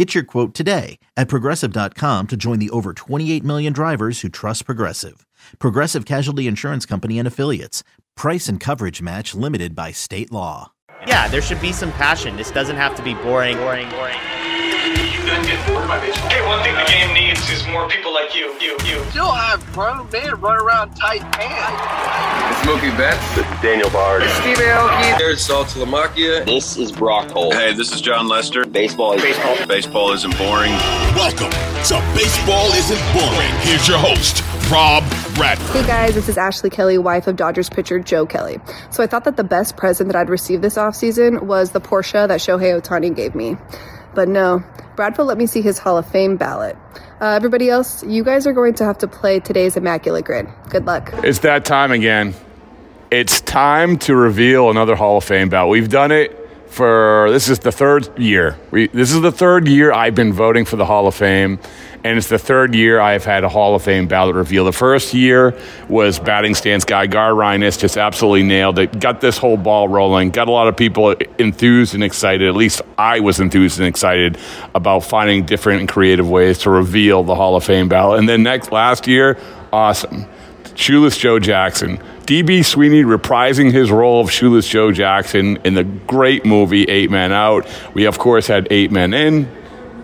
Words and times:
Get 0.00 0.14
your 0.14 0.24
quote 0.24 0.54
today 0.54 0.98
at 1.14 1.28
progressive.com 1.28 2.28
to 2.28 2.34
join 2.34 2.58
the 2.58 2.70
over 2.70 2.94
28 2.94 3.44
million 3.44 3.74
drivers 3.74 4.22
who 4.22 4.30
trust 4.30 4.64
Progressive. 4.64 5.26
Progressive 5.58 6.06
Casualty 6.06 6.46
Insurance 6.46 6.86
Company 6.86 7.18
and 7.18 7.28
Affiliates. 7.28 7.84
Price 8.16 8.48
and 8.48 8.58
coverage 8.58 9.02
match 9.02 9.34
limited 9.34 9.74
by 9.74 9.92
state 9.92 10.32
law. 10.32 10.72
Yeah, 11.06 11.28
there 11.28 11.42
should 11.42 11.60
be 11.60 11.70
some 11.70 11.92
passion. 11.92 12.38
This 12.38 12.50
doesn't 12.50 12.76
have 12.76 12.96
to 12.96 13.02
be 13.02 13.12
boring, 13.12 13.58
boring, 13.58 13.90
boring. 13.90 14.16
Hey, 15.30 16.44
one 16.44 16.60
thing 16.64 16.74
the 16.74 16.84
game 16.90 17.14
needs 17.14 17.48
is 17.50 17.64
more 17.68 17.88
people 17.88 18.12
like 18.12 18.34
you, 18.34 18.52
you, 18.60 18.76
you. 18.84 19.00
Still 19.10 19.30
have 19.30 19.64
grown 19.72 20.10
men 20.10 20.40
run 20.40 20.60
around 20.60 20.92
tight 20.96 21.20
pants. 21.32 22.58
It's 22.58 22.66
Mookie 22.68 22.96
Betts. 22.96 23.36
This 23.36 23.46
is 23.46 23.60
Daniel 23.62 23.88
Bard. 23.90 24.22
Steve 24.22 24.56
Aoki. 24.56 25.18
There's 25.18 25.46
Saltalamacchia. 25.46 26.44
This 26.46 26.76
is 26.76 26.90
Brock 26.90 27.30
Holt. 27.30 27.54
Hey, 27.54 27.72
this 27.74 27.92
is 27.92 28.00
Jon 28.00 28.26
Lester. 28.26 28.66
Baseball 28.66 29.12
is 29.12 29.22
baseball. 29.22 29.66
Baseball 29.68 30.10
isn't 30.10 30.36
boring. 30.36 30.72
Welcome 31.14 31.50
to 31.50 32.12
Baseball 32.16 32.66
Isn't 32.72 33.12
Boring. 33.12 33.52
Here's 33.60 33.86
your 33.86 33.98
host, 33.98 34.42
Rob 34.68 35.04
Bradford. 35.36 35.76
Hey 35.76 35.86
guys, 35.86 36.14
this 36.14 36.28
is 36.28 36.38
Ashley 36.38 36.70
Kelly, 36.70 36.98
wife 36.98 37.28
of 37.28 37.36
Dodgers 37.36 37.70
pitcher 37.70 38.00
Joe 38.00 38.26
Kelly. 38.26 38.58
So 38.90 39.04
I 39.04 39.06
thought 39.06 39.24
that 39.24 39.36
the 39.36 39.44
best 39.44 39.76
present 39.76 40.08
that 40.08 40.16
I'd 40.16 40.28
received 40.28 40.62
this 40.62 40.74
offseason 40.74 41.42
was 41.44 41.70
the 41.70 41.80
Porsche 41.80 42.26
that 42.26 42.40
Shohei 42.40 42.80
Ohtani 42.80 43.14
gave 43.14 43.36
me. 43.36 43.56
But 44.14 44.28
no, 44.28 44.62
Bradford 44.96 45.26
let 45.26 45.38
me 45.38 45.46
see 45.46 45.62
his 45.62 45.78
Hall 45.78 45.98
of 45.98 46.10
Fame 46.10 46.36
ballot. 46.36 46.76
Uh, 47.20 47.26
everybody 47.26 47.68
else, 47.68 48.02
you 48.04 48.24
guys 48.24 48.46
are 48.46 48.52
going 48.52 48.74
to 48.74 48.84
have 48.84 48.98
to 48.98 49.06
play 49.06 49.40
today's 49.40 49.76
Immaculate 49.76 50.24
Grid. 50.24 50.48
Good 50.68 50.86
luck. 50.86 51.12
It's 51.22 51.40
that 51.40 51.64
time 51.64 51.92
again. 51.92 52.34
It's 53.10 53.40
time 53.40 53.98
to 54.00 54.14
reveal 54.14 54.70
another 54.70 54.96
Hall 54.96 55.18
of 55.18 55.24
Fame 55.24 55.48
ballot. 55.48 55.70
We've 55.70 55.88
done 55.88 56.12
it 56.12 56.39
for 56.70 57.28
this 57.30 57.48
is 57.48 57.58
the 57.58 57.72
third 57.72 58.16
year. 58.18 58.56
We, 58.70 58.86
this 58.86 59.12
is 59.12 59.20
the 59.20 59.32
third 59.32 59.66
year 59.66 59.92
I've 59.92 60.14
been 60.14 60.32
voting 60.32 60.64
for 60.64 60.76
the 60.76 60.86
Hall 60.86 61.06
of 61.08 61.14
Fame, 61.14 61.58
and 62.04 62.16
it's 62.16 62.28
the 62.28 62.38
third 62.38 62.74
year 62.74 63.00
I've 63.00 63.24
had 63.24 63.42
a 63.42 63.48
Hall 63.48 63.74
of 63.74 63.82
Fame 63.82 64.06
ballot 64.06 64.36
reveal. 64.36 64.64
The 64.64 64.72
first 64.72 65.12
year 65.12 65.58
was 65.88 66.20
batting 66.20 66.54
stance 66.54 66.84
guy 66.84 67.08
Gar 67.08 67.32
Ryness 67.32 67.78
just 67.78 67.96
absolutely 67.96 68.44
nailed 68.44 68.78
it. 68.78 69.00
Got 69.00 69.20
this 69.20 69.36
whole 69.36 69.56
ball 69.56 69.88
rolling. 69.88 70.30
Got 70.30 70.48
a 70.48 70.52
lot 70.52 70.68
of 70.68 70.76
people 70.76 71.10
enthused 71.38 71.94
and 71.94 72.04
excited. 72.04 72.48
At 72.48 72.54
least 72.54 72.82
I 72.96 73.18
was 73.20 73.40
enthused 73.40 73.78
and 73.80 73.88
excited 73.88 74.38
about 74.74 75.00
finding 75.00 75.44
different 75.44 75.80
and 75.80 75.88
creative 75.88 76.30
ways 76.30 76.58
to 76.60 76.70
reveal 76.70 77.24
the 77.24 77.34
Hall 77.34 77.56
of 77.56 77.64
Fame 77.64 77.88
ballot. 77.88 78.20
And 78.20 78.28
then 78.28 78.44
next 78.44 78.70
last 78.70 79.08
year, 79.08 79.38
awesome. 79.72 80.26
Shoeless 80.80 81.18
Joe 81.18 81.38
Jackson. 81.38 81.98
DB 82.22 82.64
Sweeney 82.64 83.02
reprising 83.02 83.70
his 83.70 83.90
role 83.90 84.22
of 84.22 84.30
Shoeless 84.30 84.66
Joe 84.66 84.92
Jackson 84.92 85.58
in 85.62 85.74
the 85.74 85.84
great 85.84 86.46
movie 86.46 86.84
Eight 86.84 87.10
Men 87.10 87.32
Out. 87.32 87.68
We, 87.92 88.06
of 88.06 88.18
course, 88.18 88.46
had 88.46 88.66
Eight 88.70 88.90
Men 88.90 89.12
In, 89.12 89.46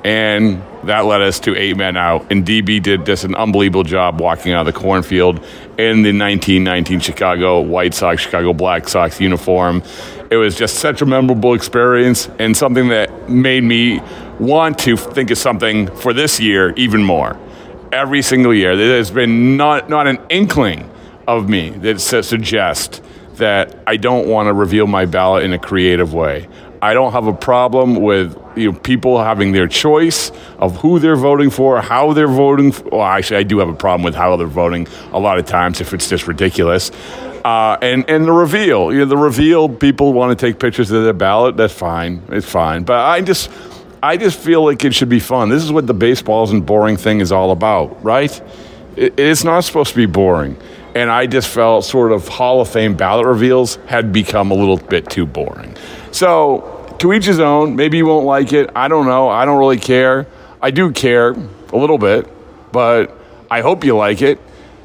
and 0.04 0.62
that 0.84 1.06
led 1.06 1.22
us 1.22 1.41
to 1.41 1.56
Eight 1.56 1.78
Men 1.78 1.97
Out. 1.97 2.31
And 2.31 2.44
DB 2.44 2.82
did 2.82 3.06
just 3.06 3.25
an 3.25 3.34
unbelievable 3.34 3.84
job 3.84 4.20
walking 4.20 4.53
out 4.53 4.69
of 4.69 4.75
the 4.75 4.78
cornfield 4.78 5.37
in 5.78 6.03
the 6.03 6.12
1919 6.12 7.00
Chicago 7.00 7.62
White 7.62 7.94
Sox, 7.94 8.20
Chicago 8.20 8.53
Black 8.53 8.87
Sox 8.87 9.19
uniform. 9.19 9.82
It 10.31 10.37
was 10.37 10.56
just 10.56 10.75
such 10.75 11.00
a 11.00 11.06
memorable 11.06 11.54
experience 11.54 12.28
and 12.38 12.54
something 12.54 12.88
that 12.88 13.31
made 13.31 13.64
me 13.64 14.03
want 14.38 14.78
to 14.81 14.98
think 14.98 15.31
of 15.31 15.38
something 15.38 15.87
for 15.97 16.12
this 16.12 16.38
year 16.38 16.75
even 16.76 17.03
more. 17.03 17.38
Every 17.96 18.20
single 18.20 18.52
year, 18.52 18.76
there 18.76 18.98
has 18.98 19.10
been 19.10 19.56
not, 19.56 19.88
not 19.88 20.06
an 20.06 20.18
inkling 20.28 20.90
of 21.26 21.48
me 21.48 21.70
that 21.70 21.98
suggests 21.98 23.00
that 23.36 23.74
I 23.86 23.96
don't 23.96 24.28
want 24.28 24.48
to 24.48 24.52
reveal 24.52 24.86
my 24.86 25.06
ballot 25.06 25.44
in 25.44 25.54
a 25.54 25.58
creative 25.58 26.12
way. 26.12 26.46
I 26.82 26.92
don't 26.92 27.12
have 27.12 27.26
a 27.26 27.32
problem 27.32 27.96
with 27.96 28.36
you 28.54 28.70
know, 28.70 28.78
people 28.78 29.22
having 29.22 29.52
their 29.52 29.66
choice 29.66 30.30
of 30.58 30.76
who 30.76 30.98
they're 30.98 31.16
voting 31.16 31.48
for, 31.48 31.80
how 31.80 32.12
they're 32.12 32.28
voting. 32.28 32.72
For. 32.72 32.84
Well, 32.90 33.02
actually, 33.02 33.38
I 33.38 33.42
do 33.44 33.60
have 33.60 33.70
a 33.70 33.74
problem 33.74 34.02
with 34.02 34.14
how 34.14 34.36
they're 34.36 34.46
voting 34.46 34.86
a 35.12 35.18
lot 35.18 35.38
of 35.38 35.46
times 35.46 35.80
if 35.80 35.94
it's 35.94 36.08
just 36.08 36.26
ridiculous. 36.26 36.90
Uh, 37.46 37.78
and 37.80 38.08
and 38.10 38.26
the 38.26 38.32
reveal, 38.32 38.92
you 38.92 38.98
know, 38.98 39.04
the 39.06 39.16
reveal. 39.16 39.68
People 39.70 40.12
want 40.12 40.38
to 40.38 40.46
take 40.46 40.58
pictures 40.58 40.90
of 40.90 41.02
their 41.02 41.12
ballot. 41.14 41.56
That's 41.56 41.72
fine. 41.72 42.22
It's 42.28 42.48
fine. 42.48 42.84
But 42.84 42.98
I 42.98 43.22
just, 43.22 43.50
I 44.02 44.16
just 44.16 44.38
feel 44.38 44.64
like 44.64 44.84
it 44.84 44.94
should 44.94 45.08
be 45.08 45.20
fun. 45.20 45.48
This 45.48 45.62
is 45.62 45.72
what 45.72 45.86
the 45.86 45.94
baseballs 45.94 46.50
isn't 46.50 46.66
boring 46.66 46.96
thing 46.96 47.20
is 47.20 47.32
all 47.32 47.50
about, 47.50 48.02
right? 48.04 48.30
It, 48.96 49.18
it's 49.18 49.44
not 49.44 49.60
supposed 49.60 49.90
to 49.90 49.96
be 49.96 50.06
boring. 50.06 50.56
And 50.94 51.10
I 51.10 51.26
just 51.26 51.48
felt 51.48 51.84
sort 51.84 52.12
of 52.12 52.26
Hall 52.28 52.60
of 52.60 52.68
Fame 52.68 52.96
ballot 52.96 53.26
reveals 53.26 53.76
had 53.86 54.12
become 54.12 54.50
a 54.50 54.54
little 54.54 54.78
bit 54.78 55.10
too 55.10 55.26
boring. 55.26 55.76
So, 56.12 56.76
to 56.98 57.12
each 57.12 57.25
his 57.25 57.40
own. 57.40 57.76
Maybe 57.76 57.98
you 57.98 58.06
won't 58.06 58.26
like 58.26 58.52
it. 58.52 58.70
I 58.75 58.88
don't 58.88 59.06
know. 59.06 59.28
I 59.28 59.44
don't 59.44 59.58
really 59.58 59.78
care. 59.78 60.26
I 60.60 60.70
do 60.70 60.90
care 60.92 61.32
a 61.32 61.76
little 61.76 61.99
bit, 61.99 62.28
but 62.72 63.16
I 63.50 63.60
hope 63.60 63.84
you 63.84 63.96
like 63.96 64.22
it. 64.22 64.40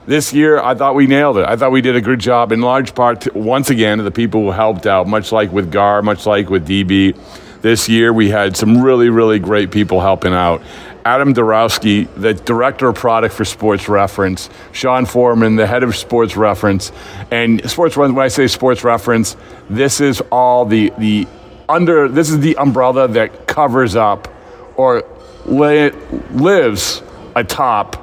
This 0.07 0.33
year, 0.33 0.59
I 0.59 0.73
thought 0.73 0.95
we 0.95 1.07
nailed 1.07 1.37
it. 1.37 1.47
I 1.47 1.55
thought 1.55 1.71
we 1.71 1.81
did 1.81 1.95
a 1.95 2.01
good 2.01 2.19
job, 2.19 2.51
in 2.51 2.59
large 2.61 2.95
part, 2.95 3.21
to, 3.21 3.31
once 3.37 3.69
again, 3.69 3.99
to 3.99 4.03
the 4.03 4.11
people 4.11 4.41
who 4.41 4.51
helped 4.51 4.87
out, 4.87 5.07
much 5.07 5.31
like 5.31 5.51
with 5.51 5.71
GAR, 5.71 6.01
much 6.01 6.25
like 6.25 6.49
with 6.49 6.67
DB. 6.67 7.15
This 7.61 7.87
year, 7.87 8.11
we 8.11 8.29
had 8.29 8.57
some 8.57 8.81
really, 8.81 9.09
really 9.09 9.39
great 9.39 9.71
people 9.71 10.01
helping 10.01 10.33
out. 10.33 10.61
Adam 11.05 11.33
Darowski, 11.33 12.07
the 12.15 12.33
director 12.33 12.89
of 12.89 12.95
product 12.95 13.33
for 13.33 13.45
Sports 13.45 13.89
Reference, 13.89 14.49
Sean 14.71 15.05
Foreman, 15.05 15.55
the 15.55 15.65
head 15.65 15.83
of 15.83 15.95
Sports 15.95 16.35
Reference, 16.35 16.91
and 17.31 17.67
Sports 17.69 17.97
when 17.97 18.17
I 18.17 18.27
say 18.27 18.47
Sports 18.47 18.83
Reference, 18.83 19.35
this 19.69 19.99
is 19.99 20.21
all 20.31 20.65
the 20.65 20.91
the 20.97 21.27
under 21.67 22.07
this 22.07 22.29
is 22.29 22.39
the 22.39 22.55
umbrella 22.57 23.07
that 23.07 23.47
covers 23.47 23.95
up 23.95 24.27
or 24.75 25.03
li- 25.45 25.91
lives 26.31 27.01
atop 27.35 27.97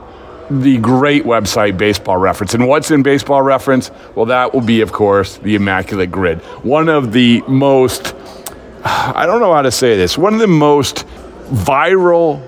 the 0.51 0.79
great 0.79 1.25
website 1.25 1.77
Baseball 1.77 2.17
Reference. 2.17 2.55
And 2.55 2.67
what's 2.67 2.91
in 2.91 3.03
Baseball 3.03 3.43
Reference? 3.43 3.91
Well, 4.15 4.27
that 4.27 4.55
will 4.55 4.63
be, 4.63 4.81
of 4.81 4.93
course, 4.93 5.37
the 5.37 5.55
Immaculate 5.55 6.11
Grid. 6.11 6.39
One 6.65 6.89
of 6.89 7.13
the 7.13 7.43
most, 7.47 8.15
I 8.85 9.27
don't 9.27 9.41
know 9.41 9.53
how 9.53 9.63
to 9.63 9.71
say 9.71 9.97
this, 9.97 10.17
one 10.17 10.35
of 10.35 10.41
the 10.41 10.47
most 10.47 11.07
viral 11.49 12.43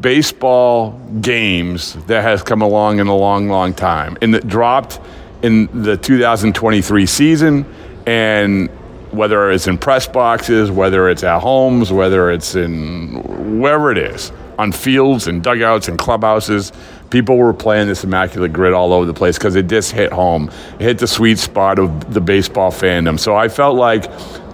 baseball 0.00 0.92
games 1.20 1.94
that 2.06 2.22
has 2.22 2.42
come 2.42 2.62
along 2.62 2.98
in 2.98 3.06
a 3.06 3.16
long, 3.16 3.48
long 3.48 3.72
time. 3.72 4.18
And 4.20 4.34
that 4.34 4.46
dropped 4.46 5.00
in 5.42 5.82
the 5.82 5.96
2023 5.96 7.06
season. 7.06 7.66
And 8.06 8.68
whether 9.12 9.50
it's 9.50 9.66
in 9.66 9.78
press 9.78 10.06
boxes, 10.06 10.70
whether 10.70 11.08
it's 11.08 11.22
at 11.22 11.40
homes, 11.40 11.92
whether 11.92 12.30
it's 12.30 12.54
in 12.54 13.60
wherever 13.60 13.92
it 13.92 13.98
is, 13.98 14.32
on 14.58 14.72
fields 14.72 15.26
and 15.26 15.42
dugouts 15.42 15.88
and 15.88 15.98
clubhouses, 15.98 16.72
people 17.10 17.36
were 17.36 17.52
playing 17.52 17.88
this 17.88 18.04
immaculate 18.04 18.52
grid 18.52 18.72
all 18.72 18.92
over 18.92 19.06
the 19.06 19.14
place 19.14 19.38
because 19.38 19.56
it 19.56 19.68
just 19.68 19.92
hit 19.92 20.12
home. 20.12 20.50
It 20.78 20.82
hit 20.82 20.98
the 20.98 21.06
sweet 21.06 21.38
spot 21.38 21.78
of 21.78 22.12
the 22.12 22.20
baseball 22.20 22.70
fandom. 22.70 23.18
So 23.18 23.36
I 23.36 23.48
felt 23.48 23.76
like 23.76 24.04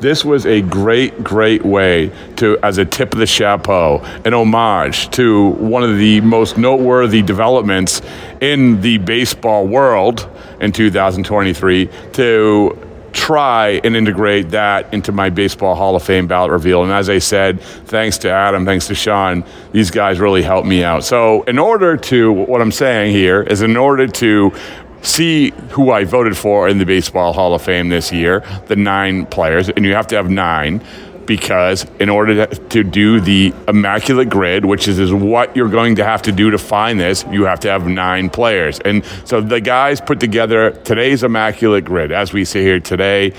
this 0.01 0.25
was 0.25 0.47
a 0.47 0.61
great, 0.63 1.23
great 1.23 1.65
way 1.65 2.11
to, 2.37 2.59
as 2.63 2.79
a 2.79 2.85
tip 2.85 3.13
of 3.13 3.19
the 3.19 3.27
chapeau, 3.27 3.99
an 4.25 4.35
homage 4.35 5.11
to 5.11 5.49
one 5.51 5.85
of 5.85 5.99
the 5.99 6.21
most 6.23 6.59
noteworthy 6.59 7.23
developments 7.23 8.03
in 8.41 8.81
the 8.81 8.99
baseball 8.99 9.67
world 9.67 10.29
in 10.61 10.73
2023 10.73 11.89
to 12.13 12.87
try 13.13 13.81
and 13.85 13.97
integrate 13.97 14.51
that 14.51 14.93
into 14.95 15.13
my 15.13 15.31
Baseball 15.31 15.75
Hall 15.75 15.97
of 15.97 16.03
Fame 16.03 16.27
ballot 16.27 16.51
reveal. 16.51 16.83
And 16.83 16.93
as 16.93 17.09
I 17.09 17.19
said, 17.19 17.61
thanks 17.61 18.19
to 18.19 18.31
Adam, 18.31 18.65
thanks 18.65 18.87
to 18.87 18.95
Sean, 18.95 19.45
these 19.73 19.91
guys 19.91 20.21
really 20.21 20.43
helped 20.43 20.67
me 20.67 20.85
out. 20.85 21.05
So, 21.05 21.43
in 21.43 21.59
order 21.59 21.97
to, 21.97 22.33
what 22.33 22.61
I'm 22.61 22.73
saying 22.73 23.13
here 23.13 23.43
is 23.43 23.63
in 23.63 23.77
order 23.77 24.07
to 24.07 24.53
see 25.03 25.51
who 25.71 25.91
I 25.91 26.05
voted 26.05 26.37
for 26.37 26.69
in 26.69 26.79
the 26.79 26.87
Baseball 26.87 27.33
Hall 27.33 27.55
of 27.55 27.63
Fame 27.63 27.89
this 27.89 28.13
year, 28.13 28.45
the 28.67 28.77
nine 28.77 29.27
players, 29.27 29.69
and 29.69 29.85
you 29.85 29.95
have 29.95 30.07
to 30.09 30.17
have 30.17 30.31
nine 30.31 30.83
because 31.27 31.87
in 32.01 32.09
order 32.09 32.47
to, 32.47 32.83
do 32.83 33.21
the 33.21 33.55
immaculate 33.69 34.29
grid, 34.29 34.65
which 34.65 34.89
is, 34.89 34.99
is 34.99 35.13
what 35.13 35.55
you're 35.55 35.69
going 35.69 35.95
to 35.95 36.05
have 36.05 36.23
to 36.23 36.33
do 36.33 36.51
to 36.51 36.59
find 36.59 36.99
this, 36.99 37.25
you 37.31 37.45
have 37.45 37.61
to 37.61 37.69
have 37.69 37.87
nine 37.87 38.29
players. 38.29 38.81
And 38.81 39.05
so 39.25 39.41
the 39.41 39.61
guys 39.61 40.01
put 40.01 40.19
together 40.19 40.73
today's 40.73 41.23
immaculate 41.23 41.85
grid 41.85 42.11
as 42.11 42.33
we 42.33 42.45
sit 42.45 42.63
here 42.63 42.81
today 42.81 43.33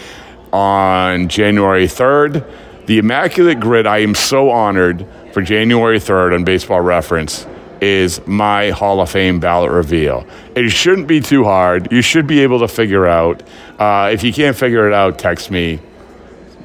on 0.54 1.28
January 1.28 1.86
3rd. 1.86 2.50
The 2.86 2.98
immaculate 2.98 3.60
grid, 3.60 3.86
I 3.86 3.98
am 3.98 4.16
so 4.16 4.50
honored 4.50 5.06
for 5.34 5.42
January 5.42 6.00
3rd 6.00 6.36
on 6.36 6.44
Baseball 6.46 6.80
Reference 6.80 7.46
is 7.82 8.26
my 8.28 8.70
Hall 8.70 9.02
of 9.02 9.10
Fame 9.10 9.40
ballot 9.40 9.72
reveal. 9.72 10.26
It 10.56 10.70
shouldn't 10.70 11.08
be 11.08 11.20
too 11.20 11.44
hard. 11.44 11.92
You 11.92 12.02
should 12.02 12.28
be 12.28 12.42
able 12.42 12.60
to 12.60 12.68
figure 12.68 13.08
out. 13.08 13.44
Uh, 13.80 14.12
if 14.14 14.24
you 14.24 14.32
can't 14.32 14.56
figure 14.56 14.88
it 14.88 14.94
out, 14.94 15.18
text 15.18 15.50
me 15.50 15.80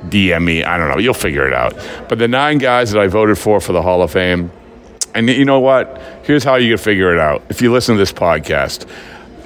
DM 0.08 0.44
me. 0.44 0.62
I 0.62 0.76
don't 0.76 0.88
know. 0.90 0.98
You'll 0.98 1.14
figure 1.14 1.46
it 1.46 1.54
out. 1.54 1.74
But 2.08 2.18
the 2.18 2.28
nine 2.28 2.58
guys 2.58 2.92
that 2.92 3.00
I 3.00 3.06
voted 3.06 3.38
for 3.38 3.60
for 3.60 3.72
the 3.72 3.82
Hall 3.82 4.02
of 4.02 4.10
Fame, 4.10 4.50
and 5.14 5.28
you 5.28 5.46
know 5.46 5.60
what? 5.60 6.00
Here's 6.24 6.44
how 6.44 6.56
you 6.56 6.76
can 6.76 6.78
figure 6.78 7.12
it 7.14 7.18
out 7.18 7.42
if 7.48 7.62
you 7.62 7.72
listen 7.72 7.94
to 7.94 7.98
this 7.98 8.12
podcast. 8.12 8.86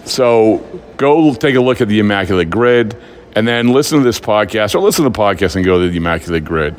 So 0.04 0.58
go 0.96 1.32
take 1.34 1.54
a 1.54 1.60
look 1.60 1.80
at 1.80 1.88
the 1.88 2.00
Immaculate 2.00 2.50
Grid 2.50 3.00
and 3.36 3.46
then 3.46 3.68
listen 3.68 3.98
to 3.98 4.04
this 4.04 4.18
podcast 4.18 4.74
or 4.74 4.80
listen 4.80 5.04
to 5.04 5.10
the 5.10 5.18
podcast 5.18 5.54
and 5.54 5.64
go 5.64 5.80
to 5.80 5.88
the 5.88 5.96
Immaculate 5.96 6.44
Grid. 6.44 6.74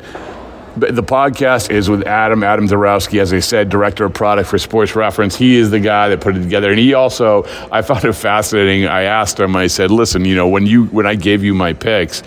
The 0.74 1.02
podcast 1.02 1.70
is 1.70 1.90
with 1.90 2.06
Adam, 2.06 2.42
Adam 2.42 2.66
Darowski, 2.66 3.20
as 3.20 3.34
I 3.34 3.40
said, 3.40 3.68
director 3.68 4.06
of 4.06 4.14
product 4.14 4.48
for 4.48 4.56
Sports 4.56 4.96
Reference. 4.96 5.36
He 5.36 5.56
is 5.56 5.70
the 5.70 5.80
guy 5.80 6.08
that 6.08 6.22
put 6.22 6.34
it 6.34 6.42
together. 6.42 6.70
And 6.70 6.78
he 6.78 6.94
also, 6.94 7.44
I 7.70 7.82
found 7.82 8.04
it 8.06 8.14
fascinating. 8.14 8.86
I 8.86 9.02
asked 9.02 9.38
him, 9.38 9.54
I 9.54 9.66
said, 9.66 9.90
listen, 9.90 10.24
you 10.24 10.34
know, 10.34 10.48
when 10.48 10.64
you 10.64 10.86
when 10.86 11.06
I 11.06 11.14
gave 11.14 11.44
you 11.44 11.52
my 11.52 11.74
picks, 11.74 12.22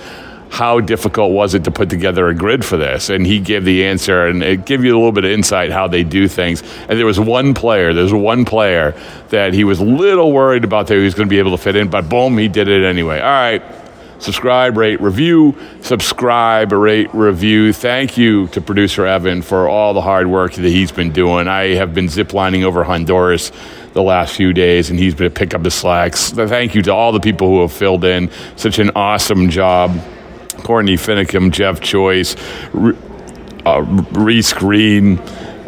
how 0.51 0.79
difficult 0.79 1.31
was 1.31 1.55
it 1.55 1.63
to 1.63 1.71
put 1.71 1.89
together 1.89 2.27
a 2.27 2.35
grid 2.35 2.63
for 2.63 2.77
this? 2.77 3.09
And 3.09 3.25
he 3.25 3.39
gave 3.39 3.65
the 3.65 3.83
answer, 3.83 4.27
and 4.27 4.43
it 4.43 4.65
gave 4.65 4.83
you 4.83 4.93
a 4.93 4.97
little 4.97 5.11
bit 5.11 5.25
of 5.25 5.31
insight 5.31 5.71
how 5.71 5.87
they 5.87 6.03
do 6.03 6.27
things. 6.27 6.61
And 6.87 6.99
there 6.99 7.05
was 7.05 7.19
one 7.19 7.55
player, 7.55 7.93
there's 7.93 8.13
one 8.13 8.45
player 8.45 8.91
that 9.29 9.53
he 9.53 9.63
was 9.63 9.79
a 9.79 9.83
little 9.83 10.31
worried 10.31 10.63
about 10.63 10.85
that 10.87 10.95
he 10.95 11.03
was 11.03 11.15
going 11.15 11.27
to 11.27 11.31
be 11.31 11.39
able 11.39 11.57
to 11.57 11.61
fit 11.61 11.75
in, 11.75 11.89
but 11.89 12.09
boom, 12.09 12.37
he 12.37 12.47
did 12.47 12.67
it 12.67 12.83
anyway. 12.85 13.19
All 13.19 13.25
right. 13.25 13.84
Subscribe, 14.25 14.75
rate, 14.75 14.99
review. 15.01 15.55
Subscribe, 15.81 16.71
rate, 16.71 17.13
review. 17.13 17.71
Thank 17.71 18.17
you 18.17 18.47
to 18.47 18.59
producer 18.59 19.05
Evan 19.05 19.43
for 19.43 19.69
all 19.69 19.93
the 19.93 20.01
hard 20.01 20.25
work 20.25 20.53
that 20.53 20.67
he's 20.67 20.91
been 20.91 21.11
doing. 21.11 21.47
I 21.47 21.75
have 21.75 21.93
been 21.93 22.07
ziplining 22.07 22.63
over 22.63 22.83
Honduras 22.83 23.51
the 23.93 24.01
last 24.01 24.35
few 24.35 24.51
days, 24.51 24.89
and 24.89 24.97
he's 24.97 25.13
been 25.13 25.25
to 25.25 25.29
pick 25.29 25.53
up 25.53 25.61
the 25.61 25.69
slacks. 25.69 26.31
Thank 26.31 26.73
you 26.73 26.81
to 26.81 26.91
all 26.91 27.11
the 27.11 27.19
people 27.19 27.47
who 27.49 27.61
have 27.61 27.71
filled 27.71 28.03
in 28.03 28.31
such 28.55 28.79
an 28.79 28.89
awesome 28.95 29.51
job 29.51 29.95
Courtney 30.63 30.95
Finicum, 30.95 31.51
Jeff 31.51 31.79
Choice, 31.79 32.35
uh, 33.63 33.81
Reese 33.83 34.53
Green, 34.53 35.17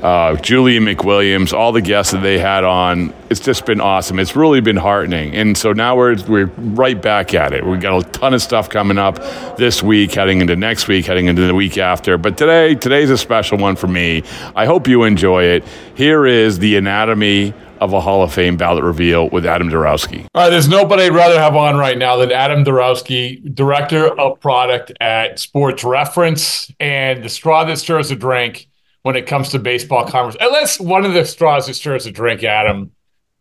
uh, 0.01 0.35
Julian 0.37 0.85
McWilliams, 0.85 1.53
all 1.53 1.71
the 1.71 1.81
guests 1.81 2.13
that 2.13 2.21
they 2.21 2.39
had 2.39 2.63
on. 2.63 3.13
It's 3.29 3.39
just 3.39 3.65
been 3.65 3.81
awesome. 3.81 4.19
It's 4.19 4.35
really 4.35 4.61
been 4.61 4.77
heartening. 4.77 5.35
And 5.35 5.57
so 5.57 5.73
now 5.73 5.95
we're, 5.95 6.15
we're 6.27 6.45
right 6.57 7.01
back 7.01 7.33
at 7.33 7.53
it. 7.53 7.65
We've 7.65 7.81
got 7.81 8.05
a 8.05 8.09
ton 8.11 8.33
of 8.33 8.41
stuff 8.41 8.69
coming 8.69 8.97
up 8.97 9.17
this 9.57 9.83
week, 9.83 10.13
heading 10.13 10.41
into 10.41 10.55
next 10.55 10.87
week, 10.87 11.05
heading 11.05 11.27
into 11.27 11.45
the 11.45 11.55
week 11.55 11.77
after. 11.77 12.17
But 12.17 12.37
today, 12.37 12.75
today's 12.75 13.09
a 13.09 13.17
special 13.17 13.57
one 13.57 13.75
for 13.75 13.87
me. 13.87 14.23
I 14.55 14.65
hope 14.65 14.87
you 14.87 15.03
enjoy 15.03 15.43
it. 15.43 15.63
Here 15.95 16.25
is 16.25 16.59
the 16.59 16.77
anatomy 16.77 17.53
of 17.79 17.93
a 17.93 18.01
Hall 18.01 18.23
of 18.23 18.33
Fame 18.33 18.57
ballot 18.57 18.83
reveal 18.83 19.29
with 19.29 19.45
Adam 19.45 19.69
Darowski. 19.69 20.25
All 20.33 20.43
right, 20.43 20.49
there's 20.49 20.67
nobody 20.67 21.03
I'd 21.03 21.13
rather 21.13 21.39
have 21.39 21.55
on 21.55 21.77
right 21.77 21.97
now 21.97 22.17
than 22.17 22.31
Adam 22.31 22.63
Darowski, 22.63 23.53
Director 23.53 24.07
of 24.19 24.39
Product 24.39 24.91
at 24.99 25.39
Sports 25.39 25.83
Reference, 25.83 26.71
and 26.79 27.23
the 27.23 27.29
straw 27.29 27.63
that 27.65 27.77
stirs 27.77 28.09
a 28.09 28.15
drink 28.15 28.67
when 29.03 29.15
it 29.15 29.27
comes 29.27 29.49
to 29.49 29.59
baseball. 29.59 30.05
And 30.05 30.53
that's 30.53 30.79
one 30.79 31.05
of 31.05 31.13
the 31.13 31.25
straws 31.25 31.67
that 31.67 31.75
stirs 31.75 32.05
a 32.05 32.11
drink, 32.11 32.43
Adam, 32.43 32.91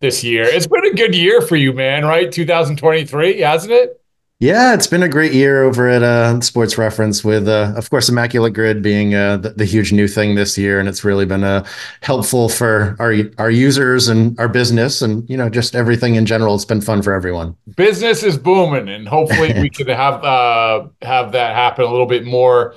this 0.00 0.22
year. 0.22 0.44
It's 0.44 0.66
been 0.66 0.86
a 0.86 0.94
good 0.94 1.14
year 1.14 1.40
for 1.40 1.56
you, 1.56 1.72
man, 1.72 2.04
right? 2.04 2.30
2023, 2.30 3.40
hasn't 3.40 3.72
it? 3.72 4.00
Yeah, 4.38 4.74
it's 4.74 4.86
been 4.86 5.02
a 5.02 5.08
great 5.08 5.32
year 5.32 5.62
over 5.62 5.88
at 5.88 6.02
uh, 6.02 6.38
Sports 6.42 6.76
Reference 6.76 7.24
with, 7.24 7.48
uh, 7.48 7.72
of 7.74 7.88
course, 7.88 8.10
Immaculate 8.10 8.52
Grid 8.52 8.82
being 8.82 9.14
uh, 9.14 9.38
the, 9.38 9.50
the, 9.50 9.64
huge 9.64 9.94
new 9.94 10.06
thing 10.06 10.34
this 10.34 10.58
year, 10.58 10.78
and 10.78 10.90
it's 10.90 11.04
really 11.04 11.24
been 11.24 11.42
uh, 11.42 11.64
helpful 12.02 12.50
for 12.50 12.96
our 12.98 13.14
our 13.38 13.50
users 13.50 14.08
and 14.08 14.38
our 14.38 14.48
business, 14.48 15.00
and 15.00 15.28
you 15.30 15.38
know, 15.38 15.48
just 15.48 15.74
everything 15.74 16.16
in 16.16 16.26
general. 16.26 16.54
It's 16.54 16.66
been 16.66 16.82
fun 16.82 17.00
for 17.00 17.14
everyone. 17.14 17.56
Business 17.76 18.22
is 18.22 18.36
booming, 18.36 18.90
and 18.90 19.08
hopefully, 19.08 19.54
we 19.58 19.70
can 19.70 19.86
have 19.86 20.22
uh, 20.22 20.86
have 21.00 21.32
that 21.32 21.54
happen 21.54 21.86
a 21.86 21.90
little 21.90 22.04
bit 22.04 22.26
more 22.26 22.74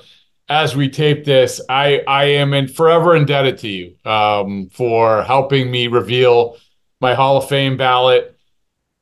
as 0.50 0.74
we 0.74 0.90
tape 0.90 1.24
this. 1.24 1.60
I 1.70 2.02
I 2.06 2.24
am 2.24 2.52
in 2.52 2.68
forever 2.68 3.16
indebted 3.16 3.58
to 3.58 3.68
you 3.68 3.94
um, 4.04 4.68
for 4.70 5.22
helping 5.22 5.70
me 5.70 5.86
reveal 5.86 6.58
my 7.00 7.14
Hall 7.14 7.38
of 7.38 7.48
Fame 7.48 7.76
ballot, 7.78 8.36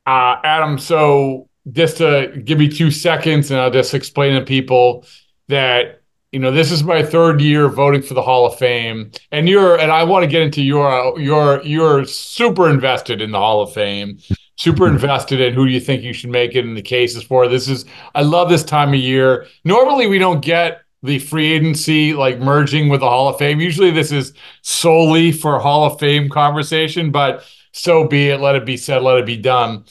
uh, 0.05 0.37
Adam. 0.43 0.77
So 0.77 1.49
just 1.71 1.97
to 1.97 2.41
give 2.45 2.59
me 2.59 2.69
two 2.69 2.91
seconds 2.91 3.51
and 3.51 3.59
I'll 3.59 3.71
just 3.71 3.93
explain 3.93 4.39
to 4.39 4.45
people 4.45 5.05
that 5.49 6.01
you 6.31 6.39
know 6.39 6.51
this 6.51 6.71
is 6.71 6.83
my 6.83 7.03
third 7.03 7.41
year 7.41 7.67
voting 7.67 8.03
for 8.03 8.13
the 8.13 8.21
Hall 8.21 8.45
of 8.45 8.57
Fame 8.57 9.11
and 9.31 9.49
you're 9.49 9.77
and 9.77 9.91
I 9.91 10.03
want 10.03 10.23
to 10.23 10.27
get 10.27 10.43
into 10.43 10.61
your 10.61 11.19
your 11.19 11.61
you're 11.63 12.05
super 12.05 12.69
invested 12.69 13.21
in 13.21 13.31
the 13.31 13.39
Hall 13.39 13.61
of 13.61 13.73
Fame 13.73 14.19
super 14.57 14.87
invested 14.87 15.41
in 15.41 15.53
who 15.53 15.65
do 15.65 15.71
you 15.71 15.79
think 15.79 16.03
you 16.03 16.13
should 16.13 16.29
make 16.29 16.55
it 16.55 16.65
in 16.65 16.75
the 16.75 16.81
cases 16.81 17.23
for 17.23 17.47
this 17.47 17.67
is 17.67 17.85
I 18.13 18.21
love 18.21 18.49
this 18.49 18.63
time 18.63 18.89
of 18.89 18.99
year 18.99 19.47
normally 19.63 20.05
we 20.05 20.19
don't 20.19 20.41
get 20.41 20.81
the 21.03 21.19
free 21.19 21.51
agency 21.51 22.13
like 22.13 22.39
merging 22.39 22.89
with 22.89 22.99
the 22.99 23.09
Hall 23.09 23.29
of 23.29 23.37
Fame 23.37 23.59
usually 23.59 23.91
this 23.91 24.11
is 24.11 24.33
solely 24.61 25.31
for 25.31 25.59
Hall 25.59 25.85
of 25.85 25.99
Fame 25.99 26.29
conversation 26.29 27.11
but 27.11 27.45
so 27.71 28.07
be 28.07 28.29
it 28.29 28.39
let 28.39 28.55
it 28.55 28.65
be 28.65 28.77
said 28.77 29.01
let 29.01 29.17
it 29.17 29.25
be 29.25 29.37
done 29.37 29.85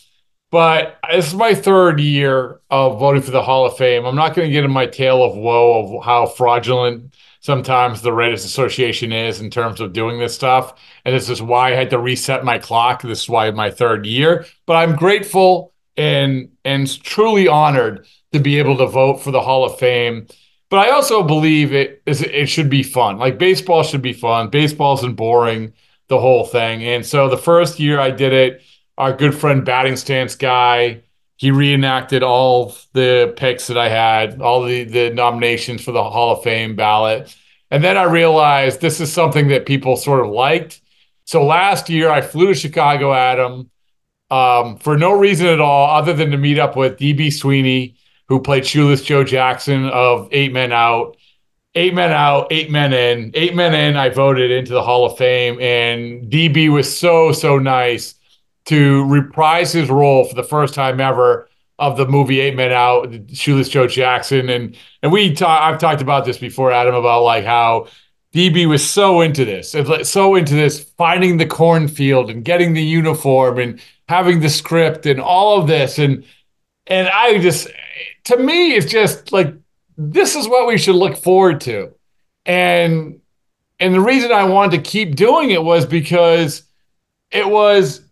but 0.50 0.98
this 1.10 1.28
is 1.28 1.34
my 1.34 1.54
third 1.54 2.00
year 2.00 2.60
of 2.70 2.98
voting 2.98 3.22
for 3.22 3.30
the 3.30 3.42
Hall 3.42 3.66
of 3.66 3.76
Fame. 3.76 4.06
I'm 4.06 4.16
not 4.16 4.34
going 4.34 4.48
to 4.48 4.52
get 4.52 4.64
in 4.64 4.70
my 4.70 4.86
tale 4.86 5.22
of 5.22 5.36
woe 5.36 5.98
of 5.98 6.04
how 6.04 6.24
fraudulent 6.24 7.14
sometimes 7.40 8.00
the 8.00 8.12
Writers 8.12 8.44
Association 8.44 9.12
is 9.12 9.40
in 9.40 9.50
terms 9.50 9.80
of 9.80 9.92
doing 9.92 10.18
this 10.18 10.34
stuff. 10.34 10.74
And 11.04 11.14
this 11.14 11.28
is 11.28 11.42
why 11.42 11.72
I 11.72 11.76
had 11.76 11.90
to 11.90 11.98
reset 11.98 12.44
my 12.44 12.58
clock. 12.58 13.02
This 13.02 13.22
is 13.22 13.28
why 13.28 13.50
my 13.50 13.70
third 13.70 14.06
year. 14.06 14.46
But 14.66 14.76
I'm 14.76 14.96
grateful 14.96 15.74
and 15.98 16.50
and 16.64 17.02
truly 17.02 17.46
honored 17.46 18.06
to 18.32 18.38
be 18.38 18.58
able 18.58 18.78
to 18.78 18.86
vote 18.86 19.18
for 19.18 19.30
the 19.30 19.42
Hall 19.42 19.64
of 19.64 19.78
Fame. 19.78 20.28
But 20.70 20.86
I 20.86 20.90
also 20.90 21.22
believe 21.22 21.72
it 21.72 22.02
is 22.04 22.22
it 22.22 22.48
should 22.48 22.68
be 22.68 22.82
fun. 22.82 23.18
Like 23.18 23.38
baseball 23.38 23.82
should 23.82 24.02
be 24.02 24.12
fun. 24.12 24.50
Baseball 24.50 24.94
isn't 24.98 25.14
boring, 25.14 25.72
the 26.08 26.18
whole 26.18 26.44
thing. 26.44 26.82
And 26.84 27.04
so 27.04 27.28
the 27.28 27.38
first 27.38 27.80
year 27.80 27.98
I 28.00 28.10
did 28.10 28.32
it 28.32 28.62
our 28.98 29.12
good 29.12 29.34
friend 29.34 29.64
batting 29.64 29.96
stance 29.96 30.34
guy. 30.34 31.02
He 31.36 31.52
reenacted 31.52 32.24
all 32.24 32.74
the 32.92 33.32
picks 33.36 33.68
that 33.68 33.78
I 33.78 33.88
had, 33.88 34.42
all 34.42 34.64
the 34.64 34.84
the 34.84 35.10
nominations 35.10 35.84
for 35.84 35.92
the 35.92 36.02
Hall 36.02 36.36
of 36.36 36.42
Fame 36.42 36.76
ballot. 36.76 37.34
And 37.70 37.84
then 37.84 37.96
I 37.96 38.04
realized 38.04 38.80
this 38.80 39.00
is 39.00 39.12
something 39.12 39.48
that 39.48 39.66
people 39.66 39.96
sort 39.96 40.24
of 40.24 40.32
liked. 40.32 40.80
So 41.24 41.44
last 41.44 41.88
year 41.88 42.10
I 42.10 42.22
flew 42.22 42.48
to 42.48 42.54
Chicago, 42.54 43.12
Adam, 43.12 43.70
um, 44.30 44.78
for 44.78 44.96
no 44.98 45.12
reason 45.12 45.46
at 45.46 45.60
all 45.60 45.90
other 45.96 46.12
than 46.12 46.30
to 46.30 46.38
meet 46.38 46.58
up 46.58 46.76
with 46.76 46.98
DB 46.98 47.32
Sweeney, 47.32 47.96
who 48.28 48.40
played 48.40 48.66
Shoeless 48.66 49.02
Joe 49.02 49.24
Jackson 49.24 49.86
of 49.86 50.28
Eight 50.32 50.52
Men 50.52 50.72
Out. 50.72 51.16
Eight 51.74 51.94
men 51.94 52.10
out, 52.10 52.48
eight 52.50 52.72
men 52.72 52.92
in. 52.92 53.30
Eight 53.34 53.54
men 53.54 53.72
in, 53.72 53.96
I 53.96 54.08
voted 54.08 54.50
into 54.50 54.72
the 54.72 54.82
Hall 54.82 55.04
of 55.04 55.16
Fame. 55.16 55.60
And 55.60 56.28
DB 56.28 56.72
was 56.72 56.98
so, 56.98 57.30
so 57.30 57.58
nice 57.58 58.14
to 58.64 59.04
reprise 59.04 59.72
his 59.72 59.88
role 59.88 60.24
for 60.24 60.34
the 60.34 60.42
first 60.42 60.74
time 60.74 60.98
ever 60.98 61.48
of 61.78 61.96
the 61.96 62.06
movie 62.06 62.40
Eight 62.40 62.56
Men 62.56 62.72
Out, 62.72 63.14
Shoeless 63.32 63.68
Joe 63.68 63.86
Jackson, 63.86 64.48
and 64.48 64.76
and 65.02 65.12
we 65.12 65.32
talk, 65.32 65.62
I've 65.62 65.78
talked 65.78 66.02
about 66.02 66.24
this 66.24 66.38
before, 66.38 66.72
Adam, 66.72 66.94
about 66.94 67.22
like 67.22 67.44
how 67.44 67.86
DB 68.34 68.68
was 68.68 68.88
so 68.88 69.20
into 69.20 69.44
this, 69.44 69.74
so 70.02 70.34
into 70.34 70.54
this, 70.54 70.82
finding 70.98 71.36
the 71.36 71.46
cornfield 71.46 72.30
and 72.30 72.44
getting 72.44 72.74
the 72.74 72.82
uniform 72.82 73.58
and 73.58 73.80
having 74.08 74.40
the 74.40 74.50
script 74.50 75.06
and 75.06 75.20
all 75.20 75.60
of 75.60 75.68
this, 75.68 75.98
and 75.98 76.24
and 76.88 77.08
I 77.08 77.38
just, 77.38 77.68
to 78.28 78.36
me, 78.36 78.74
it's 78.74 78.90
just 78.90 79.32
like 79.32 79.54
this 79.96 80.36
is 80.36 80.46
what 80.46 80.66
we 80.66 80.78
should 80.78 80.94
look 80.94 81.16
forward 81.16 81.60
to, 81.62 81.92
and 82.44 83.20
and 83.80 83.94
the 83.94 84.00
reason 84.00 84.32
I 84.32 84.44
wanted 84.44 84.76
to 84.76 84.90
keep 84.90 85.16
doing 85.16 85.50
it 85.50 85.62
was 85.62 85.86
because 85.86 86.64
it 87.30 87.48
was 87.48 88.02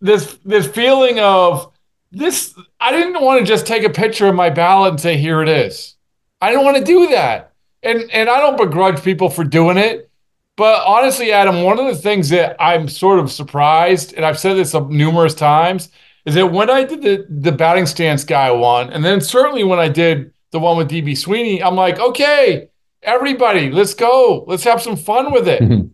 this 0.00 0.36
this 0.44 0.66
feeling 0.66 1.20
of 1.20 1.72
this 2.10 2.54
I 2.80 2.90
didn't 2.90 3.22
want 3.22 3.40
to 3.40 3.46
just 3.46 3.66
take 3.66 3.84
a 3.84 3.90
picture 3.90 4.26
of 4.26 4.34
my 4.34 4.50
ballot 4.50 4.90
and 4.90 5.00
say 5.00 5.16
here 5.16 5.42
it 5.42 5.48
is. 5.48 5.94
I 6.40 6.50
didn't 6.50 6.64
want 6.64 6.78
to 6.78 6.84
do 6.84 7.08
that. 7.10 7.52
And 7.84 8.10
and 8.10 8.28
I 8.28 8.40
don't 8.40 8.58
begrudge 8.58 9.02
people 9.02 9.30
for 9.30 9.44
doing 9.44 9.78
it. 9.78 10.10
But 10.56 10.84
honestly, 10.86 11.32
Adam, 11.32 11.62
one 11.62 11.78
of 11.78 11.86
the 11.86 11.94
things 12.02 12.28
that 12.30 12.56
I'm 12.60 12.88
sort 12.88 13.20
of 13.20 13.30
surprised, 13.30 14.12
and 14.14 14.26
I've 14.26 14.38
said 14.38 14.54
this 14.54 14.74
numerous 14.74 15.34
times, 15.34 15.88
is 16.26 16.34
that 16.34 16.52
when 16.52 16.70
I 16.70 16.84
did 16.84 17.02
the 17.02 17.26
the 17.28 17.52
batting 17.52 17.86
stance 17.86 18.24
guy 18.24 18.50
one, 18.50 18.90
and 18.90 19.04
then 19.04 19.20
certainly 19.20 19.64
when 19.64 19.78
I 19.78 19.88
did 19.88 20.32
the 20.52 20.58
one 20.58 20.76
with 20.76 20.90
DB 20.90 21.16
Sweeney, 21.16 21.62
I'm 21.62 21.76
like, 21.76 21.98
okay, 21.98 22.68
everybody, 23.02 23.70
let's 23.70 23.94
go. 23.94 24.44
Let's 24.46 24.64
have 24.64 24.82
some 24.82 24.96
fun 24.96 25.32
with 25.32 25.48
it. 25.48 25.62
Mm-hmm. 25.62 25.88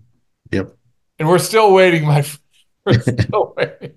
yep. 0.52 0.76
And 1.18 1.28
we're 1.28 1.38
still 1.38 1.72
waiting, 1.72 2.04
my 2.04 2.24
we're 2.84 3.00
still 3.00 3.54
waiting. 3.56 3.92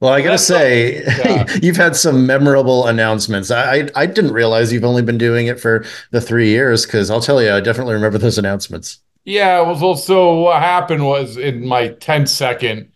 Well, 0.00 0.12
I 0.14 0.20
gotta 0.20 0.32
That's 0.32 0.46
say, 0.46 1.02
yeah. 1.04 1.46
you've 1.62 1.76
had 1.76 1.94
some 1.94 2.26
memorable 2.26 2.86
announcements. 2.86 3.50
I, 3.50 3.88
I 3.94 4.06
didn't 4.06 4.32
realize 4.32 4.72
you've 4.72 4.84
only 4.84 5.02
been 5.02 5.18
doing 5.18 5.46
it 5.46 5.60
for 5.60 5.84
the 6.10 6.22
three 6.22 6.48
years 6.48 6.86
because 6.86 7.10
I'll 7.10 7.20
tell 7.20 7.42
you, 7.42 7.52
I 7.52 7.60
definitely 7.60 7.94
remember 7.94 8.16
those 8.16 8.38
announcements. 8.38 9.00
Yeah, 9.24 9.60
it 9.60 9.66
was 9.66 9.82
also 9.82 10.40
what 10.40 10.62
happened 10.62 11.04
was 11.04 11.36
in 11.36 11.66
my 11.66 11.88
10 11.88 12.26
second 12.26 12.90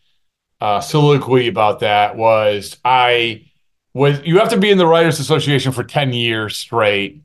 uh, 0.60 0.80
soliloquy 0.80 1.48
about 1.48 1.80
that 1.80 2.16
was 2.16 2.78
I 2.84 3.46
was 3.92 4.20
you 4.24 4.38
have 4.38 4.50
to 4.50 4.56
be 4.56 4.70
in 4.70 4.78
the 4.78 4.86
Writers 4.86 5.20
Association 5.20 5.72
for 5.72 5.84
10 5.84 6.12
years 6.12 6.56
straight. 6.56 7.22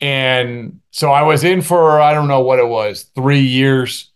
And 0.00 0.80
so 0.90 1.10
I 1.12 1.22
was 1.22 1.44
in 1.44 1.62
for 1.62 2.00
I 2.00 2.14
don't 2.14 2.28
know 2.28 2.40
what 2.40 2.58
it 2.58 2.68
was, 2.68 3.04
three 3.14 3.40
years 3.40 4.10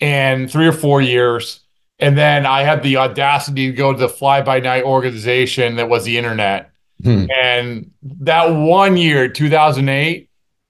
and 0.00 0.50
three 0.50 0.66
or 0.66 0.72
four 0.72 1.00
years 1.00 1.60
and 1.98 2.16
then 2.16 2.44
I 2.44 2.62
had 2.62 2.82
the 2.82 2.98
audacity 2.98 3.70
to 3.70 3.72
go 3.72 3.92
to 3.92 3.98
the 3.98 4.08
fly 4.08 4.42
by 4.42 4.60
night 4.60 4.84
organization 4.84 5.76
that 5.76 5.88
was 5.88 6.04
the 6.04 6.18
internet. 6.18 6.70
Hmm. 7.02 7.26
And 7.34 7.90
that 8.02 8.46
one 8.46 8.96
year, 8.96 9.28
2008, 9.28 10.28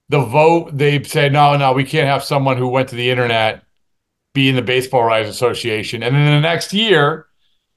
the 0.09 0.21
vote, 0.21 0.77
they 0.77 1.03
said, 1.03 1.33
no, 1.33 1.55
no, 1.57 1.73
we 1.73 1.83
can't 1.83 2.07
have 2.07 2.23
someone 2.23 2.57
who 2.57 2.67
went 2.67 2.89
to 2.89 2.95
the 2.95 3.09
internet 3.09 3.63
be 4.33 4.47
in 4.47 4.55
the 4.55 4.61
Baseball 4.61 5.03
Writers 5.03 5.29
Association. 5.29 6.01
And 6.03 6.15
then 6.15 6.25
the 6.25 6.39
next 6.39 6.71
year, 6.71 7.26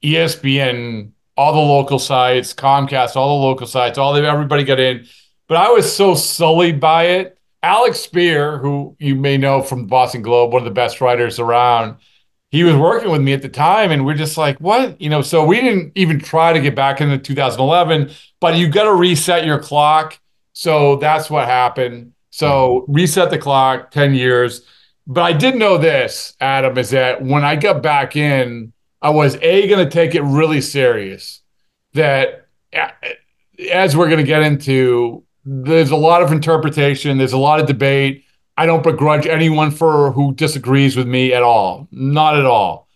ESPN, 0.02 1.12
all 1.36 1.52
the 1.52 1.58
local 1.58 1.98
sites, 1.98 2.52
Comcast, 2.54 3.16
all 3.16 3.40
the 3.40 3.46
local 3.46 3.66
sites, 3.66 3.98
all 3.98 4.12
the, 4.12 4.22
everybody 4.22 4.64
got 4.64 4.80
in. 4.80 5.06
But 5.48 5.56
I 5.56 5.70
was 5.70 5.94
so 5.94 6.14
sullied 6.14 6.80
by 6.80 7.04
it. 7.04 7.38
Alex 7.62 8.06
Speier, 8.06 8.60
who 8.60 8.96
you 8.98 9.14
may 9.14 9.36
know 9.36 9.62
from 9.62 9.82
the 9.82 9.86
Boston 9.86 10.22
Globe, 10.22 10.52
one 10.52 10.62
of 10.62 10.64
the 10.64 10.70
best 10.70 11.00
writers 11.00 11.38
around, 11.38 11.96
he 12.50 12.64
was 12.64 12.74
working 12.74 13.10
with 13.10 13.20
me 13.20 13.32
at 13.32 13.42
the 13.42 13.48
time 13.48 13.90
and 13.90 14.04
we're 14.04 14.14
just 14.14 14.36
like 14.36 14.58
what 14.58 15.00
you 15.00 15.08
know 15.08 15.22
so 15.22 15.44
we 15.44 15.60
didn't 15.60 15.92
even 15.94 16.18
try 16.18 16.52
to 16.52 16.60
get 16.60 16.74
back 16.74 17.00
into 17.00 17.18
2011 17.18 18.10
but 18.40 18.56
you 18.56 18.68
got 18.68 18.84
to 18.84 18.94
reset 18.94 19.44
your 19.44 19.58
clock 19.58 20.18
so 20.52 20.96
that's 20.96 21.30
what 21.30 21.46
happened 21.46 22.12
so 22.30 22.84
reset 22.88 23.30
the 23.30 23.38
clock 23.38 23.90
10 23.90 24.14
years 24.14 24.62
but 25.06 25.22
i 25.22 25.32
did 25.32 25.54
know 25.54 25.78
this 25.78 26.34
adam 26.40 26.76
is 26.76 26.90
that 26.90 27.22
when 27.22 27.44
i 27.44 27.56
got 27.56 27.82
back 27.82 28.16
in 28.16 28.72
i 29.02 29.10
was 29.10 29.36
a 29.42 29.68
going 29.68 29.84
to 29.84 29.90
take 29.90 30.14
it 30.14 30.22
really 30.22 30.60
serious 30.60 31.40
that 31.94 32.46
as 33.70 33.96
we're 33.96 34.06
going 34.06 34.18
to 34.18 34.24
get 34.24 34.42
into 34.42 35.24
there's 35.44 35.90
a 35.90 35.96
lot 35.96 36.22
of 36.22 36.32
interpretation 36.32 37.18
there's 37.18 37.32
a 37.32 37.38
lot 37.38 37.60
of 37.60 37.66
debate 37.66 38.24
I 38.60 38.66
don't 38.66 38.82
begrudge 38.82 39.26
anyone 39.26 39.70
for 39.70 40.12
who 40.12 40.34
disagrees 40.34 40.94
with 40.94 41.06
me 41.06 41.32
at 41.32 41.42
all. 41.42 41.88
Not 41.90 42.38
at 42.38 42.44
all. 42.44 42.88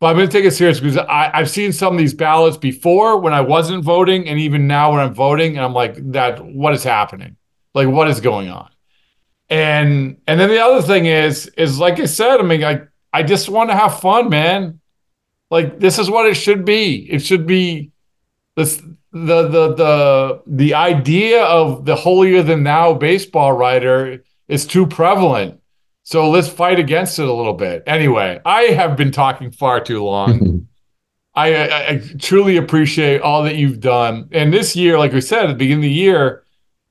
But 0.00 0.06
I'm 0.06 0.16
going 0.16 0.26
to 0.26 0.32
take 0.32 0.46
it 0.46 0.52
serious 0.52 0.80
because 0.80 0.96
I, 0.96 1.30
I've 1.34 1.50
seen 1.50 1.72
some 1.74 1.92
of 1.92 1.98
these 1.98 2.14
ballots 2.14 2.56
before 2.56 3.18
when 3.18 3.34
I 3.34 3.42
wasn't 3.42 3.84
voting, 3.84 4.26
and 4.26 4.40
even 4.40 4.66
now 4.66 4.92
when 4.92 5.00
I'm 5.00 5.12
voting, 5.12 5.56
and 5.56 5.64
I'm 5.64 5.74
like, 5.74 5.96
that 6.12 6.42
what 6.42 6.72
is 6.72 6.82
happening? 6.84 7.36
Like, 7.74 7.88
what 7.88 8.08
is 8.08 8.20
going 8.20 8.48
on? 8.48 8.70
And 9.50 10.22
and 10.26 10.40
then 10.40 10.48
the 10.48 10.58
other 10.58 10.80
thing 10.80 11.04
is, 11.04 11.48
is 11.58 11.78
like 11.78 12.00
I 12.00 12.06
said, 12.06 12.40
I 12.40 12.42
mean, 12.42 12.64
I 12.64 12.80
I 13.12 13.24
just 13.24 13.50
want 13.50 13.68
to 13.68 13.76
have 13.76 14.00
fun, 14.00 14.30
man. 14.30 14.80
Like 15.50 15.80
this 15.80 15.98
is 15.98 16.10
what 16.10 16.26
it 16.26 16.34
should 16.34 16.64
be. 16.64 17.10
It 17.10 17.20
should 17.20 17.46
be 17.46 17.92
this 18.56 18.82
the 19.12 19.48
the 19.48 19.74
the 19.74 20.42
the 20.46 20.74
idea 20.74 21.42
of 21.44 21.84
the 21.84 21.96
holier 21.96 22.42
than 22.42 22.64
thou 22.64 22.94
baseball 22.94 23.52
writer 23.52 24.24
is 24.48 24.66
too 24.66 24.86
prevalent. 24.86 25.60
So 26.02 26.30
let's 26.30 26.48
fight 26.48 26.78
against 26.78 27.18
it 27.18 27.28
a 27.28 27.32
little 27.32 27.52
bit. 27.52 27.82
Anyway, 27.86 28.40
I 28.44 28.62
have 28.62 28.96
been 28.96 29.10
talking 29.10 29.50
far 29.50 29.80
too 29.80 30.02
long. 30.02 30.66
I, 31.34 31.54
I, 31.54 31.88
I, 31.88 32.02
truly 32.18 32.56
appreciate 32.56 33.20
all 33.20 33.44
that 33.44 33.56
you've 33.56 33.78
done. 33.78 34.28
And 34.32 34.52
this 34.52 34.74
year, 34.74 34.98
like 34.98 35.12
we 35.12 35.20
said 35.20 35.44
at 35.44 35.48
the 35.48 35.54
beginning 35.54 35.80
of 35.80 35.82
the 35.82 35.90
year, 35.90 36.44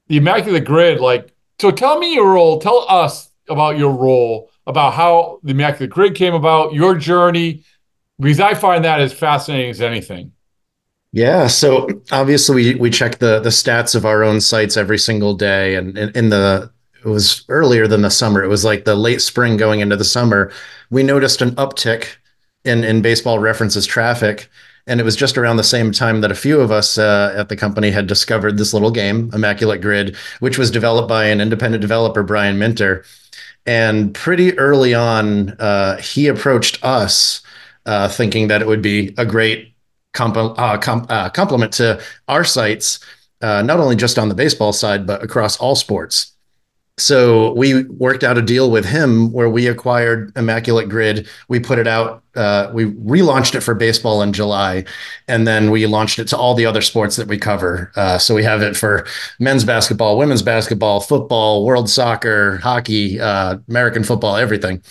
the 0.08 0.18
Immaculate 0.18 0.64
Grid, 0.64 1.02
like, 1.02 1.34
so 1.60 1.70
tell 1.72 2.00
me 2.00 2.14
your 2.14 2.32
role. 2.32 2.60
Tell 2.60 2.86
us 2.88 3.32
about 3.50 3.78
your 3.78 3.92
role, 3.92 4.52
about 4.66 4.94
how 4.94 5.40
the 5.44 5.52
Immaculate 5.52 5.90
Grid 5.90 6.16
came 6.16 6.34
about, 6.34 6.74
your 6.74 6.96
journey, 6.96 7.64
because 8.20 8.40
I 8.40 8.54
find 8.54 8.84
that 8.86 9.00
as 9.00 9.14
fascinating 9.14 9.70
as 9.70 9.82
anything. 9.82 10.32
Yeah, 11.14 11.48
so 11.48 11.88
obviously 12.12 12.56
we 12.56 12.76
we 12.76 12.90
check 12.90 13.20
the 13.20 13.40
the 13.40 13.50
stats 13.50 13.96
of 13.96 14.06
our 14.06 14.24
own 14.24 14.42
sites 14.42 14.78
every 14.78 14.98
single 14.98 15.34
day, 15.36 15.76
and 15.76 15.98
in, 15.98 16.30
the 16.30 16.72
it 17.04 17.08
was 17.08 17.46
earlier 17.50 17.88
than 17.88 18.02
the 18.02 18.10
summer. 18.10 18.44
It 18.44 18.48
was 18.50 18.66
like 18.66 18.86
the 18.86 18.96
late 18.96 19.22
spring 19.22 19.58
going 19.58 19.80
into 19.80 19.96
the 19.96 20.04
summer. 20.04 20.52
We 20.90 21.04
noticed 21.04 21.42
an 21.42 21.52
uptick 21.56 22.18
in 22.66 22.84
in 22.84 23.02
baseball 23.02 23.40
references 23.40 23.86
traffic, 23.86 24.50
and 24.86 25.00
it 25.00 25.04
was 25.04 25.16
just 25.16 25.38
around 25.38 25.58
the 25.58 25.64
same 25.64 25.92
time 25.92 26.22
that 26.22 26.32
a 26.32 26.36
few 26.36 26.60
of 26.60 26.72
us 26.72 26.98
uh, 26.98 27.34
at 27.38 27.50
the 27.50 27.56
company 27.56 27.92
had 27.92 28.08
discovered 28.08 28.58
this 28.58 28.74
little 28.74 28.92
game, 28.92 29.30
Immaculate 29.34 29.82
Grid, 29.82 30.16
which 30.40 30.58
was 30.58 30.72
developed 30.72 31.08
by 31.10 31.26
an 31.26 31.42
independent 31.42 31.82
developer, 31.82 32.24
Brian 32.24 32.58
Minter. 32.60 33.06
And 33.66 34.14
pretty 34.14 34.58
early 34.58 34.94
on, 34.94 35.50
uh, 35.60 35.98
he 35.98 36.28
approached 36.28 36.84
us, 36.84 37.42
uh, 37.88 38.08
thinking 38.08 38.48
that 38.50 38.62
it 38.62 38.68
would 38.68 38.82
be 38.82 39.14
a 39.18 39.26
great 39.26 39.74
comp- 40.14 40.38
uh, 40.38 40.78
uh, 41.10 41.30
complement 41.30 41.74
to 41.74 42.02
our 42.28 42.44
sites, 42.44 43.00
uh, 43.42 43.62
not 43.62 43.80
only 43.80 43.96
just 43.96 44.20
on 44.20 44.30
the 44.30 44.36
baseball 44.36 44.74
side, 44.74 45.08
but 45.08 45.24
across 45.24 45.58
all 45.58 45.76
sports 45.76 46.38
so 47.00 47.54
we 47.54 47.84
worked 47.84 48.24
out 48.24 48.40
a 48.40 48.42
deal 48.42 48.72
with 48.72 48.84
him 48.84 49.32
where 49.32 49.50
we 49.50 49.68
acquired 49.68 50.36
Immaculate 50.36 50.90
Grid. 50.90 51.28
We 51.48 51.60
put 51.60 51.78
it 51.78 51.86
out. 51.86 52.24
Uh, 52.36 52.72
we 52.74 52.86
relaunched 52.86 53.54
it 53.54 53.62
for 53.62 53.76
baseball 53.76 54.24
in 54.24 54.34
July, 54.34 54.84
and 55.28 55.48
then 55.48 55.70
we 55.70 55.86
launched 55.86 56.18
it 56.18 56.28
to 56.30 56.38
all 56.38 56.56
the 56.56 56.66
other 56.66 56.82
sports 56.82 57.16
that 57.18 57.28
we 57.28 57.38
cover. 57.38 57.92
Uh, 57.96 58.18
so 58.18 58.34
we 58.34 58.44
have 58.44 58.64
it 58.64 58.76
for 58.76 59.06
men's 59.40 59.64
basketball, 59.64 60.18
women's 60.18 60.42
basketball, 60.42 61.00
football, 61.00 61.66
world 61.66 61.88
soccer, 61.88 62.58
hockey, 62.58 63.20
uh, 63.20 63.58
American 63.70 64.04
football, 64.04 64.36
everything 64.36 64.82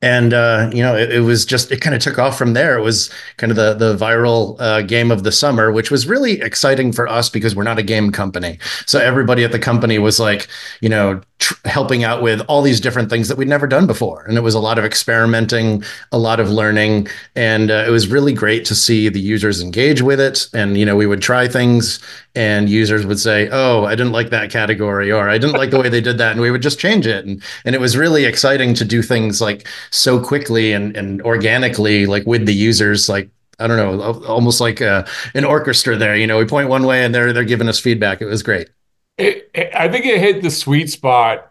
and 0.00 0.32
uh, 0.32 0.70
you 0.72 0.82
know 0.82 0.96
it, 0.96 1.10
it, 1.10 1.20
was 1.20 1.44
just 1.44 1.72
it 1.72 1.80
kind 1.80 1.94
of 1.94 2.00
took 2.00 2.18
off 2.18 2.38
from 2.38 2.52
there 2.52 2.78
it 2.78 2.82
was 2.82 3.10
kind 3.36 3.50
of 3.50 3.56
the 3.56 3.74
the 3.74 3.96
viral 3.96 4.56
uh, 4.60 4.82
game 4.82 5.10
of 5.10 5.24
the 5.24 5.32
summer 5.32 5.72
which 5.72 5.90
was 5.90 6.06
really 6.06 6.40
exciting 6.40 6.92
for 6.92 7.08
us 7.08 7.28
because 7.28 7.56
we're 7.56 7.64
not 7.64 7.78
a 7.78 7.82
game 7.82 8.12
company 8.12 8.58
so 8.86 8.98
everybody 9.00 9.42
at 9.44 9.52
the 9.52 9.58
company 9.58 9.98
was 9.98 10.20
like 10.20 10.46
you 10.80 10.88
know 10.88 11.20
tr- 11.38 11.54
helping 11.64 12.04
out 12.04 12.22
with 12.22 12.40
all 12.42 12.62
these 12.62 12.80
different 12.80 13.10
things 13.10 13.28
that 13.28 13.38
we'd 13.38 13.48
never 13.48 13.66
done 13.66 13.86
before. 13.86 14.24
And 14.24 14.36
it 14.36 14.42
was 14.42 14.54
a 14.54 14.60
lot 14.60 14.78
of 14.78 14.84
experimenting, 14.84 15.82
a 16.12 16.18
lot 16.18 16.40
of 16.40 16.50
learning. 16.50 17.08
And 17.34 17.70
uh, 17.70 17.84
it 17.86 17.90
was 17.90 18.08
really 18.08 18.32
great 18.32 18.64
to 18.66 18.74
see 18.74 19.08
the 19.08 19.20
users 19.20 19.62
engage 19.62 20.02
with 20.02 20.20
it. 20.20 20.48
And, 20.52 20.76
you 20.76 20.84
know, 20.84 20.96
we 20.96 21.06
would 21.06 21.22
try 21.22 21.48
things 21.48 22.00
and 22.34 22.68
users 22.68 23.06
would 23.06 23.18
say, 23.18 23.48
Oh, 23.50 23.84
I 23.84 23.94
didn't 23.94 24.12
like 24.12 24.30
that 24.30 24.50
category, 24.50 25.10
or 25.10 25.28
I 25.28 25.38
didn't 25.38 25.56
like 25.56 25.70
the 25.70 25.80
way 25.80 25.88
they 25.88 26.00
did 26.00 26.18
that. 26.18 26.32
And 26.32 26.40
we 26.40 26.50
would 26.50 26.62
just 26.62 26.78
change 26.78 27.06
it. 27.06 27.24
And, 27.24 27.42
and 27.64 27.74
it 27.74 27.80
was 27.80 27.96
really 27.96 28.24
exciting 28.24 28.74
to 28.74 28.84
do 28.84 29.02
things 29.02 29.40
like 29.40 29.66
so 29.90 30.22
quickly 30.22 30.72
and, 30.72 30.96
and 30.96 31.22
organically, 31.22 32.06
like 32.06 32.26
with 32.26 32.46
the 32.46 32.54
users, 32.54 33.08
like 33.08 33.30
I 33.58 33.66
don't 33.66 33.76
know, 33.76 34.24
almost 34.26 34.60
like 34.60 34.80
a, 34.80 34.88
uh, 34.88 35.06
an 35.34 35.44
orchestra 35.44 35.96
there. 35.96 36.16
You 36.16 36.26
know, 36.26 36.38
we 36.38 36.44
point 36.44 36.68
one 36.68 36.84
way 36.84 37.04
and 37.04 37.14
they're 37.14 37.32
they're 37.32 37.44
giving 37.44 37.68
us 37.68 37.78
feedback. 37.78 38.20
It 38.20 38.26
was 38.26 38.42
great. 38.42 38.70
It, 39.16 39.50
I 39.74 39.88
think 39.88 40.06
it 40.06 40.20
hit 40.20 40.42
the 40.42 40.50
sweet 40.50 40.90
spot, 40.90 41.50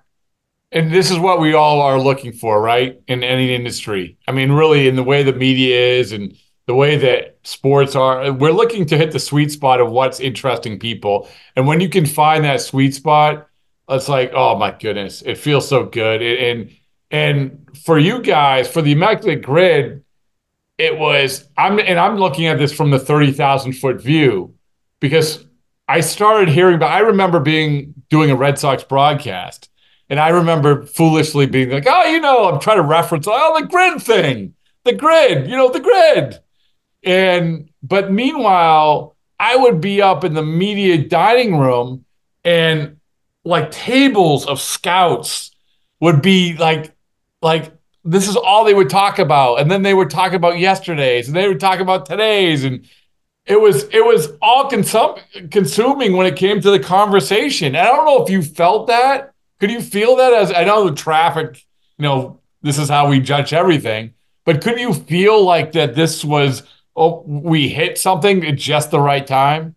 and 0.71 0.91
this 0.91 1.11
is 1.11 1.19
what 1.19 1.41
we 1.41 1.53
all 1.53 1.81
are 1.81 1.99
looking 1.99 2.31
for, 2.31 2.61
right? 2.61 3.01
In 3.07 3.23
any 3.23 3.53
industry. 3.53 4.17
I 4.27 4.31
mean, 4.31 4.53
really, 4.53 4.87
in 4.87 4.95
the 4.95 5.03
way 5.03 5.23
the 5.23 5.33
media 5.33 5.99
is 5.99 6.13
and 6.13 6.37
the 6.65 6.75
way 6.75 6.97
that 6.97 7.37
sports 7.43 7.95
are, 7.95 8.31
we're 8.31 8.51
looking 8.51 8.85
to 8.85 8.97
hit 8.97 9.11
the 9.11 9.19
sweet 9.19 9.51
spot 9.51 9.79
of 9.79 9.89
what's 9.89 10.19
interesting 10.19 10.77
people. 10.77 11.27
And 11.55 11.65
when 11.65 11.79
you 11.79 11.89
can 11.89 12.05
find 12.05 12.43
that 12.43 12.61
sweet 12.61 12.93
spot, 12.93 13.47
it's 13.89 14.09
like, 14.09 14.31
oh 14.33 14.57
my 14.57 14.71
goodness, 14.71 15.21
it 15.21 15.37
feels 15.37 15.67
so 15.67 15.85
good. 15.85 16.21
And 16.21 16.69
and 17.11 17.69
for 17.83 17.97
you 17.97 18.21
guys, 18.21 18.67
for 18.67 18.81
the 18.81 18.91
Immaculate 18.91 19.41
Grid 19.41 20.03
it 20.77 20.97
was 20.97 21.47
I'm 21.57 21.79
and 21.79 21.99
I'm 21.99 22.17
looking 22.17 22.45
at 22.45 22.57
this 22.57 22.71
from 22.71 22.91
the 22.91 22.99
30,000 22.99 23.73
foot 23.73 24.01
view 24.01 24.53
because 24.99 25.45
I 25.87 26.01
started 26.01 26.49
hearing 26.49 26.75
about 26.75 26.91
I 26.91 26.99
remember 26.99 27.39
being 27.39 27.93
doing 28.09 28.31
a 28.31 28.35
Red 28.35 28.59
Sox 28.59 28.83
broadcast 28.83 29.69
and 30.09 30.19
I 30.19 30.29
remember 30.29 30.85
foolishly 30.85 31.47
being 31.47 31.69
like, 31.69 31.85
"Oh, 31.87 32.05
you 32.05 32.21
know, 32.21 32.47
I'm 32.47 32.59
trying 32.59 32.77
to 32.77 32.83
reference 32.83 33.27
oh 33.27 33.59
the 33.59 33.67
grid 33.67 34.01
thing. 34.01 34.53
The 34.85 34.93
grid, 34.93 35.49
you 35.49 35.57
know, 35.57 35.69
the 35.69 35.79
grid." 35.79 36.39
And 37.03 37.69
but 37.83 38.11
meanwhile, 38.11 39.15
I 39.39 39.55
would 39.55 39.81
be 39.81 40.01
up 40.01 40.23
in 40.23 40.33
the 40.33 40.43
media 40.43 40.97
dining 41.07 41.57
room 41.57 42.05
and 42.43 42.97
like 43.43 43.71
tables 43.71 44.45
of 44.45 44.61
scouts 44.61 45.51
would 45.99 46.21
be 46.21 46.55
like 46.57 46.95
like 47.41 47.71
this 48.03 48.27
is 48.27 48.35
all 48.35 48.63
they 48.63 48.73
would 48.73 48.89
talk 48.89 49.19
about. 49.19 49.59
And 49.59 49.69
then 49.69 49.81
they 49.81 49.93
would 49.93 50.09
talk 50.09 50.33
about 50.33 50.59
yesterday's 50.59 51.27
and 51.27 51.35
they 51.35 51.47
would 51.47 51.59
talk 51.59 51.79
about 51.79 52.05
today's. 52.05 52.63
And 52.63 52.87
it 53.45 53.59
was 53.59 53.83
it 53.85 54.05
was 54.05 54.29
all 54.41 54.69
consum- 54.69 55.21
consuming 55.51 56.15
when 56.15 56.27
it 56.27 56.35
came 56.35 56.61
to 56.61 56.71
the 56.71 56.79
conversation. 56.79 57.67
And 57.67 57.77
I 57.77 57.85
don't 57.85 58.05
know 58.05 58.23
if 58.23 58.29
you 58.29 58.41
felt 58.41 58.87
that. 58.87 59.33
Could 59.59 59.71
you 59.71 59.81
feel 59.81 60.17
that 60.17 60.33
as 60.33 60.53
I 60.53 60.63
know 60.63 60.89
the 60.89 60.95
traffic, 60.95 61.65
you 61.97 62.03
know, 62.03 62.41
this 62.61 62.77
is 62.77 62.89
how 62.89 63.09
we 63.09 63.19
judge 63.19 63.53
everything. 63.53 64.13
But 64.45 64.61
could 64.61 64.79
you 64.79 64.93
feel 64.93 65.43
like 65.43 65.71
that 65.73 65.95
this 65.95 66.23
was 66.23 66.63
oh 66.95 67.23
we 67.25 67.69
hit 67.69 67.97
something 67.97 68.45
at 68.45 68.55
just 68.55 68.91
the 68.91 68.99
right 68.99 69.25
time? 69.25 69.75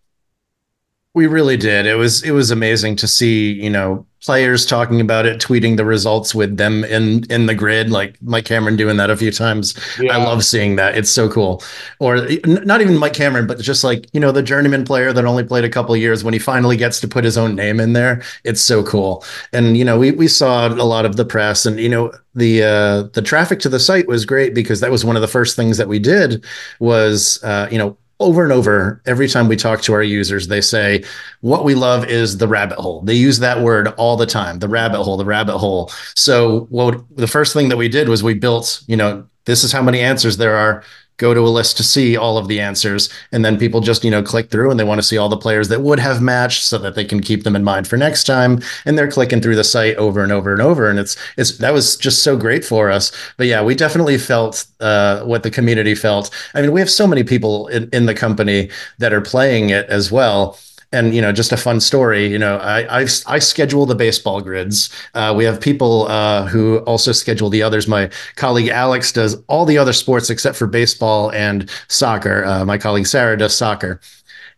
We 1.13 1.27
really 1.27 1.57
did. 1.57 1.87
It 1.87 1.97
was 1.97 2.23
it 2.23 2.31
was 2.31 2.53
amazing 2.53 2.95
to 2.97 3.09
see, 3.09 3.53
you 3.53 3.69
know, 3.69 4.07
players 4.23 4.65
talking 4.65 5.01
about 5.01 5.27
it, 5.27 5.41
tweeting 5.41 5.77
the 5.77 5.85
results 5.85 6.37
with 6.37 6.57
them 6.57 6.85
in 6.85 7.25
in 7.33 7.47
the 7.47 7.55
grid, 7.55 7.91
like 7.91 8.17
Mike 8.23 8.45
Cameron 8.45 8.77
doing 8.77 8.97
that 8.99 9.11
a 9.11 9.17
few 9.17 9.33
times. 9.33 9.77
Yeah. 9.99 10.17
I 10.17 10.23
love 10.23 10.45
seeing 10.45 10.77
that. 10.77 10.97
It's 10.97 11.11
so 11.11 11.29
cool. 11.29 11.65
Or 11.99 12.29
not 12.47 12.81
even 12.81 12.97
Mike 12.97 13.15
Cameron, 13.15 13.49
but 13.49 13.59
just 13.59 13.83
like 13.83 14.07
you 14.13 14.21
know 14.21 14.31
the 14.31 14.43
journeyman 14.43 14.85
player 14.85 15.13
that 15.13 15.25
only 15.25 15.43
played 15.43 15.65
a 15.65 15.69
couple 15.69 15.97
years 15.97 16.23
when 16.23 16.33
he 16.33 16.39
finally 16.39 16.77
gets 16.77 17.01
to 17.01 17.09
put 17.09 17.25
his 17.25 17.37
own 17.37 17.57
name 17.57 17.81
in 17.81 17.93
there. 17.93 18.23
It's 18.45 18.61
so 18.61 18.85
cool. 18.85 19.25
And 19.53 19.77
you 19.77 19.85
know 19.85 19.99
we 19.99 20.13
we 20.13 20.29
saw 20.29 20.69
a 20.69 20.85
lot 20.85 21.07
of 21.07 21.17
the 21.17 21.25
press, 21.25 21.67
and 21.67 21.81
you 21.81 21.89
know 21.89 22.13
the 22.37 22.63
uh, 22.63 23.03
the 23.15 23.23
traffic 23.23 23.59
to 23.61 23.69
the 23.69 23.81
site 23.81 24.07
was 24.07 24.25
great 24.25 24.55
because 24.55 24.79
that 24.79 24.93
was 24.93 25.05
one 25.05 25.17
of 25.17 25.23
the 25.23 25.29
first 25.29 25.57
things 25.57 25.77
that 25.77 25.89
we 25.89 25.99
did 25.99 26.45
was 26.79 27.43
uh, 27.43 27.67
you 27.69 27.79
know 27.79 27.97
over 28.21 28.45
and 28.45 28.53
over 28.53 29.03
every 29.07 29.27
time 29.27 29.49
we 29.49 29.57
talk 29.57 29.81
to 29.81 29.95
our 29.95 30.03
users 30.03 30.47
they 30.49 30.61
say 30.61 31.03
what 31.41 31.65
we 31.65 31.75
love 31.75 32.05
is 32.05 32.37
the 32.37 32.47
rabbit 32.47 32.79
hole. 32.79 33.01
They 33.01 33.15
use 33.15 33.39
that 33.41 33.63
word 33.63 33.89
all 33.97 34.17
the 34.17 34.27
time 34.27 34.59
the 34.59 34.69
rabbit 34.69 35.03
hole 35.03 35.17
the 35.17 35.25
rabbit 35.25 35.59
hole. 35.59 35.91
So 36.15 36.67
what 36.71 37.03
the 37.17 37.27
first 37.27 37.55
thing 37.55 37.71
that 37.71 37.79
we 37.79 37.89
did 37.89 38.09
was 38.09 38.23
we 38.23 38.35
built 38.35 38.83
you 38.87 38.97
know 38.97 39.27
this 39.47 39.65
is 39.65 39.73
how 39.73 39.83
many 39.83 40.01
answers 40.01 40.37
there 40.37 40.57
are 40.57 40.85
go 41.21 41.35
to 41.35 41.41
a 41.41 41.57
list 41.59 41.77
to 41.77 41.85
see 41.85 42.17
all 42.17 42.39
of 42.39 42.49
the 42.49 42.59
answers. 42.59 43.11
And 43.31 43.45
then 43.45 43.59
people 43.59 43.81
just 43.81 44.03
you 44.03 44.11
know 44.11 44.23
click 44.23 44.51
through 44.51 44.71
and 44.71 44.81
they 44.81 44.85
want 44.85 44.99
to 44.99 45.07
see 45.07 45.19
all 45.19 45.29
the 45.29 45.37
players 45.37 45.69
that 45.69 45.83
would 45.83 46.01
have 46.01 46.21
matched 46.21 46.65
so 46.65 46.79
that 46.79 46.95
they 46.95 47.05
can 47.05 47.21
keep 47.21 47.45
them 47.45 47.55
in 47.55 47.63
mind 47.63 47.87
for 47.87 47.97
next 47.97 48.25
time. 48.25 48.61
And 48.85 48.99
they're 48.99 49.11
clicking 49.11 49.41
through 49.41 49.57
the 49.57 49.65
site 49.65 49.97
over 49.97 50.23
and 50.23 50.33
over 50.33 50.53
and 50.53 50.63
over. 50.63 50.89
And 50.89 50.99
it's 50.99 51.17
it's 51.37 51.59
that 51.59 51.73
was 51.73 51.97
just 51.97 52.23
so 52.23 52.37
great 52.37 52.65
for 52.65 52.91
us. 52.91 53.13
But 53.37 53.47
yeah 53.47 53.63
we 53.63 53.75
definitely 53.75 54.19
felt 54.19 54.67
uh, 54.81 55.23
what 55.25 55.43
the 55.43 55.51
community 55.51 55.95
felt. 55.95 56.31
I 56.55 56.63
mean 56.63 56.73
we 56.73 56.81
have 56.81 56.91
so 56.91 57.07
many 57.07 57.23
people 57.23 57.69
in, 57.69 57.89
in 57.93 58.07
the 58.07 58.15
company 58.15 58.71
that 58.99 59.13
are 59.13 59.21
playing 59.21 59.71
it 59.71 59.87
as 59.89 60.11
well 60.11 60.59
and 60.93 61.15
you 61.15 61.21
know 61.21 61.33
just 61.33 61.53
a 61.53 61.57
fun 61.57 61.81
story 61.81 62.27
you 62.27 62.39
know 62.39 62.57
i 62.59 63.01
i, 63.01 63.07
I 63.27 63.39
schedule 63.39 63.87
the 63.87 63.95
baseball 63.95 64.41
grids. 64.41 64.91
Uh, 65.15 65.33
we 65.37 65.45
have 65.45 65.61
people 65.61 66.07
uh, 66.09 66.47
who 66.47 66.79
also 66.79 67.13
schedule 67.13 67.51
the 67.51 67.63
others. 67.63 67.87
My 67.87 68.11
colleague 68.37 68.69
alex 68.69 69.13
does 69.13 69.37
all 69.49 69.65
the 69.65 69.79
other 69.79 69.93
sports 69.93 70.31
except 70.31 70.57
for 70.57 70.67
baseball 70.67 71.31
and 71.33 71.71
soccer. 71.89 72.45
Uh, 72.45 72.65
my 72.65 72.79
colleague 72.79 73.07
sarah 73.07 73.37
does 73.37 73.57
soccer. 73.57 74.01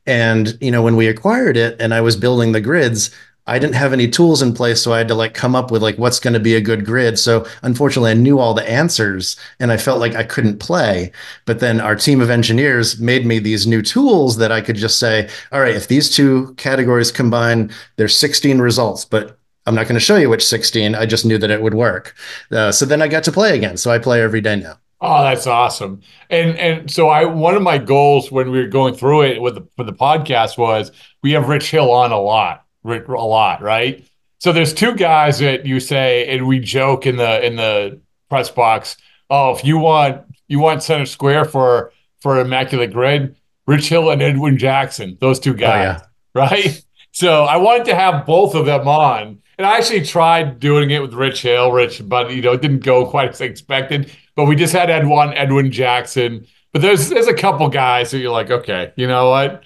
And 0.07 0.59
you 0.61 0.71
know 0.71 0.83
when 0.83 0.97
we 0.97 1.07
acquired 1.07 1.57
it 1.57 1.77
and 1.81 1.95
i 1.95 2.01
was 2.01 2.17
building 2.17 2.53
the 2.53 2.61
grids 2.61 3.11
I 3.47 3.59
didn't 3.59 3.75
have 3.75 3.93
any 3.93 4.09
tools 4.09 4.41
in 4.41 4.55
place, 4.55 4.81
so 4.81 4.93
I 4.93 4.99
had 4.99 5.09
to 5.09 5.17
like 5.17 5.35
come 5.35 5.57
up 5.57 5.73
with 5.73 5.83
like 5.83 5.99
what's 5.99 6.21
going 6.21 6.35
to 6.35 6.41
be 6.41 6.55
a 6.55 6.61
good 6.61 6.85
grid. 6.85 7.19
So 7.19 7.45
unfortunately, 7.63 8.13
I 8.13 8.15
knew 8.15 8.39
all 8.39 8.55
the 8.55 8.69
answers, 8.69 9.37
and 9.59 9.73
I 9.73 9.77
felt 9.77 9.99
like 9.99 10.15
I 10.15 10.23
couldn't 10.23 10.59
play. 10.59 11.11
But 11.45 11.59
then 11.59 11.81
our 11.81 11.97
team 11.97 12.21
of 12.21 12.31
engineers 12.31 13.01
made 13.01 13.27
me 13.27 13.41
these 13.41 13.67
new 13.67 13.83
tools 13.83 14.37
that 14.37 14.53
I 14.53 14.61
could 14.61 14.77
just 14.77 14.99
say, 15.01 15.29
all 15.51 15.61
right, 15.61 15.75
if 15.75 15.89
these 15.89 16.09
two 16.09 16.55
categories 16.55 17.11
combine, 17.11 17.73
there's 17.97 18.17
16 18.17 18.61
results, 18.61 19.05
but 19.05 19.39
I'm 19.67 19.75
not 19.75 19.87
going 19.87 19.95
to 19.95 20.01
show 20.01 20.17
you 20.17 20.31
which 20.31 20.47
16. 20.47 20.95
I 20.95 21.05
just 21.07 21.25
knew 21.25 21.39
that 21.39 21.51
it 21.51 21.63
would 21.63 21.75
work. 21.75 22.15
Uh, 22.51 22.71
so 22.71 22.85
then 22.85 23.03
I 23.03 23.09
got 23.09 23.25
to 23.25 23.33
play 23.33 23.57
again. 23.57 23.77
So 23.77 23.91
I 23.91 23.99
play 23.99 24.23
every 24.23 24.41
day 24.41 24.57
now. 24.57 24.79
Oh, 25.01 25.25
that's 25.25 25.49
awesome. 25.49 26.01
And 26.31 26.57
and 26.59 26.89
so 26.89 27.09
I 27.09 27.25
one 27.25 27.57
of 27.57 27.63
my 27.63 27.77
goals 27.77 28.31
when 28.31 28.53
we 28.53 28.61
were 28.61 28.69
going 28.69 28.95
through 28.95 29.23
it 29.23 29.43
with 29.43 29.57
the, 29.57 29.67
for 29.75 29.83
the 29.83 29.93
podcast 29.93 30.57
was 30.57 30.93
we 31.25 31.33
have 31.33 31.49
Rich 31.49 31.73
Hill 31.73 31.91
on 31.91 32.13
a 32.13 32.21
lot 32.21 32.65
a 32.85 33.27
lot, 33.27 33.63
right? 33.63 34.07
So 34.39 34.53
there's 34.53 34.75
two 34.75 34.95
guys 34.95 35.39
that 35.39 35.67
you 35.67 35.79
say, 35.79 36.27
and 36.29 36.47
we 36.47 36.59
joke 36.59 37.07
in 37.07 37.17
the 37.17 37.47
in 37.47 37.57
the 37.57 38.01
press 38.29 38.51
box. 38.51 38.97
Oh, 39.31 39.55
if 39.55 39.65
you 39.65 39.79
want 39.79 40.25
you 40.49 40.59
want 40.59 40.83
center 40.83 41.07
square 41.07 41.45
for 41.45 41.93
for 42.21 42.41
immaculate 42.41 42.93
grid, 42.93 43.37
Rich 43.67 43.89
Hill 43.89 44.11
and 44.11 44.21
Edwin 44.21 44.59
Jackson, 44.59 45.17
those 45.21 45.39
two 45.39 45.53
oh, 45.53 45.55
guys, 45.55 46.01
oh, 46.01 46.07
yeah. 46.35 46.49
right? 46.51 46.85
So 47.13 47.45
I 47.45 47.59
wanted 47.59 47.85
to 47.87 47.95
have 47.95 48.27
both 48.27 48.55
of 48.55 48.67
them 48.67 48.89
on, 48.89 49.43
and 49.59 49.67
I 49.67 49.77
actually 49.77 50.05
tried 50.05 50.59
doing 50.59 50.91
it 50.91 51.03
with 51.03 51.13
Rich 51.15 51.43
Hill, 51.43 51.71
Rich, 51.71 52.03
but 52.09 52.33
you 52.33 52.43
know 52.43 52.53
it 52.53 52.63
didn't 52.63 52.81
go 52.81 53.07
quite 53.07 53.29
as 53.29 53.41
expected. 53.41 54.11
But 54.35 54.47
we 54.47 54.57
just 54.57 54.73
had 54.73 54.91
Edwin 54.91 55.35
Edwin 55.35 55.71
Jackson. 55.71 56.47
But 56.73 56.83
there's 56.83 57.11
there's 57.11 57.29
a 57.29 57.35
couple 57.35 57.69
guys 57.69 58.11
that 58.11 58.19
you're 58.19 58.33
like, 58.33 58.51
okay, 58.51 58.93
you 58.97 59.07
know 59.07 59.31
what? 59.31 59.63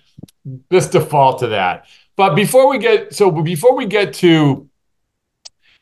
Just 0.71 0.93
default 0.93 1.39
to 1.39 1.49
that. 1.49 1.87
But 2.17 2.35
before 2.35 2.69
we 2.69 2.79
get 2.79 3.15
so 3.15 3.31
before 3.31 3.77
we 3.77 3.87
get 3.87 4.15
to 4.15 4.69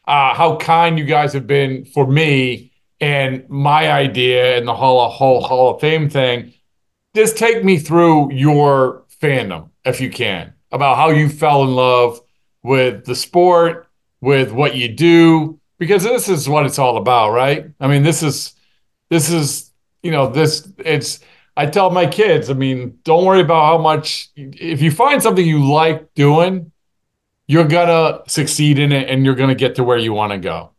uh, 0.06 0.34
how 0.34 0.56
kind 0.56 0.98
you 0.98 1.04
guys 1.04 1.32
have 1.32 1.46
been 1.46 1.84
for 1.84 2.06
me 2.06 2.72
and 3.00 3.48
my 3.48 3.90
idea 3.90 4.58
and 4.58 4.66
the 4.66 4.74
whole 4.74 5.08
whole 5.08 5.40
Hall 5.40 5.74
of 5.74 5.80
Fame 5.80 6.10
thing, 6.10 6.52
just 7.14 7.36
take 7.36 7.64
me 7.64 7.78
through 7.78 8.32
your 8.32 9.04
fandom 9.22 9.70
if 9.84 10.00
you 10.00 10.10
can 10.10 10.52
about 10.72 10.96
how 10.96 11.10
you 11.10 11.28
fell 11.28 11.62
in 11.62 11.74
love 11.74 12.20
with 12.62 13.04
the 13.04 13.14
sport, 13.14 13.86
with 14.20 14.50
what 14.50 14.74
you 14.74 14.88
do, 14.88 15.60
because 15.78 16.02
this 16.02 16.28
is 16.28 16.48
what 16.48 16.66
it's 16.66 16.78
all 16.78 16.96
about, 16.96 17.30
right? 17.30 17.66
I 17.78 17.86
mean, 17.86 18.02
this 18.02 18.22
is 18.22 18.54
this 19.08 19.30
is 19.30 19.70
you 20.02 20.10
know 20.10 20.28
this 20.28 20.68
it's 20.78 21.20
I 21.56 21.66
tell 21.66 21.90
my 21.90 22.06
kids, 22.06 22.50
I 22.50 22.54
mean, 22.54 22.98
don't 23.04 23.24
worry 23.24 23.40
about 23.40 23.64
how 23.66 23.78
much. 23.78 24.28
If 24.36 24.82
you 24.82 24.90
find 24.90 25.22
something 25.22 25.46
you 25.46 25.70
like 25.70 26.12
doing, 26.14 26.72
you're 27.46 27.68
gonna 27.68 28.20
succeed 28.26 28.78
in 28.78 28.90
it, 28.92 29.08
and 29.08 29.24
you're 29.24 29.34
gonna 29.34 29.54
get 29.54 29.76
to 29.76 29.84
where 29.84 29.98
you 29.98 30.12
want 30.12 30.32
to 30.32 30.38
go. 30.38 30.70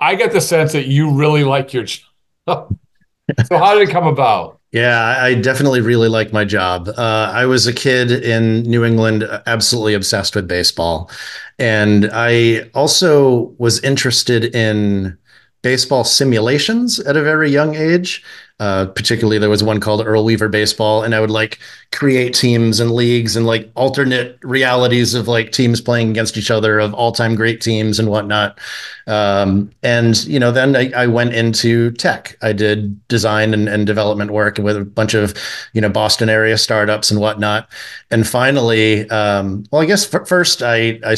I 0.00 0.14
get 0.14 0.32
the 0.32 0.40
sense 0.40 0.72
that 0.72 0.86
you 0.86 1.10
really 1.10 1.44
like 1.44 1.72
your 1.72 1.84
job. 1.84 2.08
so 2.46 3.58
how 3.58 3.74
did 3.74 3.88
it 3.88 3.92
come 3.92 4.06
about? 4.06 4.58
Yeah, 4.72 5.18
I 5.20 5.34
definitely 5.34 5.82
really 5.82 6.08
like 6.08 6.32
my 6.32 6.46
job. 6.46 6.88
Uh, 6.88 7.30
I 7.32 7.44
was 7.44 7.66
a 7.66 7.74
kid 7.74 8.10
in 8.10 8.62
New 8.62 8.84
England, 8.84 9.24
absolutely 9.46 9.92
obsessed 9.92 10.34
with 10.34 10.48
baseball. 10.48 11.10
And 11.58 12.08
I 12.10 12.70
also 12.74 13.54
was 13.58 13.84
interested 13.84 14.54
in 14.54 15.18
baseball 15.60 16.04
simulations 16.04 16.98
at 17.00 17.18
a 17.18 17.22
very 17.22 17.50
young 17.50 17.74
age. 17.74 18.24
Uh, 18.62 18.86
particularly, 18.86 19.38
there 19.38 19.50
was 19.50 19.64
one 19.64 19.80
called 19.80 20.06
Earl 20.06 20.22
Weaver 20.22 20.48
Baseball, 20.48 21.02
and 21.02 21.16
I 21.16 21.20
would 21.20 21.32
like 21.32 21.58
create 21.90 22.32
teams 22.32 22.78
and 22.78 22.92
leagues 22.92 23.34
and 23.34 23.44
like 23.44 23.68
alternate 23.74 24.38
realities 24.44 25.14
of 25.14 25.26
like 25.26 25.50
teams 25.50 25.80
playing 25.80 26.10
against 26.10 26.36
each 26.36 26.48
other 26.48 26.78
of 26.78 26.94
all 26.94 27.10
time 27.10 27.34
great 27.34 27.60
teams 27.60 27.98
and 27.98 28.08
whatnot. 28.08 28.60
Um, 29.08 29.72
and 29.82 30.24
you 30.26 30.38
know, 30.38 30.52
then 30.52 30.76
I, 30.76 30.92
I, 30.92 31.06
went 31.08 31.34
into 31.34 31.90
tech. 31.90 32.36
I 32.40 32.52
did 32.52 33.08
design 33.08 33.52
and, 33.52 33.68
and 33.68 33.84
development 33.84 34.30
work 34.30 34.58
with 34.58 34.76
a 34.76 34.84
bunch 34.84 35.14
of 35.14 35.34
you 35.72 35.80
know 35.80 35.88
Boston 35.88 36.28
area 36.28 36.56
startups 36.56 37.10
and 37.10 37.18
whatnot. 37.18 37.68
And 38.12 38.28
finally, 38.28 39.10
um, 39.10 39.64
well, 39.72 39.82
I 39.82 39.86
guess 39.86 40.14
f- 40.14 40.28
first 40.28 40.62
I 40.62 41.00
I 41.04 41.16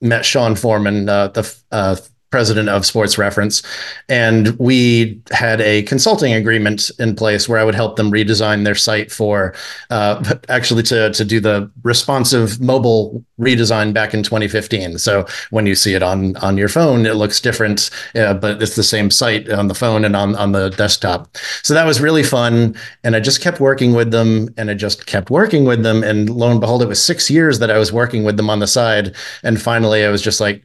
met 0.00 0.24
Sean 0.24 0.54
Foreman, 0.54 1.10
uh, 1.10 1.28
the 1.28 1.54
uh, 1.72 1.96
president 2.30 2.68
of 2.68 2.86
Sports 2.86 3.18
Reference, 3.18 3.62
and 4.08 4.58
we 4.58 5.20
had 5.32 5.60
a 5.60 5.82
consulting 5.82 6.32
agreement 6.32 6.90
in 6.98 7.16
place 7.16 7.48
where 7.48 7.58
I 7.58 7.64
would 7.64 7.74
help 7.74 7.96
them 7.96 8.10
redesign 8.10 8.64
their 8.64 8.74
site 8.74 9.10
for 9.10 9.54
uh, 9.90 10.36
actually 10.48 10.84
to 10.84 11.10
to 11.10 11.24
do 11.24 11.40
the 11.40 11.70
responsive 11.82 12.60
mobile 12.60 13.24
redesign 13.38 13.92
back 13.92 14.14
in 14.14 14.22
2015. 14.22 14.98
So 14.98 15.26
when 15.50 15.66
you 15.66 15.74
see 15.74 15.94
it 15.94 16.02
on 16.02 16.36
on 16.36 16.56
your 16.56 16.68
phone, 16.68 17.04
it 17.04 17.14
looks 17.16 17.40
different, 17.40 17.90
uh, 18.14 18.34
but 18.34 18.62
it's 18.62 18.76
the 18.76 18.84
same 18.84 19.10
site 19.10 19.50
on 19.50 19.68
the 19.68 19.74
phone 19.74 20.04
and 20.04 20.14
on 20.14 20.36
on 20.36 20.52
the 20.52 20.70
desktop. 20.70 21.36
So 21.62 21.74
that 21.74 21.86
was 21.86 22.00
really 22.00 22.22
fun, 22.22 22.76
and 23.02 23.16
I 23.16 23.20
just 23.20 23.40
kept 23.40 23.60
working 23.60 23.92
with 23.92 24.12
them, 24.12 24.48
and 24.56 24.70
I 24.70 24.74
just 24.74 25.06
kept 25.06 25.30
working 25.30 25.64
with 25.64 25.82
them, 25.82 26.04
and 26.04 26.30
lo 26.30 26.50
and 26.50 26.60
behold, 26.60 26.82
it 26.82 26.88
was 26.88 27.02
six 27.02 27.28
years 27.28 27.58
that 27.58 27.70
I 27.70 27.78
was 27.78 27.92
working 27.92 28.22
with 28.22 28.36
them 28.36 28.48
on 28.48 28.60
the 28.60 28.66
side, 28.66 29.16
and 29.42 29.60
finally 29.60 30.04
I 30.04 30.10
was 30.10 30.22
just 30.22 30.40
like 30.40 30.62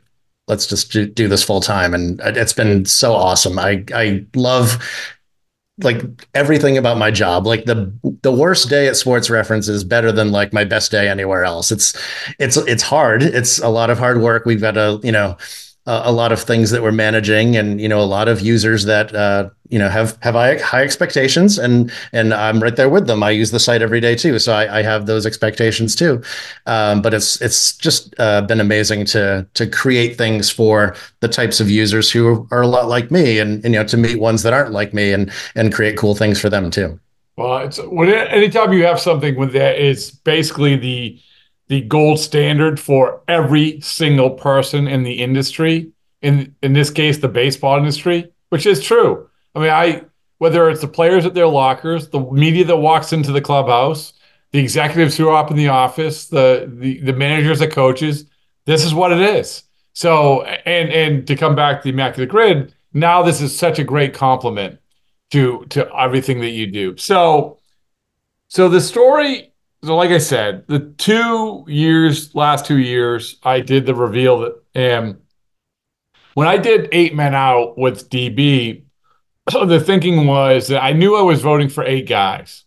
let's 0.47 0.67
just 0.67 0.91
do, 0.91 1.27
this 1.27 1.43
full 1.43 1.61
time. 1.61 1.93
And 1.93 2.19
it's 2.21 2.53
been 2.53 2.85
so 2.85 3.13
awesome. 3.13 3.57
I 3.57 3.83
i 3.93 4.25
love 4.35 4.77
like 5.79 6.01
everything 6.33 6.77
about 6.77 6.97
my 6.97 7.11
job. 7.11 7.45
Like 7.45 7.65
the 7.65 7.91
the 8.21 8.31
worst 8.31 8.69
day 8.69 8.87
at 8.87 8.95
sports 8.95 9.29
reference 9.29 9.67
is 9.67 9.83
better 9.83 10.11
than 10.11 10.31
like 10.31 10.53
my 10.53 10.63
best 10.63 10.91
day 10.91 11.09
anywhere 11.09 11.43
else. 11.43 11.71
It's 11.71 11.99
it's 12.39 12.57
it's 12.57 12.83
hard. 12.83 13.23
It's 13.23 13.59
a 13.59 13.69
lot 13.69 13.89
of 13.89 13.99
hard 13.99 14.21
work. 14.21 14.45
We've 14.45 14.61
got 14.61 14.71
to 14.71 14.99
you 15.03 15.11
know 15.11 15.37
a 15.87 16.11
lot 16.11 16.31
of 16.31 16.41
things 16.41 16.71
that 16.71 16.81
we're 16.81 16.91
managing 16.91 17.55
and 17.55 17.79
you 17.79 17.87
know 17.87 18.01
a 18.01 18.05
lot 18.05 18.27
of 18.27 18.41
users 18.41 18.85
that 18.85 19.13
uh, 19.13 19.49
you 19.69 19.77
know 19.77 19.87
have 19.87 20.17
have 20.21 20.33
high, 20.33 20.57
high 20.57 20.83
expectations 20.83 21.59
and 21.59 21.91
and 22.11 22.33
I'm 22.33 22.61
right 22.61 22.75
there 22.75 22.89
with 22.89 23.05
them. 23.05 23.21
I 23.21 23.29
use 23.29 23.51
the 23.51 23.59
site 23.59 23.83
every 23.83 23.99
day 23.99 24.15
too, 24.15 24.39
so 24.39 24.53
I, 24.53 24.79
I 24.79 24.81
have 24.81 25.05
those 25.05 25.27
expectations 25.27 25.95
too. 25.95 26.23
Um, 26.65 27.01
but 27.01 27.13
it's 27.13 27.39
it's 27.39 27.77
just 27.77 28.15
uh, 28.19 28.41
been 28.41 28.59
amazing 28.59 29.05
to 29.05 29.47
to 29.53 29.67
create 29.67 30.17
things 30.17 30.49
for 30.49 30.95
the 31.19 31.27
types 31.27 31.59
of 31.59 31.69
users 31.69 32.11
who 32.11 32.47
are 32.51 32.61
a 32.61 32.67
lot 32.67 32.87
like 32.87 33.11
me, 33.11 33.37
and, 33.37 33.63
and 33.63 33.75
you 33.75 33.79
know 33.79 33.87
to 33.87 33.97
meet 33.97 34.19
ones 34.19 34.41
that 34.41 34.53
aren't 34.53 34.71
like 34.71 34.93
me, 34.93 35.13
and 35.13 35.31
and 35.53 35.71
create 35.73 35.97
cool 35.97 36.15
things 36.15 36.41
for 36.41 36.49
them 36.49 36.71
too. 36.71 36.99
Well, 37.37 37.57
it's 37.59 37.79
when 37.79 38.09
anytime 38.09 38.73
you 38.73 38.85
have 38.85 38.99
something 38.99 39.35
with 39.35 39.53
that, 39.53 39.77
it's 39.77 40.09
basically 40.09 40.77
the 40.77 41.19
the 41.67 41.81
gold 41.81 42.19
standard 42.19 42.79
for 42.79 43.21
every 43.27 43.79
single 43.81 44.31
person 44.31 44.87
in 44.87 45.03
the 45.03 45.21
industry. 45.21 45.91
In 46.21 46.55
in 46.61 46.73
this 46.73 46.89
case, 46.89 47.17
the 47.17 47.27
baseball 47.27 47.77
industry, 47.77 48.31
which 48.49 48.65
is 48.65 48.81
true. 48.81 49.29
I 49.53 49.59
mean, 49.59 49.69
I 49.69 50.03
whether 50.37 50.69
it's 50.69 50.81
the 50.81 50.87
players 50.87 51.25
at 51.25 51.33
their 51.33 51.47
lockers, 51.47 52.09
the 52.09 52.19
media 52.19 52.65
that 52.65 52.77
walks 52.77 53.13
into 53.13 53.31
the 53.31 53.41
clubhouse, 53.41 54.13
the 54.51 54.59
executives 54.59 55.15
who 55.15 55.29
are 55.29 55.37
up 55.37 55.51
in 55.51 55.57
the 55.57 55.69
office, 55.69 56.27
the 56.27 56.71
the, 56.71 56.99
the 56.99 57.13
managers, 57.13 57.59
the 57.59 57.67
coaches, 57.67 58.25
this 58.65 58.83
is 58.83 58.93
what 58.93 59.11
it 59.11 59.21
is. 59.21 59.63
So, 59.93 60.43
and 60.43 60.89
and 60.89 61.27
to 61.27 61.35
come 61.35 61.55
back 61.55 61.81
to 61.81 61.83
the 61.83 61.93
immaculate 61.93 62.29
grid, 62.29 62.73
now 62.93 63.23
this 63.23 63.41
is 63.41 63.57
such 63.57 63.79
a 63.79 63.83
great 63.83 64.13
compliment 64.13 64.79
to 65.31 65.65
to 65.69 65.89
everything 65.95 66.41
that 66.41 66.51
you 66.51 66.67
do. 66.67 66.97
So, 66.97 67.59
so 68.47 68.69
the 68.69 68.81
story 68.81 69.53
so 69.85 69.95
like 69.95 70.09
I 70.09 70.17
said, 70.17 70.65
the 70.67 70.79
two 70.97 71.65
years, 71.67 72.33
last 72.33 72.65
two 72.65 72.77
years, 72.77 73.37
I 73.43 73.59
did 73.61 73.85
the 73.85 73.95
reveal 73.95 74.39
that, 74.39 74.61
and 74.73 75.17
when 76.33 76.47
I 76.47 76.57
did 76.57 76.89
eight 76.91 77.15
men 77.15 77.33
out 77.33 77.77
with 77.77 78.09
DB, 78.09 78.83
the 79.51 79.79
thinking 79.79 80.27
was 80.27 80.67
that 80.67 80.83
I 80.83 80.93
knew 80.93 81.15
I 81.15 81.21
was 81.21 81.41
voting 81.41 81.69
for 81.69 81.83
eight 81.83 82.07
guys. 82.07 82.63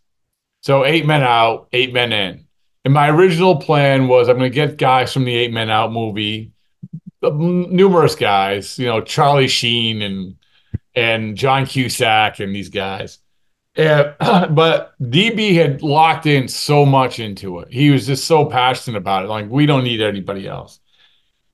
So 0.63 0.85
eight 0.85 1.07
men 1.07 1.23
out, 1.23 1.69
eight 1.73 1.93
men 1.93 2.13
in. 2.13 2.47
And 2.85 2.95
my 2.95 3.11
original 3.11 3.57
plan 3.57 4.09
was 4.09 4.29
I'm 4.29 4.39
going 4.39 4.51
to 4.51 4.55
get 4.55 4.79
guys 4.79 5.13
from 5.13 5.25
the 5.25 5.35
eight 5.35 5.53
men 5.53 5.71
out 5.71 5.93
movie, 5.93 6.53
uh, 7.23 7.31
numerous 7.31 8.15
guys, 8.15 8.79
you 8.79 8.87
know, 8.87 9.01
Charlie 9.01 9.49
Sheen 9.49 10.03
and 10.03 10.37
and 10.95 11.37
John 11.37 11.67
Cusack 11.67 12.41
and 12.41 12.55
these 12.55 12.71
guys. 12.71 13.19
Yeah, 13.79 14.15
but 14.51 14.93
DB 15.01 15.55
had 15.55 15.83
locked 15.83 16.27
in 16.27 16.49
so 16.49 16.85
much 16.85 17.21
into 17.21 17.61
it. 17.61 17.73
He 17.73 17.91
was 17.91 18.07
just 18.09 18.25
so 18.25 18.45
passionate 18.45 18.99
about 18.99 19.25
it. 19.25 19.29
Like, 19.29 19.49
we 19.49 19.67
don't 19.67 19.85
need 19.85 20.01
anybody 20.01 20.49
else. 20.49 20.81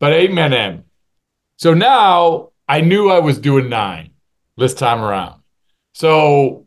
But 0.00 0.14
eight 0.14 0.32
men 0.32 0.54
in. 0.54 0.84
So 1.58 1.74
now 1.74 2.50
I 2.66 2.80
knew 2.80 3.10
I 3.10 3.20
was 3.20 3.38
doing 3.38 3.68
nine 3.68 4.10
this 4.56 4.72
time 4.72 5.02
around. 5.02 5.42
So 5.92 6.66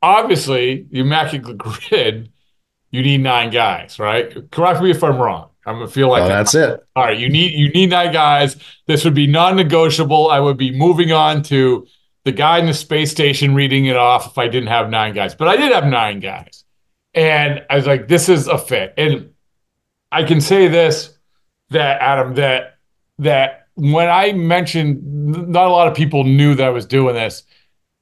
obviously, 0.00 0.86
you 0.90 1.04
mac 1.04 1.26
at 1.26 1.42
the 1.42 1.50
Immaculate 1.50 1.58
Grid, 1.58 2.32
you 2.90 3.02
need 3.02 3.18
nine 3.18 3.50
guys, 3.50 3.98
right? 3.98 4.50
Correct 4.50 4.82
me 4.82 4.90
if 4.90 5.04
I'm 5.04 5.18
wrong. 5.18 5.50
I'm 5.64 5.76
gonna 5.76 5.88
feel 5.88 6.08
like 6.08 6.24
oh, 6.24 6.28
that's 6.28 6.54
it. 6.54 6.84
All 6.96 7.04
right, 7.04 7.18
you 7.18 7.28
need 7.28 7.52
you 7.52 7.68
need 7.68 7.90
nine 7.90 8.12
guys. 8.12 8.56
This 8.86 9.04
would 9.04 9.14
be 9.14 9.28
non-negotiable. 9.28 10.30
I 10.30 10.40
would 10.40 10.56
be 10.56 10.76
moving 10.76 11.12
on 11.12 11.42
to 11.44 11.86
the 12.24 12.32
guy 12.32 12.58
in 12.58 12.66
the 12.66 12.74
space 12.74 13.10
station 13.10 13.54
reading 13.54 13.86
it 13.86 13.96
off 13.96 14.26
if 14.28 14.38
I 14.38 14.48
didn't 14.48 14.68
have 14.68 14.90
nine 14.90 15.14
guys, 15.14 15.34
but 15.34 15.48
I 15.48 15.56
did 15.56 15.72
have 15.72 15.86
nine 15.86 16.20
guys. 16.20 16.64
And 17.14 17.64
I 17.68 17.76
was 17.76 17.86
like, 17.86 18.08
this 18.08 18.28
is 18.28 18.46
a 18.46 18.56
fit. 18.56 18.94
And 18.96 19.30
I 20.10 20.24
can 20.24 20.40
say 20.40 20.68
this 20.68 21.18
that 21.70 22.00
Adam, 22.00 22.34
that 22.34 22.78
that 23.18 23.66
when 23.74 24.08
I 24.08 24.32
mentioned 24.32 25.00
not 25.48 25.66
a 25.66 25.70
lot 25.70 25.88
of 25.88 25.94
people 25.94 26.24
knew 26.24 26.54
that 26.54 26.66
I 26.66 26.70
was 26.70 26.86
doing 26.86 27.14
this, 27.14 27.44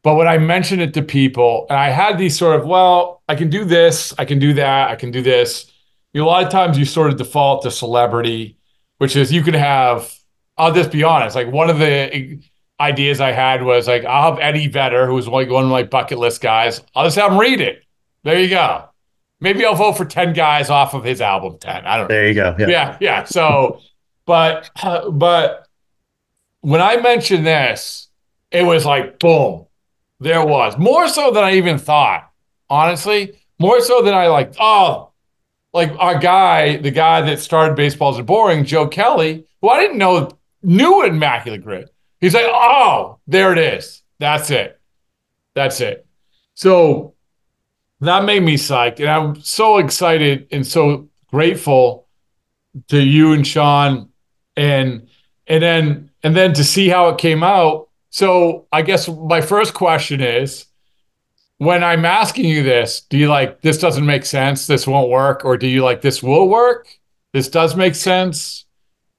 but 0.02 0.16
when 0.16 0.26
I 0.26 0.38
mentioned 0.38 0.82
it 0.82 0.94
to 0.94 1.02
people, 1.02 1.66
and 1.68 1.78
I 1.78 1.90
had 1.90 2.18
these 2.18 2.36
sort 2.36 2.58
of, 2.58 2.66
well, 2.66 3.22
I 3.28 3.34
can 3.34 3.50
do 3.50 3.64
this, 3.64 4.14
I 4.18 4.24
can 4.24 4.38
do 4.38 4.54
that, 4.54 4.90
I 4.90 4.96
can 4.96 5.10
do 5.10 5.22
this. 5.22 5.70
You 6.12 6.20
know, 6.20 6.26
a 6.26 6.30
lot 6.30 6.44
of 6.44 6.50
times 6.50 6.78
you 6.78 6.84
sort 6.84 7.10
of 7.10 7.18
default 7.18 7.62
to 7.62 7.70
celebrity, 7.70 8.56
which 8.98 9.14
is 9.14 9.32
you 9.32 9.42
can 9.42 9.54
have, 9.54 10.12
I'll 10.56 10.72
just 10.72 10.90
be 10.90 11.04
honest, 11.04 11.36
like 11.36 11.52
one 11.52 11.70
of 11.70 11.78
the 11.78 12.40
ideas 12.80 13.20
I 13.20 13.32
had 13.32 13.62
was 13.62 13.86
like, 13.86 14.04
I'll 14.04 14.32
have 14.32 14.40
Eddie 14.40 14.68
Vedder, 14.68 15.06
who's 15.06 15.28
like 15.28 15.50
one 15.50 15.64
of 15.64 15.70
my 15.70 15.82
bucket 15.82 16.18
list 16.18 16.40
guys. 16.40 16.82
I'll 16.94 17.04
just 17.04 17.16
have 17.16 17.32
him 17.32 17.38
read 17.38 17.60
it. 17.60 17.84
There 18.24 18.40
you 18.40 18.48
go. 18.48 18.88
Maybe 19.40 19.64
I'll 19.64 19.74
vote 19.74 19.96
for 19.96 20.04
10 20.04 20.32
guys 20.32 20.70
off 20.70 20.94
of 20.94 21.04
his 21.04 21.20
album 21.20 21.58
10. 21.58 21.86
I 21.86 21.96
don't 21.96 22.08
know. 22.08 22.14
There 22.14 22.28
you 22.28 22.34
go. 22.34 22.56
Yeah. 22.58 22.68
Yeah. 22.68 22.96
yeah. 23.00 23.24
So, 23.24 23.80
but, 24.26 24.70
uh, 24.82 25.10
but 25.10 25.66
when 26.60 26.80
I 26.80 26.96
mentioned 26.96 27.46
this, 27.46 28.08
it 28.50 28.64
was 28.64 28.84
like, 28.84 29.18
boom, 29.18 29.66
there 30.18 30.44
was 30.44 30.76
more 30.76 31.08
so 31.08 31.30
than 31.30 31.44
I 31.44 31.54
even 31.54 31.78
thought, 31.78 32.30
honestly, 32.68 33.38
more 33.58 33.80
so 33.80 34.02
than 34.02 34.14
I 34.14 34.28
like, 34.28 34.54
oh, 34.58 35.10
like 35.72 35.92
our 35.98 36.18
guy, 36.18 36.76
the 36.76 36.90
guy 36.90 37.22
that 37.22 37.38
started 37.38 37.76
Baseballs 37.76 38.18
Are 38.18 38.24
Boring, 38.24 38.64
Joe 38.64 38.88
Kelly, 38.88 39.46
who 39.60 39.68
I 39.68 39.80
didn't 39.80 39.98
know 39.98 40.30
knew 40.62 41.04
Immaculate 41.04 41.62
Grid. 41.62 41.88
He's 42.20 42.34
like, 42.34 42.46
oh, 42.48 43.18
there 43.26 43.52
it 43.52 43.58
is. 43.58 44.02
That's 44.18 44.50
it. 44.50 44.78
That's 45.54 45.80
it. 45.80 46.06
So 46.54 47.14
that 48.00 48.24
made 48.24 48.42
me 48.42 48.56
psyched. 48.56 49.00
And 49.00 49.08
I'm 49.08 49.40
so 49.40 49.78
excited 49.78 50.48
and 50.52 50.66
so 50.66 51.08
grateful 51.28 52.06
to 52.88 53.00
you 53.00 53.32
and 53.32 53.46
Sean 53.46 54.10
and 54.56 55.08
and 55.46 55.62
then 55.62 56.10
and 56.22 56.36
then 56.36 56.52
to 56.54 56.64
see 56.64 56.88
how 56.88 57.08
it 57.08 57.18
came 57.18 57.42
out. 57.42 57.88
So 58.10 58.66
I 58.72 58.82
guess 58.82 59.08
my 59.08 59.40
first 59.40 59.74
question 59.74 60.20
is 60.20 60.66
when 61.58 61.84
I'm 61.84 62.04
asking 62.04 62.46
you 62.46 62.62
this, 62.62 63.02
do 63.02 63.18
you 63.18 63.28
like 63.28 63.60
this 63.60 63.78
doesn't 63.78 64.06
make 64.06 64.24
sense, 64.24 64.66
this 64.66 64.86
won't 64.86 65.10
work, 65.10 65.44
or 65.44 65.56
do 65.56 65.66
you 65.66 65.82
like 65.82 66.00
this 66.00 66.22
will 66.22 66.48
work? 66.48 66.88
This 67.32 67.48
does 67.48 67.76
make 67.76 67.94
sense, 67.94 68.64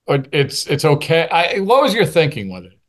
or 0.05 0.23
it's 0.31 0.67
it's 0.67 0.85
okay. 0.85 1.29
I, 1.29 1.59
what 1.59 1.81
was 1.81 1.93
your 1.93 2.05
thinking 2.05 2.51
with 2.51 2.65
it? 2.65 2.80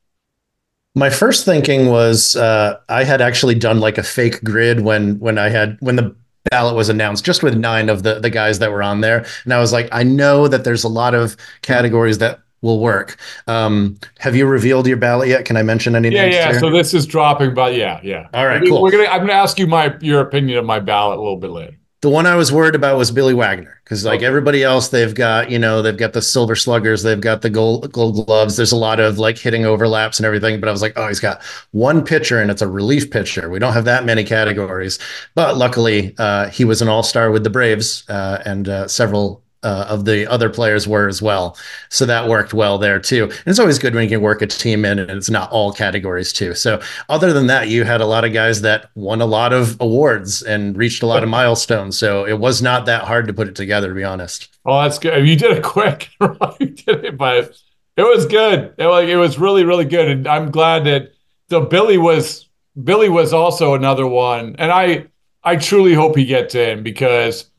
My 0.94 1.08
first 1.08 1.44
thinking 1.44 1.88
was 1.88 2.36
uh, 2.36 2.78
I 2.88 3.04
had 3.04 3.20
actually 3.22 3.54
done 3.54 3.80
like 3.80 3.98
a 3.98 4.02
fake 4.02 4.42
grid 4.44 4.80
when 4.80 5.18
when 5.18 5.38
I 5.38 5.48
had 5.48 5.78
when 5.80 5.96
the 5.96 6.14
ballot 6.50 6.74
was 6.74 6.88
announced, 6.88 7.24
just 7.24 7.42
with 7.42 7.56
nine 7.56 7.88
of 7.88 8.02
the 8.02 8.20
the 8.20 8.30
guys 8.30 8.58
that 8.58 8.70
were 8.70 8.82
on 8.82 9.00
there, 9.00 9.24
and 9.44 9.54
I 9.54 9.58
was 9.58 9.72
like, 9.72 9.88
I 9.92 10.02
know 10.02 10.48
that 10.48 10.64
there's 10.64 10.84
a 10.84 10.88
lot 10.88 11.14
of 11.14 11.36
categories 11.62 12.18
that 12.18 12.40
will 12.62 12.78
work. 12.78 13.16
Um, 13.46 13.98
have 14.18 14.34
you 14.34 14.46
revealed 14.46 14.86
your 14.86 14.96
ballot 14.96 15.28
yet? 15.28 15.44
Can 15.44 15.56
I 15.56 15.62
mention 15.62 15.94
any 15.94 16.10
yeah, 16.10 16.22
names? 16.22 16.34
Yeah? 16.34 16.58
So 16.58 16.70
this 16.70 16.94
is 16.94 17.06
dropping, 17.06 17.54
but 17.54 17.74
yeah, 17.74 18.00
yeah. 18.02 18.28
All 18.32 18.46
right, 18.46 18.62
I 18.62 18.66
cool. 18.66 18.82
We're 18.82 18.90
gonna. 18.90 19.04
I'm 19.04 19.20
gonna 19.20 19.32
ask 19.32 19.58
you 19.58 19.66
my 19.66 19.96
your 20.00 20.20
opinion 20.20 20.58
of 20.58 20.64
my 20.64 20.80
ballot 20.80 21.18
a 21.18 21.22
little 21.22 21.36
bit 21.36 21.50
later. 21.50 21.76
The 22.02 22.08
one 22.08 22.26
I 22.26 22.34
was 22.34 22.50
worried 22.50 22.74
about 22.74 22.98
was 22.98 23.12
Billy 23.12 23.32
Wagner 23.32 23.80
because, 23.84 24.04
like 24.04 24.22
everybody 24.22 24.64
else, 24.64 24.88
they've 24.88 25.14
got 25.14 25.52
you 25.52 25.58
know 25.58 25.82
they've 25.82 25.96
got 25.96 26.14
the 26.14 26.20
silver 26.20 26.56
sluggers, 26.56 27.04
they've 27.04 27.20
got 27.20 27.42
the 27.42 27.48
gold 27.48 27.92
gold 27.92 28.26
gloves. 28.26 28.56
There's 28.56 28.72
a 28.72 28.76
lot 28.76 28.98
of 28.98 29.20
like 29.20 29.38
hitting 29.38 29.64
overlaps 29.64 30.18
and 30.18 30.26
everything. 30.26 30.58
But 30.58 30.68
I 30.68 30.72
was 30.72 30.82
like, 30.82 30.94
oh, 30.96 31.06
he's 31.06 31.20
got 31.20 31.40
one 31.70 32.04
pitcher 32.04 32.40
and 32.40 32.50
it's 32.50 32.60
a 32.60 32.66
relief 32.66 33.12
pitcher. 33.12 33.48
We 33.48 33.60
don't 33.60 33.72
have 33.72 33.84
that 33.84 34.04
many 34.04 34.24
categories. 34.24 34.98
But 35.36 35.56
luckily, 35.56 36.12
uh, 36.18 36.48
he 36.48 36.64
was 36.64 36.82
an 36.82 36.88
all 36.88 37.04
star 37.04 37.30
with 37.30 37.44
the 37.44 37.50
Braves 37.50 38.02
uh, 38.08 38.42
and 38.44 38.68
uh, 38.68 38.88
several 38.88 39.41
uh, 39.62 39.86
of 39.88 40.04
the 40.04 40.26
other 40.30 40.50
players 40.50 40.88
were 40.88 41.08
as 41.08 41.22
well. 41.22 41.56
So 41.88 42.04
that 42.06 42.28
worked 42.28 42.52
well 42.52 42.78
there 42.78 42.98
too. 42.98 43.24
And 43.24 43.46
it's 43.46 43.58
always 43.58 43.78
good 43.78 43.94
when 43.94 44.04
you 44.04 44.10
can 44.10 44.20
work 44.20 44.42
a 44.42 44.46
team 44.46 44.84
in 44.84 44.98
and 44.98 45.10
it's 45.10 45.30
not 45.30 45.50
all 45.50 45.72
categories 45.72 46.32
too. 46.32 46.54
So 46.54 46.80
other 47.08 47.32
than 47.32 47.46
that, 47.46 47.68
you 47.68 47.84
had 47.84 48.00
a 48.00 48.06
lot 48.06 48.24
of 48.24 48.32
guys 48.32 48.60
that 48.62 48.90
won 48.94 49.20
a 49.20 49.26
lot 49.26 49.52
of 49.52 49.80
awards 49.80 50.42
and 50.42 50.76
reached 50.76 51.02
a 51.02 51.06
lot 51.06 51.22
of 51.22 51.28
milestones. 51.28 51.98
So 51.98 52.26
it 52.26 52.38
was 52.38 52.60
not 52.60 52.86
that 52.86 53.04
hard 53.04 53.26
to 53.28 53.32
put 53.32 53.48
it 53.48 53.54
together, 53.54 53.88
to 53.88 53.94
be 53.94 54.04
honest. 54.04 54.48
Oh, 54.64 54.82
that's 54.82 54.98
good. 54.98 55.26
You 55.26 55.36
did 55.36 55.56
it 55.56 55.62
quick. 55.62 56.10
you 56.60 56.66
did 56.66 57.04
it, 57.04 57.16
but 57.16 57.56
it 57.96 58.02
was 58.02 58.26
good. 58.26 58.74
It, 58.78 58.86
like 58.86 59.08
it 59.08 59.16
was 59.16 59.38
really, 59.38 59.64
really 59.64 59.84
good. 59.84 60.08
And 60.08 60.26
I'm 60.26 60.50
glad 60.50 60.84
that 60.84 61.12
so 61.50 61.60
Billy 61.66 61.98
was 61.98 62.48
Billy 62.82 63.08
was 63.08 63.32
also 63.32 63.74
another 63.74 64.06
one. 64.06 64.56
And 64.58 64.72
I 64.72 65.06
I 65.44 65.56
truly 65.56 65.94
hope 65.94 66.16
he 66.16 66.24
gets 66.24 66.54
in 66.54 66.82
because 66.82 67.50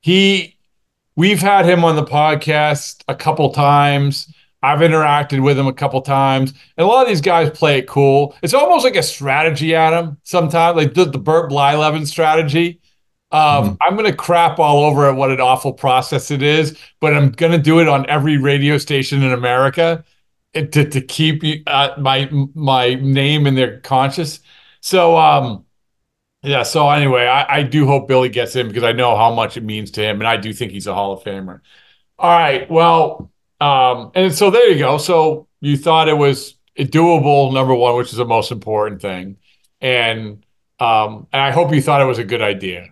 he 0.00 0.51
we've 1.16 1.40
had 1.40 1.64
him 1.66 1.84
on 1.84 1.96
the 1.96 2.04
podcast 2.04 3.02
a 3.08 3.14
couple 3.14 3.50
times. 3.50 4.32
I've 4.64 4.78
interacted 4.78 5.42
with 5.42 5.58
him 5.58 5.66
a 5.66 5.72
couple 5.72 6.00
times, 6.02 6.52
and 6.76 6.84
a 6.84 6.88
lot 6.88 7.02
of 7.02 7.08
these 7.08 7.20
guys 7.20 7.50
play 7.50 7.78
it 7.78 7.88
cool. 7.88 8.36
It's 8.42 8.54
almost 8.54 8.84
like 8.84 8.94
a 8.94 9.02
strategy, 9.02 9.74
Adam. 9.74 10.18
Sometimes, 10.22 10.76
like 10.76 10.94
the, 10.94 11.04
the 11.04 11.18
Bert 11.18 11.50
Blyleven 11.50 12.06
strategy. 12.06 12.80
Um, 13.32 13.40
mm-hmm. 13.40 13.74
I'm 13.80 13.96
going 13.96 14.10
to 14.10 14.16
crap 14.16 14.58
all 14.58 14.84
over 14.84 15.08
at 15.08 15.16
what 15.16 15.30
an 15.30 15.40
awful 15.40 15.72
process 15.72 16.30
it 16.30 16.42
is, 16.42 16.78
but 17.00 17.14
I'm 17.14 17.30
going 17.30 17.52
to 17.52 17.58
do 17.58 17.80
it 17.80 17.88
on 17.88 18.08
every 18.08 18.36
radio 18.36 18.78
station 18.78 19.22
in 19.22 19.32
America 19.32 20.04
to 20.54 20.68
to 20.68 21.00
keep 21.00 21.42
uh, 21.66 21.90
my 21.98 22.28
my 22.54 22.94
name 22.94 23.46
in 23.46 23.54
their 23.54 23.80
conscious. 23.80 24.40
So, 24.80 25.16
um, 25.16 25.64
yeah. 26.42 26.62
So 26.62 26.88
anyway, 26.90 27.26
I, 27.26 27.58
I 27.58 27.62
do 27.62 27.86
hope 27.86 28.08
Billy 28.08 28.28
gets 28.28 28.56
in 28.56 28.68
because 28.68 28.82
I 28.82 28.92
know 28.92 29.16
how 29.16 29.34
much 29.34 29.56
it 29.56 29.64
means 29.64 29.90
to 29.92 30.02
him, 30.02 30.20
and 30.20 30.28
I 30.28 30.36
do 30.36 30.52
think 30.52 30.72
he's 30.72 30.86
a 30.86 30.94
Hall 30.94 31.12
of 31.12 31.22
Famer. 31.22 31.60
All 32.18 32.30
right. 32.30 32.70
Well, 32.70 33.30
um, 33.60 34.10
and 34.14 34.34
so 34.34 34.50
there 34.50 34.68
you 34.70 34.78
go. 34.78 34.98
So 34.98 35.48
you 35.60 35.76
thought 35.76 36.08
it 36.08 36.16
was 36.16 36.56
doable, 36.76 37.52
number 37.52 37.74
one, 37.74 37.96
which 37.96 38.10
is 38.10 38.16
the 38.16 38.24
most 38.24 38.50
important 38.50 39.00
thing, 39.00 39.36
and 39.80 40.44
um, 40.80 41.28
and 41.32 41.42
I 41.42 41.50
hope 41.52 41.72
you 41.72 41.82
thought 41.82 42.00
it 42.00 42.06
was 42.06 42.18
a 42.18 42.24
good 42.24 42.42
idea. 42.42 42.88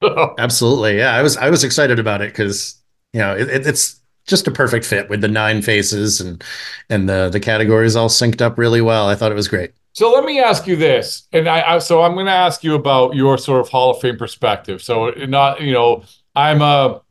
Absolutely, 0.38 0.98
yeah. 0.98 1.14
I 1.14 1.22
was 1.22 1.36
I 1.36 1.50
was 1.50 1.64
excited 1.64 1.98
about 1.98 2.22
it 2.22 2.32
because 2.32 2.80
you 3.12 3.20
know 3.20 3.36
it, 3.36 3.66
it's 3.66 4.00
just 4.26 4.46
a 4.46 4.50
perfect 4.50 4.84
fit 4.86 5.08
with 5.08 5.20
the 5.20 5.28
nine 5.28 5.60
faces 5.62 6.20
and 6.20 6.42
and 6.88 7.08
the 7.08 7.28
the 7.30 7.40
categories 7.40 7.96
all 7.96 8.08
synced 8.08 8.40
up 8.40 8.58
really 8.58 8.80
well. 8.80 9.08
I 9.08 9.14
thought 9.14 9.32
it 9.32 9.36
was 9.36 9.48
great. 9.48 9.72
So 9.92 10.12
let 10.12 10.24
me 10.24 10.40
ask 10.40 10.66
you 10.66 10.76
this, 10.76 11.26
and 11.32 11.48
I, 11.48 11.74
I 11.74 11.78
so 11.78 12.02
I'm 12.02 12.14
going 12.14 12.26
to 12.26 12.32
ask 12.32 12.62
you 12.62 12.74
about 12.74 13.14
your 13.14 13.36
sort 13.36 13.60
of 13.60 13.68
Hall 13.68 13.90
of 13.90 14.00
Fame 14.00 14.16
perspective. 14.16 14.82
So 14.82 15.10
not 15.10 15.60
you 15.60 15.72
know 15.72 16.04
I'm 16.34 16.62
a 16.62 17.02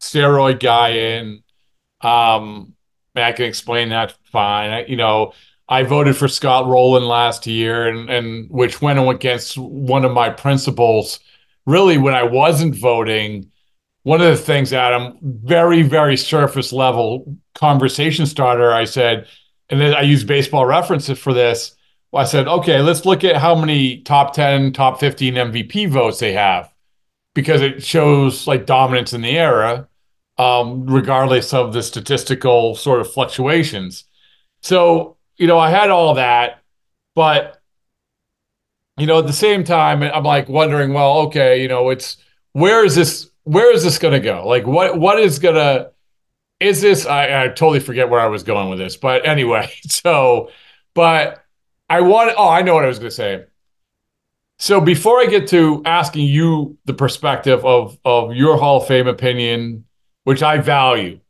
steroid 0.00 0.60
guy, 0.60 0.90
and 0.90 1.42
um, 2.02 2.74
I 3.16 3.32
can 3.32 3.46
explain 3.46 3.88
that 3.88 4.14
fine. 4.24 4.70
I, 4.70 4.84
you 4.84 4.96
know, 4.96 5.32
I 5.68 5.82
voted 5.82 6.16
for 6.16 6.28
Scott 6.28 6.66
Rolen 6.66 7.04
last 7.04 7.46
year, 7.46 7.88
and 7.88 8.10
and 8.10 8.50
which 8.50 8.82
went 8.82 8.98
against 9.08 9.56
one 9.56 10.04
of 10.04 10.12
my 10.12 10.28
principles. 10.28 11.20
Really, 11.64 11.96
when 11.96 12.14
I 12.14 12.22
wasn't 12.22 12.74
voting, 12.74 13.50
one 14.02 14.20
of 14.20 14.28
the 14.28 14.42
things, 14.42 14.74
Adam, 14.74 15.18
very 15.22 15.82
very 15.82 16.18
surface 16.18 16.70
level 16.70 17.34
conversation 17.54 18.26
starter. 18.26 18.72
I 18.72 18.84
said, 18.84 19.26
and 19.70 19.80
then 19.80 19.94
I 19.94 20.02
use 20.02 20.22
baseball 20.22 20.66
references 20.66 21.18
for 21.18 21.32
this 21.32 21.76
I 22.14 22.24
said, 22.24 22.48
okay, 22.48 22.80
let's 22.80 23.04
look 23.04 23.22
at 23.22 23.36
how 23.36 23.54
many 23.54 24.00
top 24.00 24.32
10, 24.32 24.72
top 24.72 24.98
15 24.98 25.34
MVP 25.34 25.90
votes 25.90 26.18
they 26.18 26.32
have 26.32 26.72
because 27.34 27.60
it 27.60 27.82
shows 27.82 28.46
like 28.46 28.66
dominance 28.66 29.12
in 29.12 29.20
the 29.20 29.38
era, 29.38 29.88
um, 30.38 30.86
regardless 30.86 31.52
of 31.52 31.72
the 31.72 31.82
statistical 31.82 32.74
sort 32.74 33.00
of 33.00 33.12
fluctuations. 33.12 34.04
So, 34.62 35.18
you 35.36 35.46
know, 35.46 35.58
I 35.58 35.70
had 35.70 35.90
all 35.90 36.14
that, 36.14 36.62
but, 37.14 37.60
you 38.96 39.06
know, 39.06 39.18
at 39.18 39.26
the 39.26 39.32
same 39.32 39.62
time, 39.62 40.02
I'm 40.02 40.24
like 40.24 40.48
wondering, 40.48 40.94
well, 40.94 41.18
okay, 41.26 41.60
you 41.60 41.68
know, 41.68 41.90
it's 41.90 42.16
where 42.52 42.84
is 42.84 42.94
this, 42.94 43.30
where 43.44 43.72
is 43.72 43.84
this 43.84 43.98
going 43.98 44.14
to 44.14 44.20
go? 44.20 44.48
Like, 44.48 44.66
what, 44.66 44.98
what 44.98 45.20
is 45.20 45.38
going 45.38 45.56
to, 45.56 45.92
is 46.58 46.80
this, 46.80 47.06
I, 47.06 47.44
I 47.44 47.48
totally 47.48 47.80
forget 47.80 48.08
where 48.08 48.20
I 48.20 48.26
was 48.26 48.42
going 48.42 48.70
with 48.70 48.78
this, 48.78 48.96
but 48.96 49.26
anyway, 49.26 49.70
so, 49.88 50.50
but, 50.94 51.44
I 51.88 52.00
want. 52.02 52.34
Oh, 52.36 52.48
I 52.48 52.62
know 52.62 52.74
what 52.74 52.84
I 52.84 52.88
was 52.88 52.98
going 52.98 53.10
to 53.10 53.14
say. 53.14 53.44
So 54.58 54.80
before 54.80 55.20
I 55.20 55.26
get 55.26 55.46
to 55.48 55.82
asking 55.84 56.26
you 56.26 56.78
the 56.84 56.94
perspective 56.94 57.64
of 57.64 57.98
of 58.04 58.34
your 58.34 58.56
Hall 58.56 58.82
of 58.82 58.88
Fame 58.88 59.06
opinion, 59.06 59.84
which 60.24 60.42
I 60.42 60.58
value, 60.58 61.20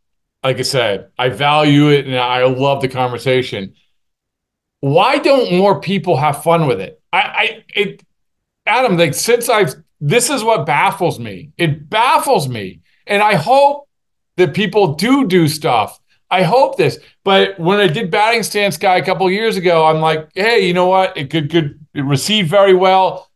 like 0.43 0.59
I 0.59 0.63
said, 0.63 1.11
I 1.19 1.29
value 1.29 1.89
it 1.91 2.07
and 2.07 2.17
I 2.17 2.45
love 2.45 2.81
the 2.81 2.89
conversation. 2.89 3.75
Why 4.81 5.19
don't 5.19 5.53
more 5.53 5.81
people 5.81 6.17
have 6.17 6.43
fun 6.43 6.67
with 6.67 6.81
it? 6.81 7.01
I, 7.13 7.19
I 7.19 7.65
it, 7.75 8.03
Adam, 8.67 8.97
like 8.97 9.15
since 9.15 9.49
I've 9.49 9.75
this 10.01 10.31
is 10.31 10.43
what 10.43 10.67
baffles 10.67 11.19
me. 11.19 11.51
It 11.59 11.91
baffles 11.91 12.49
me, 12.49 12.81
and 13.07 13.23
I 13.23 13.35
hope 13.35 13.89
that 14.37 14.55
people 14.55 14.95
do 14.95 15.27
do 15.27 15.49
stuff 15.49 16.01
I 16.31 16.43
hope 16.43 16.77
this. 16.77 16.99
But 17.25 17.59
when 17.59 17.81
I 17.81 17.87
did 17.87 18.11
batting 18.11 18.43
stance 18.43 18.77
guy 18.77 18.97
a 18.97 19.05
couple 19.05 19.31
years 19.31 19.57
ago, 19.57 19.87
I'm 19.87 20.01
like, 20.01 20.29
hey, 20.35 20.67
you 20.67 20.75
know 20.75 20.87
what? 20.87 21.17
It 21.17 21.31
could 21.31 21.51
could 21.51 21.79
it 21.95 22.03
received 22.03 22.51
very 22.51 22.75
well, 22.75 23.31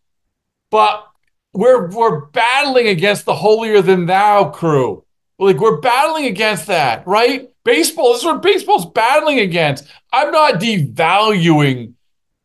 but 0.70 1.07
we're 1.52 1.90
we're 1.90 2.26
battling 2.26 2.88
against 2.88 3.24
the 3.24 3.35
holier 3.35 3.83
than 3.83 4.07
thou 4.07 4.50
crew. 4.50 5.05
Like 5.38 5.59
we're 5.59 5.81
battling 5.81 6.26
against 6.26 6.66
that, 6.66 7.07
right? 7.07 7.50
Baseball. 7.64 8.12
This 8.12 8.22
is 8.22 8.26
what 8.26 8.42
baseball's 8.42 8.87
battling 8.87 9.40
against. 9.40 9.87
I'm 10.12 10.31
not 10.31 10.61
devaluing 10.61 11.94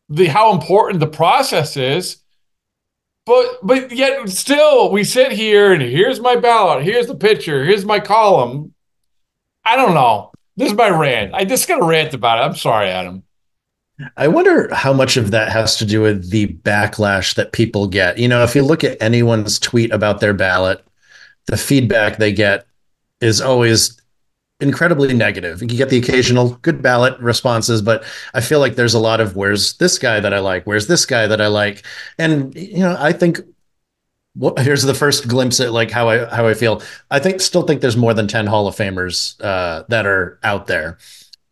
the 0.08 0.26
how 0.26 0.52
important 0.52 1.00
the 1.00 1.06
process 1.06 1.76
is. 1.76 2.22
But 3.26 3.58
but 3.62 3.92
yet 3.92 4.26
still 4.30 4.90
we 4.90 5.04
sit 5.04 5.32
here 5.32 5.72
and 5.72 5.82
here's 5.82 6.18
my 6.18 6.36
ballot, 6.36 6.82
here's 6.82 7.06
the 7.06 7.14
picture, 7.14 7.62
here's 7.64 7.84
my 7.84 8.00
column. 8.00 8.74
I 9.64 9.76
don't 9.76 9.92
know. 9.92 10.32
This 10.58 10.72
is 10.72 10.76
my 10.76 10.90
rant. 10.90 11.34
I 11.34 11.44
just 11.44 11.68
got 11.68 11.78
to 11.78 11.84
rant 11.84 12.14
about 12.14 12.40
it. 12.40 12.42
I'm 12.42 12.56
sorry, 12.56 12.88
Adam. 12.88 13.22
I 14.16 14.26
wonder 14.26 14.74
how 14.74 14.92
much 14.92 15.16
of 15.16 15.30
that 15.30 15.52
has 15.52 15.76
to 15.76 15.86
do 15.86 16.02
with 16.02 16.30
the 16.30 16.48
backlash 16.48 17.36
that 17.36 17.52
people 17.52 17.86
get. 17.86 18.18
You 18.18 18.26
know, 18.26 18.42
if 18.42 18.56
you 18.56 18.62
look 18.62 18.82
at 18.82 19.00
anyone's 19.00 19.60
tweet 19.60 19.92
about 19.92 20.18
their 20.18 20.34
ballot, 20.34 20.84
the 21.46 21.56
feedback 21.56 22.16
they 22.16 22.32
get 22.32 22.66
is 23.20 23.40
always 23.40 24.00
incredibly 24.58 25.14
negative. 25.14 25.62
You 25.62 25.68
get 25.68 25.90
the 25.90 25.98
occasional 25.98 26.50
good 26.62 26.82
ballot 26.82 27.16
responses, 27.20 27.80
but 27.80 28.02
I 28.34 28.40
feel 28.40 28.58
like 28.58 28.74
there's 28.74 28.94
a 28.94 28.98
lot 28.98 29.20
of 29.20 29.36
where's 29.36 29.74
this 29.74 29.96
guy 29.96 30.18
that 30.18 30.34
I 30.34 30.40
like? 30.40 30.64
Where's 30.64 30.88
this 30.88 31.06
guy 31.06 31.28
that 31.28 31.40
I 31.40 31.46
like? 31.46 31.84
And 32.18 32.52
you 32.56 32.80
know, 32.80 32.96
I 32.98 33.12
think 33.12 33.40
well, 34.38 34.54
here's 34.58 34.82
the 34.82 34.94
first 34.94 35.28
glimpse 35.28 35.60
at 35.60 35.72
like 35.72 35.90
how 35.90 36.08
I 36.08 36.24
how 36.26 36.46
I 36.46 36.54
feel. 36.54 36.80
I 37.10 37.18
think 37.18 37.40
still 37.40 37.62
think 37.62 37.80
there's 37.80 37.96
more 37.96 38.14
than 38.14 38.28
10 38.28 38.46
Hall 38.46 38.68
of 38.68 38.76
Famers 38.76 39.34
uh, 39.42 39.84
that 39.88 40.06
are 40.06 40.38
out 40.44 40.66
there. 40.66 40.98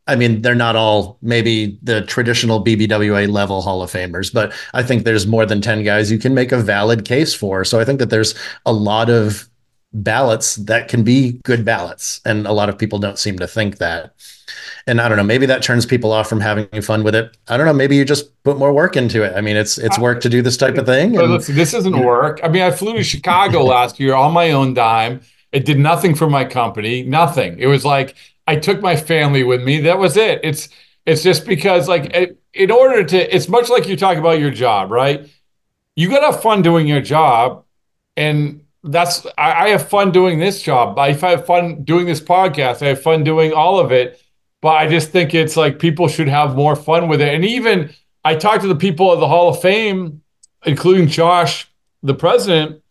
I 0.06 0.14
mean, 0.14 0.42
they're 0.42 0.54
not 0.54 0.76
all 0.76 1.18
maybe 1.20 1.78
the 1.82 2.02
traditional 2.02 2.64
BBWA 2.64 3.28
level 3.28 3.60
Hall 3.60 3.82
of 3.82 3.90
Famers, 3.90 4.32
but 4.32 4.52
I 4.72 4.84
think 4.84 5.02
there's 5.04 5.26
more 5.26 5.44
than 5.44 5.60
10 5.60 5.82
guys 5.82 6.12
you 6.12 6.18
can 6.18 6.32
make 6.32 6.52
a 6.52 6.58
valid 6.58 7.04
case 7.04 7.34
for. 7.34 7.64
So 7.64 7.80
I 7.80 7.84
think 7.84 7.98
that 7.98 8.10
there's 8.10 8.34
a 8.64 8.72
lot 8.72 9.10
of 9.10 9.48
ballots 9.92 10.56
that 10.56 10.88
can 10.88 11.02
be 11.02 11.32
good 11.44 11.64
ballots. 11.64 12.20
And 12.24 12.46
a 12.46 12.52
lot 12.52 12.68
of 12.68 12.78
people 12.78 12.98
don't 12.98 13.18
seem 13.18 13.38
to 13.38 13.46
think 13.46 13.78
that 13.78 14.14
and 14.86 15.00
I 15.00 15.08
don't 15.08 15.16
know, 15.16 15.24
maybe 15.24 15.46
that 15.46 15.62
turns 15.62 15.84
people 15.84 16.12
off 16.12 16.28
from 16.28 16.40
having 16.40 16.68
fun 16.80 17.02
with 17.02 17.14
it. 17.14 17.36
I 17.48 17.56
don't 17.56 17.66
know. 17.66 17.72
Maybe 17.72 17.96
you 17.96 18.04
just 18.04 18.40
put 18.44 18.56
more 18.56 18.72
work 18.72 18.96
into 18.96 19.22
it. 19.24 19.34
I 19.36 19.40
mean, 19.40 19.56
it's 19.56 19.78
it's 19.78 19.98
work 19.98 20.20
to 20.20 20.28
do 20.28 20.42
this 20.42 20.56
type 20.56 20.76
of 20.76 20.86
thing. 20.86 21.16
And, 21.18 21.32
listen, 21.32 21.56
this 21.56 21.74
isn't 21.74 21.98
work. 21.98 22.40
I 22.44 22.48
mean, 22.48 22.62
I 22.62 22.70
flew 22.70 22.94
to 22.94 23.02
Chicago 23.02 23.64
last 23.64 23.98
year 23.98 24.14
on 24.14 24.32
my 24.32 24.52
own 24.52 24.74
dime. 24.74 25.22
It 25.50 25.64
did 25.64 25.78
nothing 25.78 26.14
for 26.14 26.30
my 26.30 26.44
company. 26.44 27.02
Nothing. 27.02 27.58
It 27.58 27.66
was 27.66 27.84
like 27.84 28.14
I 28.46 28.56
took 28.56 28.80
my 28.80 28.94
family 28.94 29.42
with 29.42 29.62
me. 29.62 29.80
That 29.80 29.98
was 29.98 30.16
it. 30.16 30.40
It's 30.44 30.68
it's 31.04 31.22
just 31.22 31.46
because 31.46 31.88
like 31.88 32.14
it, 32.14 32.38
in 32.54 32.70
order 32.70 33.02
to, 33.02 33.34
it's 33.34 33.48
much 33.48 33.68
like 33.68 33.88
you 33.88 33.96
talk 33.96 34.16
about 34.18 34.38
your 34.38 34.50
job, 34.50 34.90
right? 34.90 35.28
You 35.96 36.08
got 36.10 36.20
to 36.20 36.32
have 36.32 36.42
fun 36.42 36.62
doing 36.62 36.86
your 36.86 37.00
job, 37.00 37.64
and 38.16 38.65
that's 38.86 39.26
I, 39.38 39.66
I 39.66 39.68
have 39.70 39.88
fun 39.88 40.12
doing 40.12 40.38
this 40.38 40.62
job. 40.62 40.98
I 40.98 41.12
have 41.12 41.46
fun 41.46 41.84
doing 41.84 42.06
this 42.06 42.20
podcast. 42.20 42.82
I 42.82 42.88
have 42.88 43.02
fun 43.02 43.24
doing 43.24 43.52
all 43.52 43.78
of 43.78 43.92
it 43.92 44.22
but 44.66 44.74
I 44.74 44.88
just 44.88 45.10
think 45.10 45.34
it's 45.34 45.56
like 45.56 45.78
people 45.78 46.08
should 46.08 46.28
have 46.28 46.56
more 46.56 46.74
fun 46.74 47.06
with 47.06 47.20
it. 47.20 47.32
And 47.32 47.44
even 47.44 47.90
I 48.24 48.34
talked 48.34 48.62
to 48.62 48.68
the 48.68 48.74
people 48.74 49.12
of 49.12 49.20
the 49.20 49.28
Hall 49.28 49.48
of 49.48 49.60
Fame, 49.60 50.22
including 50.64 51.06
Josh, 51.06 51.70
the 52.02 52.14
president, 52.14 52.82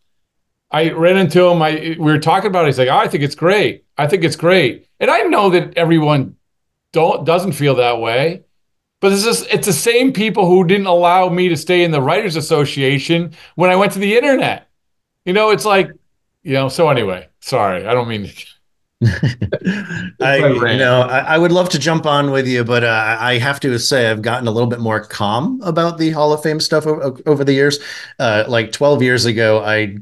I 0.70 0.90
ran 0.92 1.16
into 1.16 1.44
him. 1.44 1.60
I 1.60 1.96
we 1.98 2.12
were 2.12 2.18
talking 2.18 2.48
about 2.48 2.64
it. 2.64 2.68
He's 2.68 2.78
like, 2.78 2.88
oh, 2.88 2.96
I 2.96 3.08
think 3.08 3.22
it's 3.22 3.34
great. 3.34 3.84
I 3.98 4.06
think 4.06 4.24
it's 4.24 4.36
great. 4.36 4.88
And 5.00 5.10
I 5.10 5.20
know 5.24 5.50
that 5.50 5.76
everyone 5.76 6.36
don't 6.92 7.24
doesn't 7.24 7.52
feel 7.52 7.74
that 7.74 8.00
way. 8.00 8.44
But 9.00 9.12
it's 9.12 9.24
just 9.24 9.46
it's 9.52 9.66
the 9.66 9.72
same 9.74 10.14
people 10.14 10.46
who 10.46 10.64
didn't 10.64 10.86
allow 10.86 11.28
me 11.28 11.50
to 11.50 11.56
stay 11.56 11.84
in 11.84 11.90
the 11.90 12.00
Writers 12.00 12.36
Association 12.36 13.32
when 13.54 13.68
I 13.68 13.76
went 13.76 13.92
to 13.92 13.98
the 13.98 14.16
internet. 14.16 14.65
You 15.26 15.32
know, 15.32 15.50
it's 15.50 15.64
like, 15.64 15.90
you 16.42 16.54
know, 16.54 16.68
so 16.68 16.88
anyway, 16.88 17.28
sorry, 17.40 17.86
I 17.86 17.92
don't 17.92 18.08
mean 18.08 18.28
to 18.28 18.46
I, 20.20 20.36
you 20.38 20.78
know, 20.78 21.02
I, 21.02 21.18
I, 21.18 21.38
would 21.38 21.52
love 21.52 21.68
to 21.70 21.78
jump 21.78 22.06
on 22.06 22.30
with 22.30 22.48
you, 22.48 22.64
but 22.64 22.82
uh, 22.82 23.16
I 23.20 23.36
have 23.36 23.60
to 23.60 23.78
say 23.78 24.10
I've 24.10 24.22
gotten 24.22 24.48
a 24.48 24.50
little 24.50 24.70
bit 24.70 24.80
more 24.80 25.00
calm 25.04 25.60
about 25.62 25.98
the 25.98 26.10
Hall 26.12 26.32
of 26.32 26.42
Fame 26.42 26.60
stuff 26.60 26.86
over, 26.86 27.14
over 27.26 27.44
the 27.44 27.52
years. 27.52 27.78
Uh, 28.18 28.44
like 28.48 28.72
12 28.72 29.02
years 29.02 29.26
ago, 29.26 29.62
I 29.62 29.98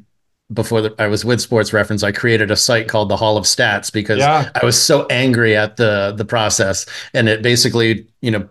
before 0.53 0.83
the, 0.83 0.95
I 0.99 1.09
was 1.09 1.25
with 1.25 1.41
Sports 1.41 1.73
Reference, 1.73 2.03
I 2.03 2.13
created 2.13 2.51
a 2.51 2.57
site 2.57 2.87
called 2.87 3.09
the 3.09 3.17
Hall 3.17 3.37
of 3.37 3.45
Stats 3.45 3.93
because 3.93 4.19
yeah. 4.19 4.51
I 4.55 4.65
was 4.65 4.81
so 4.81 5.07
angry 5.07 5.57
at 5.57 5.77
the 5.77 6.15
the 6.17 6.25
process, 6.25 6.87
and 7.15 7.29
it 7.29 7.43
basically, 7.43 8.07
you 8.21 8.31
know, 8.31 8.49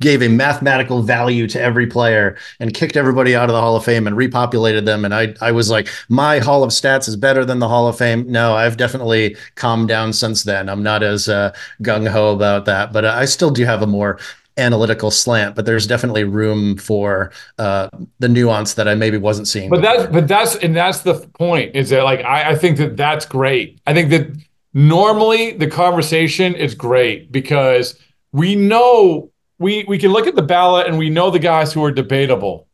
gave 0.00 0.22
a 0.22 0.28
mathematical 0.28 1.02
value 1.02 1.46
to 1.48 1.60
every 1.60 1.86
player 1.86 2.36
and 2.60 2.74
kicked 2.74 2.96
everybody 2.96 3.34
out 3.34 3.48
of 3.48 3.54
the 3.54 3.60
Hall 3.60 3.76
of 3.76 3.84
Fame 3.84 4.06
and 4.06 4.16
repopulated 4.16 4.84
them. 4.84 5.04
And 5.04 5.14
I, 5.14 5.34
I 5.40 5.52
was 5.52 5.70
like, 5.70 5.88
my 6.08 6.38
Hall 6.38 6.62
of 6.62 6.70
Stats 6.70 7.08
is 7.08 7.16
better 7.16 7.44
than 7.44 7.60
the 7.60 7.68
Hall 7.68 7.88
of 7.88 7.96
Fame. 7.96 8.30
No, 8.30 8.54
I've 8.54 8.76
definitely 8.76 9.36
calmed 9.54 9.88
down 9.88 10.12
since 10.12 10.42
then. 10.42 10.68
I'm 10.68 10.82
not 10.82 11.02
as 11.02 11.28
uh, 11.28 11.54
gung 11.82 12.08
ho 12.08 12.34
about 12.34 12.66
that, 12.66 12.92
but 12.92 13.06
I 13.06 13.24
still 13.24 13.50
do 13.50 13.64
have 13.64 13.82
a 13.82 13.86
more 13.86 14.18
analytical 14.58 15.10
slant, 15.10 15.54
but 15.54 15.66
there's 15.66 15.86
definitely 15.86 16.24
room 16.24 16.76
for 16.76 17.30
uh, 17.58 17.88
the 18.18 18.28
nuance 18.28 18.74
that 18.74 18.88
I 18.88 18.94
maybe 18.94 19.18
wasn't 19.18 19.48
seeing. 19.48 19.70
But 19.70 19.80
before. 19.80 19.96
that's 19.96 20.12
but 20.12 20.28
that's 20.28 20.56
and 20.56 20.76
that's 20.76 21.00
the 21.00 21.14
point 21.38 21.74
is 21.74 21.90
that 21.90 22.04
like 22.04 22.20
I, 22.20 22.50
I 22.50 22.54
think 22.54 22.78
that 22.78 22.96
that's 22.96 23.26
great. 23.26 23.80
I 23.86 23.94
think 23.94 24.10
that 24.10 24.28
normally 24.72 25.52
the 25.52 25.66
conversation 25.66 26.54
is 26.54 26.74
great 26.74 27.30
because 27.30 27.98
we 28.32 28.54
know 28.56 29.30
we 29.58 29.84
we 29.84 29.98
can 29.98 30.12
look 30.12 30.26
at 30.26 30.34
the 30.34 30.42
ballot 30.42 30.86
and 30.86 30.98
we 30.98 31.10
know 31.10 31.30
the 31.30 31.38
guys 31.38 31.72
who 31.72 31.84
are 31.84 31.90
debatable. 31.90 32.68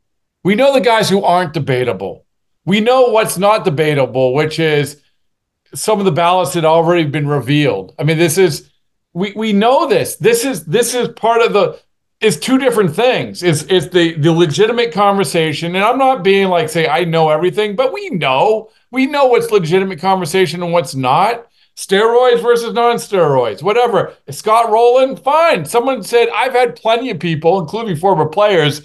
We 0.44 0.54
know 0.54 0.72
the 0.72 0.80
guys 0.80 1.08
who 1.08 1.22
aren't 1.22 1.52
debatable. 1.52 2.26
We 2.64 2.80
know 2.80 3.08
what's 3.08 3.38
not 3.38 3.64
debatable, 3.64 4.34
which 4.34 4.58
is 4.58 5.00
some 5.74 5.98
of 5.98 6.04
the 6.04 6.12
ballots 6.12 6.54
had 6.54 6.64
already 6.64 7.04
been 7.04 7.28
revealed. 7.28 7.94
I 7.98 8.04
mean, 8.04 8.18
this 8.18 8.38
is 8.38 8.70
we 9.12 9.32
we 9.32 9.52
know 9.52 9.88
this. 9.88 10.16
This 10.16 10.44
is 10.44 10.64
this 10.64 10.94
is 10.94 11.08
part 11.08 11.42
of 11.42 11.52
the 11.52 11.80
it's 12.20 12.36
two 12.36 12.58
different 12.58 12.94
things. 12.94 13.42
It's 13.42 13.62
it's 13.64 13.88
the 13.88 14.14
the 14.14 14.32
legitimate 14.32 14.92
conversation, 14.92 15.74
and 15.74 15.84
I'm 15.84 15.98
not 15.98 16.22
being 16.22 16.48
like 16.48 16.68
say 16.68 16.88
I 16.88 17.04
know 17.04 17.30
everything, 17.30 17.76
but 17.76 17.92
we 17.92 18.10
know 18.10 18.70
we 18.90 19.06
know 19.06 19.26
what's 19.26 19.50
legitimate 19.50 20.00
conversation 20.00 20.62
and 20.62 20.72
what's 20.72 20.94
not. 20.94 21.46
Steroids 21.76 22.42
versus 22.42 22.74
non-steroids, 22.74 23.62
whatever. 23.62 24.14
Scott 24.30 24.70
Rolen, 24.70 25.16
fine. 25.16 25.64
Someone 25.64 26.02
said 26.02 26.28
I've 26.34 26.52
had 26.52 26.76
plenty 26.76 27.10
of 27.10 27.18
people, 27.18 27.60
including 27.60 27.96
former 27.96 28.26
players, 28.26 28.82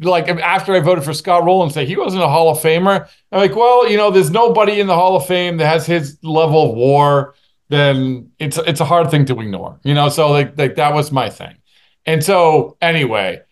like 0.00 0.28
after 0.28 0.74
I 0.74 0.80
voted 0.80 1.02
for 1.02 1.12
Scott 1.12 1.44
Rolen, 1.44 1.70
say 1.70 1.84
he 1.84 1.96
wasn't 1.96 2.22
a 2.22 2.28
Hall 2.28 2.50
of 2.50 2.58
Famer. 2.58 3.08
I'm 3.32 3.38
like, 3.38 3.56
well, 3.56 3.90
you 3.90 3.96
know, 3.96 4.10
there's 4.10 4.30
nobody 4.30 4.80
in 4.80 4.86
the 4.86 4.94
Hall 4.94 5.16
of 5.16 5.26
Fame 5.26 5.56
that 5.56 5.66
has 5.66 5.86
his 5.86 6.18
level 6.22 6.70
of 6.70 6.76
war 6.76 7.34
then 7.68 8.30
it's 8.38 8.58
it's 8.58 8.80
a 8.80 8.84
hard 8.84 9.10
thing 9.10 9.24
to 9.26 9.38
ignore. 9.40 9.78
You 9.84 9.94
know, 9.94 10.08
so 10.08 10.30
like 10.30 10.56
like 10.58 10.76
that 10.76 10.94
was 10.94 11.12
my 11.12 11.30
thing. 11.30 11.56
And 12.06 12.24
so 12.24 12.76
anyway, 12.80 13.42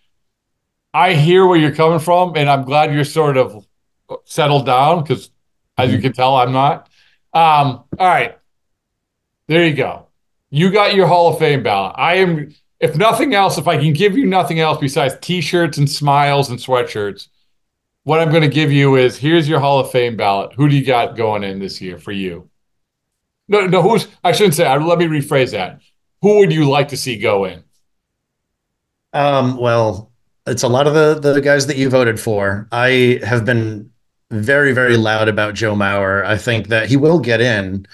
I 0.95 1.15
hear 1.15 1.47
where 1.47 1.59
you're 1.59 1.75
coming 1.75 1.99
from, 1.99 2.37
and 2.37 2.49
I'm 2.49 2.65
glad 2.65 2.93
you're 2.93 3.05
sort 3.05 3.37
of 3.37 3.67
settled 4.25 4.67
down 4.67 5.03
because 5.03 5.31
as 5.77 5.91
you 5.91 5.97
mm-hmm. 5.97 6.07
can 6.07 6.13
tell, 6.15 6.37
I'm 6.37 6.53
not. 6.53 6.89
Um, 7.35 7.85
all 7.99 8.09
right. 8.09 8.36
There 9.49 9.67
you 9.67 9.75
go. 9.75 10.09
You 10.51 10.71
got 10.71 10.95
your 10.95 11.07
Hall 11.07 11.33
of 11.33 11.39
Fame 11.39 11.63
ballot. 11.63 11.95
I 11.99 12.17
am, 12.17 12.55
if 12.81 12.97
nothing 12.97 13.35
else, 13.35 13.59
if 13.59 13.69
I 13.69 13.79
can 13.79 13.93
give 13.93 14.17
you 14.17 14.27
nothing 14.27 14.61
else 14.61 14.79
besides 14.79 15.17
t-shirts 15.21 15.79
and 15.79 15.91
smiles 15.91 16.51
and 16.51 16.59
sweatshirts, 16.59 17.29
what 18.05 18.21
I'm 18.21 18.31
going 18.31 18.43
to 18.43 18.49
give 18.49 18.71
you 18.71 18.97
is 18.97 19.17
here's 19.17 19.49
your 19.49 19.59
Hall 19.61 19.81
of 19.81 19.91
Fame 19.91 20.17
ballot. 20.17 20.53
Who 20.55 20.69
do 20.69 20.77
you 20.77 20.85
got 20.85 21.17
going 21.17 21.43
in 21.43 21.59
this 21.59 21.81
year 21.81 21.99
for 21.99 22.13
you? 22.13 22.49
No, 23.49 23.67
no. 23.67 23.83
Who's? 23.83 24.09
I 24.25 24.33
shouldn't 24.33 24.55
say. 24.55 24.69
Let 24.79 24.99
me 24.99 25.07
rephrase 25.07 25.53
that. 25.53 25.81
Who 26.23 26.39
would 26.39 26.53
you 26.53 26.69
like 26.69 26.89
to 26.89 26.97
see 26.97 27.17
go 27.19 27.45
in? 27.45 27.63
Um. 29.13 29.57
Well, 29.57 30.13
it's 30.47 30.63
a 30.63 30.69
lot 30.69 30.87
of 30.87 30.95
the 30.95 31.33
the 31.33 31.41
guys 31.41 31.67
that 31.67 31.77
you 31.77 31.89
voted 31.89 32.19
for. 32.19 32.69
I 32.73 33.21
have 33.25 33.45
been 33.45 33.91
very 34.31 34.73
very 34.73 34.97
loud 34.97 35.29
about 35.29 35.55
Joe 35.55 35.75
Mauer. 35.75 36.25
I 36.25 36.37
think 36.39 36.69
that 36.69 36.89
he 36.89 36.97
will 36.97 37.21
get 37.21 37.41
in. 37.41 37.87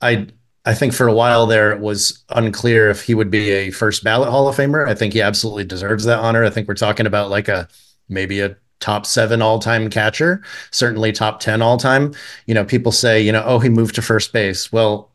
I 0.00 0.28
I 0.66 0.74
think 0.74 0.92
for 0.92 1.06
a 1.06 1.14
while 1.14 1.46
there 1.46 1.72
it 1.72 1.80
was 1.80 2.24
unclear 2.30 2.90
if 2.90 3.02
he 3.02 3.14
would 3.14 3.30
be 3.30 3.50
a 3.50 3.70
first 3.70 4.02
ballot 4.02 4.28
Hall 4.28 4.48
of 4.48 4.56
Famer. 4.56 4.86
I 4.86 4.94
think 4.94 5.12
he 5.12 5.22
absolutely 5.22 5.64
deserves 5.64 6.04
that 6.04 6.18
honor. 6.18 6.44
I 6.44 6.50
think 6.50 6.66
we're 6.66 6.74
talking 6.74 7.06
about 7.06 7.30
like 7.30 7.46
a 7.48 7.68
maybe 8.08 8.40
a 8.40 8.56
top 8.80 9.06
seven 9.06 9.40
all 9.40 9.60
time 9.60 9.88
catcher, 9.88 10.42
certainly 10.72 11.12
top 11.12 11.40
10 11.40 11.62
all 11.62 11.76
time. 11.76 12.14
You 12.46 12.54
know, 12.54 12.64
people 12.64 12.92
say, 12.92 13.22
you 13.22 13.32
know, 13.32 13.44
oh, 13.46 13.60
he 13.60 13.68
moved 13.68 13.94
to 13.94 14.02
first 14.02 14.32
base. 14.32 14.72
Well, 14.72 15.10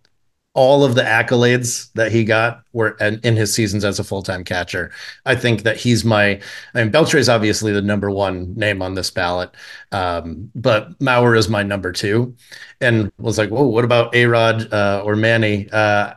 all 0.54 0.84
of 0.84 0.96
the 0.96 1.02
accolades 1.02 1.92
that 1.94 2.12
he 2.12 2.26
got 2.26 2.64
were 2.74 2.98
in 3.00 3.38
his 3.38 3.54
seasons 3.54 3.86
as 3.86 4.00
a 4.00 4.04
full-time 4.04 4.44
catcher. 4.44 4.92
I 5.26 5.36
think 5.36 5.64
that 5.64 5.78
he's 5.78 6.04
my. 6.04 6.42
I 6.74 6.84
mean, 6.84 6.92
Beltre 6.92 7.20
is 7.20 7.30
obviously 7.30 7.72
the 7.72 7.82
number 7.82 8.12
one 8.12 8.54
name 8.56 8.82
on 8.82 8.96
this 8.96 9.12
ballot, 9.12 9.52
um, 9.92 10.52
but 10.54 10.98
Mauer 11.00 11.38
is 11.38 11.48
my 11.48 11.64
number 11.64 11.92
two. 11.92 12.36
And 12.82 13.12
was 13.18 13.38
like, 13.38 13.50
whoa, 13.50 13.64
what 13.64 13.86
about 13.86 14.14
A 14.14 14.26
Rod 14.26 14.72
uh, 14.74 15.02
or 15.06 15.16
Manny? 15.16 15.70
Uh, 15.72 16.16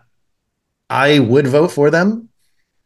I 0.91 1.21
would 1.21 1.47
vote 1.47 1.71
for 1.71 1.91
them 1.91 2.29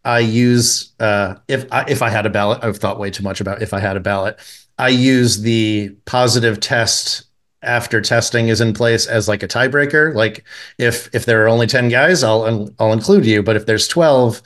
I 0.09 0.21
use 0.21 0.95
uh, 1.01 1.35
if 1.49 1.71
I, 1.71 1.85
if 1.89 2.01
I 2.01 2.09
had 2.09 2.25
a 2.25 2.31
ballot. 2.31 2.61
I've 2.63 2.79
thought 2.79 2.99
way 2.99 3.11
too 3.11 3.23
much 3.23 3.43
about 3.43 3.61
if 3.61 3.75
I 3.75 3.79
had 3.79 3.97
a 3.97 4.01
ballot. 4.01 4.39
I 4.79 4.89
use 4.89 5.43
the 5.43 5.91
positive 6.07 6.61
test 6.61 7.25
after 7.63 8.01
testing 8.01 8.49
is 8.49 8.61
in 8.61 8.73
place 8.73 9.07
as 9.07 9.29
like 9.29 9.43
a 9.43 9.49
tiebreaker. 9.49 10.15
Like 10.15 10.45
if 10.79 11.13
if 11.15 11.25
there 11.27 11.45
are 11.45 11.49
only 11.49 11.67
ten 11.67 11.89
guys, 11.89 12.23
I'll 12.23 12.71
I'll 12.79 12.93
include 12.93 13.27
you. 13.27 13.43
But 13.43 13.57
if 13.57 13.67
there's 13.67 13.89
twelve, 13.89 14.43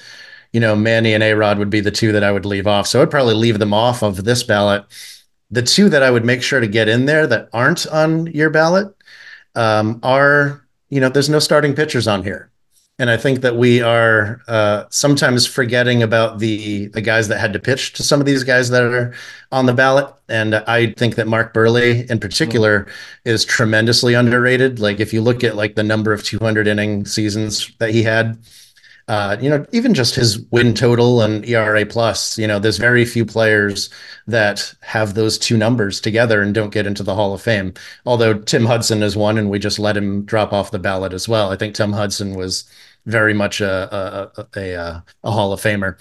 you 0.52 0.60
know, 0.60 0.76
Manny 0.76 1.14
and 1.14 1.22
A 1.22 1.34
Rod 1.34 1.58
would 1.58 1.70
be 1.70 1.80
the 1.80 1.90
two 1.90 2.12
that 2.12 2.24
I 2.24 2.32
would 2.32 2.46
leave 2.46 2.66
off. 2.66 2.86
So 2.86 3.02
I'd 3.02 3.10
probably 3.10 3.34
leave 3.34 3.58
them 3.58 3.74
off 3.74 4.02
of 4.02 4.24
this 4.24 4.42
ballot. 4.42 4.84
The 5.50 5.62
two 5.62 5.88
that 5.90 6.02
I 6.02 6.10
would 6.10 6.24
make 6.24 6.42
sure 6.42 6.60
to 6.60 6.68
get 6.68 6.88
in 6.88 7.06
there 7.06 7.26
that 7.26 7.48
aren't 7.52 7.86
on 7.88 8.26
your 8.26 8.50
ballot 8.50 8.94
um, 9.54 10.00
are, 10.02 10.66
you 10.88 11.00
know, 11.00 11.10
there's 11.10 11.28
no 11.28 11.38
starting 11.38 11.74
pitchers 11.74 12.08
on 12.08 12.22
here 12.22 12.51
and 13.02 13.10
I 13.10 13.16
think 13.16 13.40
that 13.40 13.56
we 13.56 13.80
are 13.82 14.40
uh, 14.46 14.84
sometimes 14.88 15.44
forgetting 15.44 16.04
about 16.04 16.38
the 16.38 16.86
the 16.86 17.00
guys 17.00 17.26
that 17.28 17.40
had 17.40 17.52
to 17.52 17.58
pitch 17.58 17.94
to 17.94 18.04
some 18.04 18.20
of 18.20 18.26
these 18.26 18.44
guys 18.44 18.70
that 18.70 18.84
are 18.84 19.12
on 19.50 19.66
the 19.66 19.74
ballot. 19.74 20.14
And 20.28 20.54
I 20.54 20.92
think 20.92 21.16
that 21.16 21.26
Mark 21.26 21.52
Buehrle, 21.52 22.08
in 22.08 22.20
particular, 22.20 22.86
is 23.24 23.44
tremendously 23.44 24.14
underrated. 24.14 24.78
Like 24.78 25.00
if 25.00 25.12
you 25.12 25.20
look 25.20 25.42
at 25.42 25.56
like 25.56 25.74
the 25.74 25.82
number 25.82 26.12
of 26.12 26.22
200 26.22 26.68
inning 26.68 27.04
seasons 27.04 27.72
that 27.78 27.90
he 27.90 28.04
had, 28.04 28.38
uh, 29.08 29.36
you 29.40 29.50
know, 29.50 29.66
even 29.72 29.94
just 29.94 30.14
his 30.14 30.38
win 30.52 30.72
total 30.72 31.22
and 31.22 31.44
ERA 31.44 31.84
plus, 31.84 32.38
you 32.38 32.46
know, 32.46 32.60
there's 32.60 32.78
very 32.78 33.04
few 33.04 33.26
players 33.26 33.90
that 34.28 34.72
have 34.80 35.14
those 35.14 35.38
two 35.38 35.56
numbers 35.56 36.00
together 36.00 36.40
and 36.40 36.54
don't 36.54 36.72
get 36.72 36.86
into 36.86 37.02
the 37.02 37.16
Hall 37.16 37.34
of 37.34 37.42
Fame. 37.42 37.74
Although 38.06 38.38
Tim 38.38 38.64
Hudson 38.64 39.02
is 39.02 39.16
one, 39.16 39.38
and 39.38 39.50
we 39.50 39.58
just 39.58 39.80
let 39.80 39.96
him 39.96 40.24
drop 40.24 40.52
off 40.52 40.70
the 40.70 40.78
ballot 40.78 41.12
as 41.12 41.28
well. 41.28 41.50
I 41.50 41.56
think 41.56 41.74
Tim 41.74 41.92
Hudson 41.92 42.36
was 42.36 42.64
very 43.06 43.34
much 43.34 43.60
a 43.60 44.32
a, 44.36 44.42
a, 44.42 44.74
a, 44.74 45.04
a 45.24 45.30
Hall 45.30 45.52
of 45.52 45.60
Famer. 45.60 45.98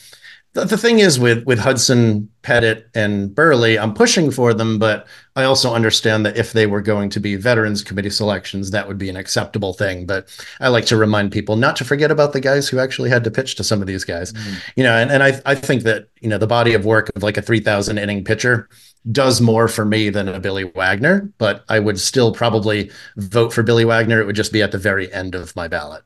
The, 0.54 0.66
the 0.66 0.78
thing 0.78 1.00
is 1.00 1.18
with 1.18 1.46
with 1.46 1.60
Hudson, 1.60 2.30
Pettitte, 2.44 2.84
and 2.94 3.30
Buehrle, 3.30 3.82
I'm 3.82 3.94
pushing 3.94 4.32
for 4.32 4.54
them, 4.54 4.80
but 4.80 5.08
I 5.38 5.44
also 5.44 5.74
understand 5.74 6.26
that 6.26 6.36
if 6.36 6.52
they 6.52 6.68
were 6.68 6.82
going 6.82 7.10
to 7.12 7.22
be 7.22 7.38
Veterans 7.38 7.84
Committee 7.84 8.10
selections, 8.10 8.72
that 8.72 8.86
would 8.86 8.98
be 8.98 9.08
an 9.08 9.16
acceptable 9.16 9.72
thing. 9.72 10.06
But 10.06 10.28
I 10.60 10.68
like 10.68 10.86
to 10.88 10.98
remind 10.98 11.32
people 11.32 11.56
not 11.56 11.78
to 11.78 11.86
forget 11.86 12.12
about 12.12 12.34
the 12.34 12.42
guys 12.42 12.68
who 12.68 12.80
actually 12.80 13.10
had 13.10 13.24
to 13.24 13.32
pitch 13.32 13.56
to 13.56 13.64
some 13.64 13.80
of 13.80 13.88
these 13.88 14.04
guys. 14.04 14.34
Mm-hmm. 14.34 14.56
You 14.76 14.84
know, 14.84 14.94
and, 14.94 15.10
and 15.10 15.24
I 15.24 15.42
I 15.46 15.56
think 15.56 15.84
that 15.84 16.10
you 16.20 16.28
know 16.28 16.38
the 16.38 16.48
body 16.48 16.74
of 16.74 16.84
work 16.84 17.10
of 17.16 17.24
like 17.24 17.38
a 17.38 17.42
3,000 17.42 17.98
inning 17.98 18.26
pitcher 18.26 18.68
does 19.10 19.40
more 19.40 19.70
for 19.70 19.86
me 19.86 20.10
than 20.10 20.28
a 20.28 20.40
Billy 20.40 20.66
Wagner, 20.66 21.32
but 21.38 21.64
I 21.70 21.80
would 21.80 22.00
still 22.00 22.34
probably 22.34 22.92
vote 23.16 23.54
for 23.54 23.64
Billy 23.64 23.86
Wagner. 23.86 24.20
It 24.20 24.26
would 24.26 24.36
just 24.36 24.52
be 24.52 24.62
at 24.62 24.74
the 24.74 24.78
very 24.78 25.12
end 25.14 25.34
of 25.34 25.56
my 25.56 25.70
ballot. 25.70 26.04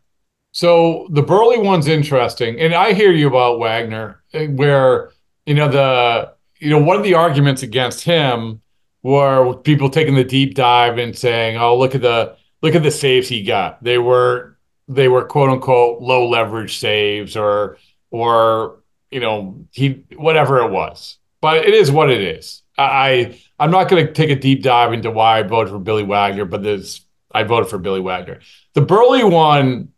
So 0.55 1.07
the 1.09 1.21
Buehrle 1.21 1.61
one's 1.65 1.85
interesting, 1.85 2.61
and 2.61 2.73
I 2.73 2.93
hear 2.93 3.11
you 3.11 3.27
about 3.27 3.59
Wagner, 3.59 4.23
eh, 4.31 4.47
where 4.47 5.11
you 5.45 5.53
know 5.53 5.67
the 5.67 6.31
you 6.59 6.69
know 6.69 6.79
one 6.79 6.95
of 6.95 7.03
the 7.03 7.13
arguments 7.13 7.61
against 7.61 8.05
him 8.05 8.61
were 9.03 9.57
people 9.57 9.89
taking 9.89 10.15
the 10.15 10.23
deep 10.23 10.55
dive 10.55 10.97
and 10.97 11.13
saying, 11.13 11.57
"Oh, 11.57 11.77
look 11.77 11.93
at 11.93 12.01
the 12.01 12.37
look 12.61 12.73
at 12.73 12.83
the 12.83 12.91
saves 12.91 13.27
he 13.27 13.43
got. 13.43 13.83
They 13.83 13.97
were 13.97 14.57
they 14.87 15.09
were 15.09 15.25
quote 15.25 15.49
unquote 15.49 16.01
low 16.01 16.25
leverage 16.25 16.77
saves, 16.77 17.35
or 17.35 17.77
or 18.09 18.77
you 19.11 19.19
know 19.19 19.59
he 19.71 20.05
whatever 20.15 20.59
it 20.59 20.71
was." 20.71 21.17
But 21.41 21.65
it 21.65 21.73
is 21.73 21.91
what 21.91 22.09
it 22.09 22.21
is. 22.21 22.61
I 22.77 23.37
I'm 23.59 23.71
not 23.71 23.89
going 23.89 24.07
to 24.07 24.13
take 24.13 24.29
a 24.29 24.39
deep 24.39 24.63
dive 24.63 24.93
into 24.93 25.11
why 25.11 25.39
I 25.39 25.43
voted 25.43 25.73
for 25.73 25.79
Billy 25.79 26.03
Wagner, 26.03 26.45
but 26.45 26.63
this 26.63 27.01
I 27.33 27.43
voted 27.43 27.69
for 27.69 27.77
Billy 27.77 27.99
Wagner. 27.99 28.39
The 28.73 28.81
Buehrle 28.85 29.29
one, 29.29 29.89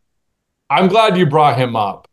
I'm 0.69 0.87
glad 0.87 1.17
you 1.17 1.25
brought 1.25 1.57
him 1.57 1.75
up 1.75 2.07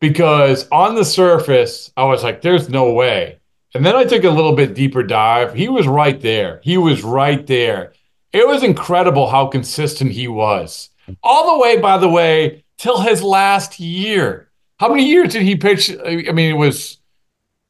because 0.00 0.68
on 0.70 0.94
the 0.94 1.04
surface, 1.04 1.92
I 1.96 2.04
was 2.04 2.22
like, 2.22 2.42
there's 2.42 2.68
no 2.68 2.92
way. 2.92 3.38
And 3.74 3.84
then 3.86 3.94
I 3.94 4.04
took 4.04 4.24
a 4.24 4.30
little 4.30 4.54
bit 4.54 4.74
deeper 4.74 5.02
dive. 5.02 5.54
He 5.54 5.68
was 5.68 5.86
right 5.86 6.20
there. 6.20 6.60
He 6.62 6.76
was 6.76 7.02
right 7.02 7.46
there. 7.46 7.92
It 8.32 8.46
was 8.46 8.62
incredible 8.62 9.28
how 9.28 9.46
consistent 9.46 10.12
he 10.12 10.28
was. 10.28 10.90
All 11.22 11.54
the 11.54 11.62
way, 11.62 11.78
by 11.78 11.98
the 11.98 12.08
way, 12.08 12.64
till 12.78 13.00
his 13.00 13.22
last 13.22 13.80
year. 13.80 14.48
How 14.78 14.88
many 14.88 15.06
years 15.06 15.32
did 15.32 15.42
he 15.42 15.56
pitch? 15.56 15.90
I 15.90 16.32
mean, 16.32 16.50
it 16.50 16.58
was 16.58 16.98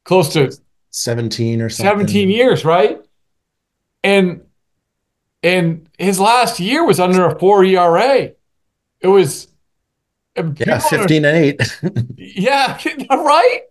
close 0.03 0.33
to 0.33 0.55
17 0.91 1.61
or 1.61 1.69
something. 1.69 2.07
17 2.07 2.29
years, 2.29 2.63
right? 2.63 3.03
And 4.03 4.41
and 5.43 5.89
his 5.97 6.19
last 6.19 6.59
year 6.59 6.85
was 6.85 6.99
under 6.99 7.25
a 7.25 7.39
4 7.39 7.63
ERA. 7.63 8.31
It 8.99 9.07
was 9.07 9.47
yeah, 10.35 10.79
15 10.79 11.25
and 11.25 11.37
8. 11.37 11.79
yeah, 12.17 12.79
right? 13.09 13.61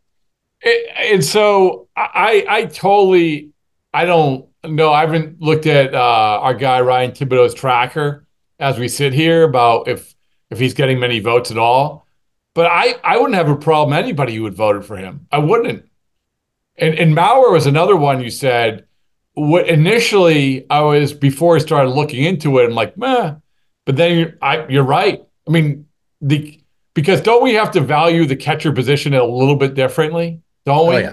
And 0.99 1.25
so 1.25 1.89
I 1.97 2.45
I 2.49 2.65
totally 2.67 3.51
I 3.95 4.05
don't 4.05 4.47
know. 4.65 4.93
I 4.93 5.01
haven't 5.01 5.41
looked 5.41 5.67
at 5.67 5.95
uh, 5.95 6.39
our 6.43 6.55
guy 6.55 6.81
Ryan 6.81 7.13
Thibodaux's 7.13 7.55
tracker 7.55 8.27
as 8.59 8.79
we 8.79 8.89
sit 8.89 9.15
here 9.15 9.45
about 9.45 9.89
if 9.89 10.15
if 10.51 10.59
he's 10.59 10.75
getting 10.75 11.01
many 11.01 11.21
votes 11.21 11.51
at 11.51 11.59
all. 11.59 12.07
But 12.55 12.67
I 12.67 12.97
I 13.03 13.17
wouldn't 13.17 13.37
have 13.37 13.49
a 13.49 13.57
problem 13.57 13.97
anybody 13.97 14.35
who 14.37 14.45
had 14.45 14.55
voted 14.55 14.85
for 14.85 14.97
him. 14.97 15.27
I 15.33 15.39
wouldn't. 15.39 15.89
And 16.77 16.95
and 16.95 17.17
Mauer 17.17 17.53
was 17.53 17.67
another 17.67 17.97
one 17.97 18.21
you 18.21 18.31
said. 18.31 18.87
What 19.35 19.69
initially 19.69 20.67
I 20.69 20.81
was 20.83 21.15
before 21.15 21.57
I 21.57 21.61
started 21.61 21.91
looking 21.91 22.25
into 22.25 22.59
it, 22.59 22.65
I'm 22.65 22.75
like, 22.75 22.99
meh. 22.99 23.37
But 23.87 23.97
then 23.97 24.19
you're, 24.19 24.35
I, 24.43 24.67
you're 24.69 24.85
right. 24.85 25.23
I 25.49 25.51
mean, 25.51 25.87
the 26.21 26.61
because 26.95 27.21
don't 27.21 27.43
we 27.43 27.55
have 27.55 27.71
to 27.73 27.81
value 27.81 28.27
the 28.27 28.37
catcher 28.37 28.73
position 28.73 29.15
a 29.15 29.25
little 29.25 29.57
bit 29.57 29.75
differently? 29.75 30.41
Don't 30.67 30.89
we? 30.89 30.97
Oh, 30.97 30.99
yeah. 30.99 31.13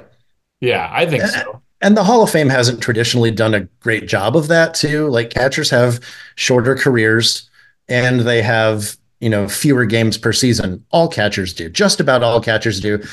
Yeah, 0.59 0.89
I 0.91 1.05
think 1.05 1.23
so. 1.23 1.61
And 1.81 1.95
the 1.95 2.03
Hall 2.03 2.23
of 2.23 2.31
Fame 2.31 2.49
hasn't 2.49 2.81
traditionally 2.81 3.29
done 3.29 3.53
a 3.53 3.61
great 3.79 4.07
job 4.07 4.35
of 4.35 4.47
that 4.47 4.73
too. 4.73 5.07
Like 5.09 5.29
catchers 5.29 5.69
have 5.69 5.99
shorter 6.35 6.75
careers 6.75 7.49
and 7.87 8.21
they 8.21 8.41
have, 8.41 8.97
you 9.19 9.29
know, 9.29 9.47
fewer 9.47 9.85
games 9.85 10.17
per 10.17 10.33
season. 10.33 10.83
All 10.89 11.07
catchers 11.07 11.53
do. 11.53 11.69
Just 11.69 11.99
about 11.99 12.23
all 12.23 12.41
catchers 12.41 12.79
do. 12.79 13.03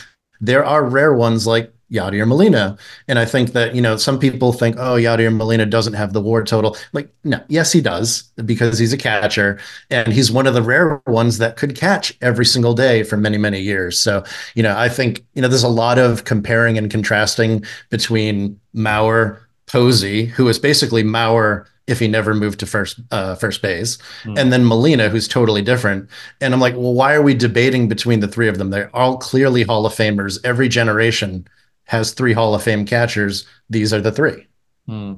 There 0.40 0.64
are 0.64 0.84
rare 0.84 1.12
ones 1.12 1.46
like 1.46 1.73
Yadier 1.92 2.26
Molina. 2.26 2.76
And 3.08 3.18
I 3.18 3.24
think 3.24 3.52
that, 3.52 3.74
you 3.74 3.82
know, 3.82 3.96
some 3.96 4.18
people 4.18 4.52
think, 4.52 4.76
oh, 4.78 4.96
Yadier 4.96 5.34
Molina 5.34 5.66
doesn't 5.66 5.92
have 5.94 6.12
the 6.12 6.20
war 6.20 6.42
total. 6.42 6.76
Like, 6.92 7.08
no, 7.24 7.40
yes, 7.48 7.72
he 7.72 7.80
does 7.80 8.22
because 8.44 8.78
he's 8.78 8.92
a 8.92 8.98
catcher 8.98 9.58
and 9.90 10.12
he's 10.12 10.32
one 10.32 10.46
of 10.46 10.54
the 10.54 10.62
rare 10.62 11.00
ones 11.06 11.38
that 11.38 11.56
could 11.56 11.76
catch 11.76 12.16
every 12.20 12.46
single 12.46 12.74
day 12.74 13.02
for 13.02 13.16
many, 13.16 13.38
many 13.38 13.60
years. 13.60 13.98
So, 13.98 14.24
you 14.54 14.62
know, 14.62 14.76
I 14.76 14.88
think, 14.88 15.24
you 15.34 15.42
know, 15.42 15.48
there's 15.48 15.62
a 15.62 15.68
lot 15.68 15.98
of 15.98 16.24
comparing 16.24 16.78
and 16.78 16.90
contrasting 16.90 17.64
between 17.90 18.58
Mauer, 18.74 19.38
Posey, 19.66 20.26
who 20.26 20.48
is 20.48 20.58
basically 20.58 21.02
Mauer 21.02 21.66
if 21.86 21.98
he 21.98 22.08
never 22.08 22.34
moved 22.34 22.60
to 22.60 22.66
first 22.66 23.00
uh, 23.10 23.34
first 23.34 23.60
base, 23.60 23.98
mm. 24.22 24.38
and 24.38 24.52
then 24.52 24.64
Molina, 24.64 25.08
who's 25.08 25.28
totally 25.28 25.62
different. 25.62 26.08
And 26.40 26.54
I'm 26.54 26.60
like, 26.60 26.74
well, 26.74 26.94
why 26.94 27.14
are 27.14 27.22
we 27.22 27.34
debating 27.34 27.88
between 27.88 28.20
the 28.20 28.28
three 28.28 28.48
of 28.48 28.58
them? 28.58 28.70
They're 28.70 28.94
all 28.96 29.18
clearly 29.18 29.62
Hall 29.62 29.84
of 29.84 29.92
Famers. 29.92 30.38
Every 30.44 30.68
generation 30.68 31.46
has 31.84 32.12
three 32.12 32.32
Hall 32.32 32.54
of 32.54 32.62
Fame 32.62 32.84
catchers. 32.86 33.46
These 33.70 33.92
are 33.92 34.00
the 34.00 34.12
three. 34.12 34.46
Hmm. 34.86 35.14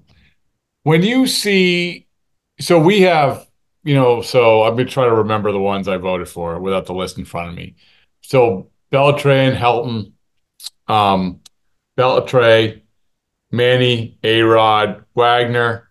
When 0.83 1.03
you 1.03 1.27
see, 1.27 2.07
so 2.61 2.79
we 2.81 3.03
have, 3.03 3.47
you 3.83 3.95
know, 3.95 4.23
so 4.23 4.63
I've 4.63 4.77
been 4.77 4.89
trying 4.89 5.11
to 5.11 5.17
remember 5.17 5.53
the 5.53 5.61
ones 5.61 5.89
I 5.89 5.97
voted 5.97 6.29
for 6.29 6.61
without 6.61 6.87
the 6.87 6.95
list 6.95 7.19
in 7.19 7.25
front 7.25 7.51
of 7.51 7.55
me. 7.55 7.77
So 8.21 8.71
Beltran, 8.91 9.57
Helton, 9.57 10.13
um, 10.89 11.41
Beltre, 11.97 12.83
Manny, 13.51 14.19
Arod, 14.23 15.05
Wagner, 15.15 15.91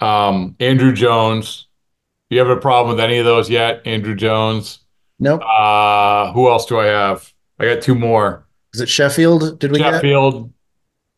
um, 0.00 0.54
Andruw 0.58 0.94
Jones. 0.94 1.66
You 2.28 2.38
have 2.38 2.48
a 2.48 2.56
problem 2.56 2.96
with 2.96 3.04
any 3.04 3.18
of 3.18 3.24
those 3.24 3.50
yet? 3.50 3.84
Andruw 3.84 4.16
Jones? 4.16 4.80
Nope. 5.18 5.42
Uh, 5.42 6.32
who 6.32 6.48
else 6.48 6.66
do 6.66 6.78
I 6.78 6.86
have? 6.86 7.32
I 7.58 7.66
got 7.66 7.82
two 7.82 7.94
more. 7.94 8.46
Is 8.74 8.80
it 8.80 8.88
Sheffield? 8.88 9.58
Did 9.58 9.72
we 9.72 9.78
Sheffield, 9.78 10.44
get? 10.44 10.52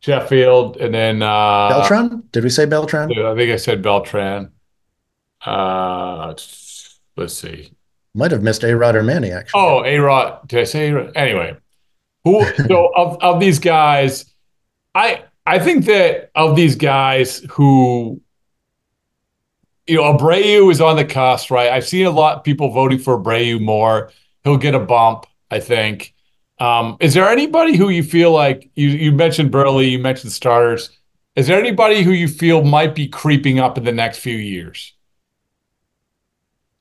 Sheffield, 0.00 0.76
and 0.78 0.94
then 0.94 1.22
uh, 1.22 1.68
Beltran? 1.68 2.24
Did 2.32 2.44
we 2.44 2.50
say 2.50 2.64
Beltran? 2.64 3.10
I 3.12 3.34
think 3.34 3.52
I 3.52 3.56
said 3.56 3.82
Beltran. 3.82 4.50
Uh, 5.44 6.34
let's 7.16 7.34
see. 7.34 7.72
Might 8.14 8.30
have 8.30 8.42
missed 8.42 8.62
A 8.64 8.76
Rod 8.76 8.96
or 8.96 9.02
Manny 9.02 9.32
actually. 9.32 9.60
Oh, 9.60 9.84
A 9.84 9.98
Rod. 9.98 10.46
Did 10.46 10.60
I 10.60 10.64
say 10.64 10.90
A-Rod? 10.90 11.12
Anyway, 11.16 11.56
who? 12.24 12.44
so 12.68 12.92
of 12.94 13.16
of 13.22 13.40
these 13.40 13.58
guys, 13.58 14.26
I 14.94 15.24
I 15.46 15.58
think 15.58 15.86
that 15.86 16.30
of 16.34 16.56
these 16.56 16.76
guys 16.76 17.38
who 17.50 18.20
you 19.86 19.96
know, 19.96 20.16
Abreu 20.16 20.70
is 20.70 20.80
on 20.80 20.96
the 20.96 21.04
cusp, 21.04 21.50
right? 21.50 21.70
I've 21.70 21.86
seen 21.86 22.06
a 22.06 22.10
lot 22.10 22.36
of 22.36 22.44
people 22.44 22.70
voting 22.70 22.98
for 22.98 23.18
Abreu 23.18 23.60
more. 23.60 24.10
He'll 24.44 24.56
get 24.56 24.74
a 24.74 24.80
bump, 24.80 25.26
I 25.50 25.60
think. 25.60 26.14
Um, 26.62 26.96
is 27.00 27.12
there 27.12 27.28
anybody 27.28 27.76
who 27.76 27.88
you 27.88 28.04
feel 28.04 28.30
like 28.30 28.70
you 28.76 28.88
you 28.90 29.10
mentioned 29.10 29.50
Buehrle, 29.50 29.90
you 29.90 29.98
mentioned 29.98 30.30
starters? 30.30 30.90
Is 31.34 31.48
there 31.48 31.58
anybody 31.58 32.02
who 32.02 32.12
you 32.12 32.28
feel 32.28 32.62
might 32.62 32.94
be 32.94 33.08
creeping 33.08 33.58
up 33.58 33.76
in 33.78 33.82
the 33.82 33.90
next 33.90 34.18
few 34.18 34.36
years? 34.36 34.92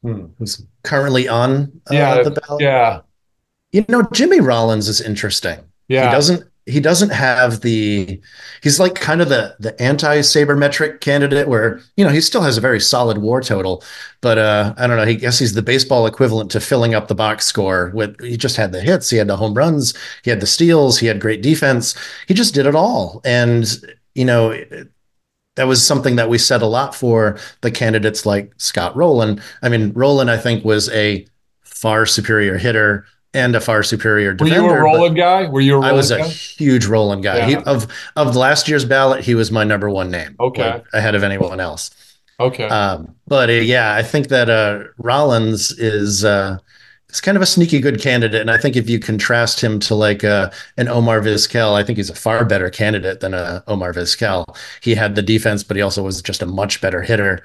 Hmm. 0.04 0.26
Who's 0.38 0.64
currently 0.84 1.28
on 1.28 1.82
uh, 1.90 1.94
yeah, 1.94 2.22
the 2.22 2.30
ballot? 2.30 2.62
Yeah. 2.62 3.02
You 3.72 3.84
know, 3.90 4.04
Jimmy 4.14 4.40
Rollins 4.40 4.88
is 4.88 5.02
interesting. 5.02 5.60
Yeah. 5.88 6.06
He 6.06 6.12
doesn't 6.12 6.48
he 6.72 6.80
doesn't 6.80 7.12
have 7.12 7.62
the 7.62 8.20
he's 8.64 8.80
like 8.80 8.96
kind 8.96 9.22
of 9.22 9.30
the 9.30 9.56
the 9.60 9.80
anti 9.82 10.20
sabermetric 10.20 11.02
candidate 11.02 11.48
where 11.48 11.82
you 11.98 12.06
know 12.06 12.12
he 12.12 12.22
still 12.22 12.42
has 12.42 12.58
a 12.58 12.62
very 12.62 12.80
solid 12.80 13.18
war 13.18 13.42
total 13.42 13.84
but 14.22 14.38
uh 14.38 14.74
i 14.78 14.88
don't 14.88 14.98
know 14.98 15.06
he 15.06 15.16
guess 15.16 15.40
he's 15.40 15.54
the 15.54 15.62
baseball 15.62 16.08
equivalent 16.08 16.50
to 16.50 16.60
filling 16.60 16.96
up 16.96 17.08
the 17.08 17.16
box 17.16 17.46
score 17.46 17.92
with 17.94 18.20
he 18.22 18.38
just 18.38 18.56
had 18.56 18.72
the 18.72 18.82
hits 18.82 19.10
he 19.10 19.18
had 19.18 19.28
the 19.28 19.38
home 19.38 19.54
runs 19.54 19.94
he 20.24 20.30
had 20.30 20.40
the 20.40 20.48
steals 20.48 21.00
he 21.00 21.08
had 21.08 21.20
great 21.20 21.42
defense. 21.42 21.96
He 22.28 22.34
just 22.34 22.54
did 22.54 22.66
it 22.66 22.76
all. 22.76 23.22
And 23.26 23.66
you 24.16 24.26
know 24.26 24.58
that 25.56 25.68
was 25.68 25.86
something 25.86 26.16
that 26.16 26.30
we 26.30 26.38
said 26.38 26.62
a 26.62 26.68
lot 26.68 26.96
for 26.96 27.38
the 27.60 27.72
candidates 27.72 28.26
like 28.26 28.54
Scott 28.58 28.96
Rolen. 28.96 29.42
I 29.62 29.68
mean, 29.68 29.92
Rolen, 29.92 30.30
I 30.30 30.38
think, 30.38 30.64
was 30.64 30.90
a 30.90 31.28
far 31.62 32.06
superior 32.06 32.58
hitter 32.58 33.06
and 33.34 33.56
a 33.56 33.62
far 33.62 33.84
superior 33.84 34.34
defender. 34.34 34.64
Were 34.64 34.70
you 34.70 34.76
a 34.76 34.82
Rolen 34.82 35.14
guy? 35.14 35.48
Were 35.48 35.62
you 35.62 35.78
a 35.78 35.82
I 35.82 35.92
was 35.92 36.12
guy? 36.12 36.20
a 36.20 36.28
huge 36.28 36.86
Rolen 36.86 37.22
guy. 37.22 37.38
Yeah. 37.38 37.46
He, 37.48 37.56
of 37.58 37.88
of 38.16 38.36
last 38.36 38.68
year's 38.68 38.86
ballot, 38.86 39.24
he 39.24 39.36
was 39.36 39.52
my 39.52 39.64
number 39.64 39.90
one 39.90 40.12
name. 40.12 40.36
Okay. 40.40 40.70
like, 40.70 40.86
ahead 40.94 41.16
of 41.16 41.24
anyone 41.24 41.60
else. 41.60 41.92
Okay. 42.40 42.68
Um, 42.68 43.16
but 43.28 43.50
uh, 43.50 43.54
yeah, 43.54 43.94
I 43.94 44.04
think 44.04 44.30
that 44.30 44.50
uh, 44.50 44.84
Rollins 44.98 45.72
is 45.72 46.26
uh, 46.26 46.58
is 47.10 47.22
kind 47.22 47.38
of 47.38 47.42
a 47.42 47.46
sneaky 47.46 47.80
good 47.80 48.02
candidate, 48.02 48.42
and 48.42 48.50
I 48.50 48.58
think 48.58 48.76
if 48.76 48.90
you 48.90 49.00
contrast 49.00 49.62
him 49.62 49.80
to 49.82 49.96
like 49.96 50.24
uh, 50.24 50.50
an 50.78 50.88
Omar 50.88 51.22
Vizquel, 51.22 51.74
I 51.74 51.84
think 51.84 51.98
he's 51.98 52.10
a 52.10 52.16
far 52.16 52.44
better 52.44 52.70
candidate 52.70 53.20
than 53.20 53.34
a 53.34 53.64
Omar 53.68 53.94
Vizquel. 53.94 54.46
He 54.82 54.96
had 54.96 55.16
the 55.16 55.22
defense, 55.22 55.64
but 55.64 55.78
he 55.78 55.84
also 55.84 56.04
was 56.04 56.22
just 56.22 56.42
a 56.42 56.48
much 56.48 56.82
better 56.82 57.02
hitter. 57.02 57.44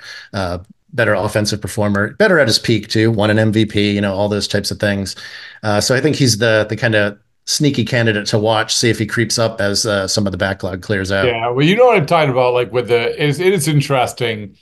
Better 0.92 1.14
offensive 1.14 1.60
performer, 1.60 2.14
better 2.14 2.38
at 2.38 2.46
his 2.46 2.58
peak 2.58 2.88
too, 2.88 3.10
won 3.10 3.30
an 3.30 3.52
MVP, 3.52 3.94
you 3.94 4.00
know, 4.00 4.14
all 4.14 4.28
those 4.28 4.48
types 4.48 4.70
of 4.70 4.78
things. 4.78 5.16
Uh, 5.62 5.80
so 5.80 5.94
I 5.94 6.00
think 6.00 6.16
he's 6.16 6.38
the 6.38 6.66
the 6.68 6.76
kind 6.76 6.94
of 6.94 7.18
sneaky 7.46 7.84
candidate 7.84 8.26
to 8.26 8.38
watch, 8.38 8.74
see 8.74 8.90
if 8.90 8.98
he 8.98 9.06
creeps 9.06 9.38
up 9.38 9.60
as 9.60 9.86
uh, 9.86 10.06
some 10.06 10.26
of 10.26 10.32
the 10.32 10.38
backlog 10.38 10.82
clears 10.82 11.12
out. 11.12 11.26
Yeah, 11.26 11.48
well, 11.48 11.64
you 11.64 11.76
know 11.76 11.86
what 11.86 11.96
I'm 11.96 12.06
talking 12.06 12.30
about. 12.30 12.54
Like 12.54 12.72
with 12.72 12.88
the, 12.88 13.12
it 13.22 13.28
is, 13.28 13.40
it 13.40 13.52
is 13.52 13.68
interesting 13.68 14.56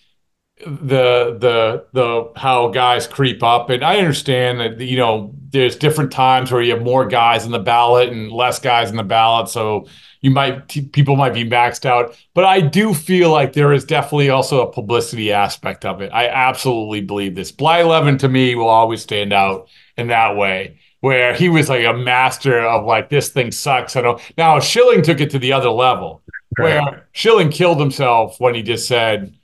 the 0.60 1.36
the 1.38 1.84
the 1.92 2.32
how 2.36 2.68
guys 2.68 3.06
creep 3.06 3.42
up, 3.42 3.70
and 3.70 3.84
I 3.84 3.98
understand 3.98 4.60
that 4.60 4.80
you 4.80 4.96
know 4.96 5.34
there's 5.50 5.76
different 5.76 6.12
times 6.12 6.52
where 6.52 6.62
you 6.62 6.72
have 6.74 6.82
more 6.82 7.06
guys 7.06 7.44
in 7.44 7.52
the 7.52 7.58
ballot 7.58 8.10
and 8.10 8.30
less 8.30 8.60
guys 8.60 8.90
in 8.90 8.96
the 8.96 9.02
ballot, 9.02 9.48
so 9.48 9.86
you 10.20 10.30
might 10.30 10.68
t- 10.68 10.82
people 10.82 11.16
might 11.16 11.34
be 11.34 11.44
maxed 11.44 11.84
out. 11.84 12.16
But 12.34 12.44
I 12.44 12.60
do 12.60 12.94
feel 12.94 13.30
like 13.30 13.52
there 13.52 13.72
is 13.72 13.84
definitely 13.84 14.30
also 14.30 14.66
a 14.66 14.72
publicity 14.72 15.32
aspect 15.32 15.84
of 15.84 16.00
it. 16.00 16.10
I 16.12 16.28
absolutely 16.28 17.00
believe 17.00 17.34
this. 17.34 17.50
Blyleven 17.50 18.18
to 18.20 18.28
me 18.28 18.54
will 18.54 18.68
always 18.68 19.02
stand 19.02 19.32
out 19.32 19.68
in 19.96 20.06
that 20.08 20.36
way 20.36 20.78
where 21.00 21.34
he 21.34 21.50
was 21.50 21.68
like 21.68 21.84
a 21.84 21.92
master 21.92 22.60
of 22.60 22.86
like 22.86 23.10
this 23.10 23.28
thing 23.28 23.50
sucks. 23.50 23.96
I 23.96 24.02
don't 24.02 24.20
now 24.38 24.60
Schilling 24.60 25.02
took 25.02 25.20
it 25.20 25.30
to 25.30 25.38
the 25.38 25.52
other 25.52 25.68
level 25.68 26.22
where 26.56 27.08
Schilling 27.12 27.50
killed 27.50 27.80
himself 27.80 28.40
when 28.40 28.54
he 28.54 28.62
just 28.62 28.86
said, 28.86 29.34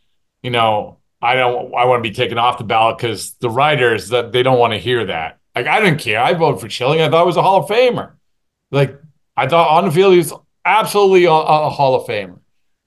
you 0.43 0.51
know, 0.51 1.00
I 1.23 1.35
don't 1.35 1.75
I 1.75 1.85
want 1.85 2.03
to 2.03 2.09
be 2.09 2.15
taken 2.15 2.39
off 2.39 2.59
the 2.59 2.65
ballot 2.65 2.99
because 2.99 3.35
the 3.35 3.51
writers 3.51 4.09
that 4.09 4.33
they 4.33 4.43
don't 4.43 4.59
want 4.59 4.73
to 4.73 4.79
hear 4.79 5.05
that. 5.07 5.39
Like 5.55 5.67
I 5.67 5.81
didn't 5.81 6.01
care. 6.01 6.21
I 6.21 6.35
voted 6.35 6.61
for 6.61 6.71
Schilling. 6.71 7.01
I 7.01 7.09
thought 7.11 7.23
he 7.23 7.27
was 7.27 7.37
a 7.37 7.43
Hall 7.43 7.63
of 7.63 7.69
Famer. 7.69 8.13
Like 8.71 8.99
I 9.37 9.47
thought 9.49 9.77
on 9.77 9.85
the 9.87 9.93
field 9.93 10.13
he 10.13 10.19
was 10.19 10.33
absolutely 10.65 11.25
a, 11.25 11.33
a 11.33 11.71
Hall 11.71 11.95
of 11.95 12.07
Famer. 12.07 12.39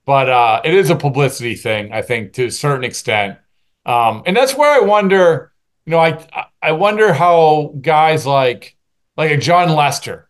but 0.05 0.29
uh, 0.29 0.61
it 0.63 0.73
is 0.73 0.89
a 0.89 0.95
publicity 0.95 1.55
thing, 1.55 1.91
I 1.93 2.01
think, 2.01 2.34
to 2.34 2.45
a 2.45 2.51
certain 2.51 2.84
extent. 2.84 3.38
Um, 3.86 4.23
and 4.25 4.36
that's 4.36 4.55
where 4.55 4.71
I 4.71 4.86
wonder, 4.86 5.53
you 5.86 5.91
know, 5.91 5.99
I 5.99 6.25
I 6.61 6.71
wonder 6.73 7.13
how 7.13 7.75
guys 7.81 8.25
like 8.25 8.75
like 9.17 9.31
a 9.31 9.38
Jon 9.38 9.69
Lester, 9.75 10.29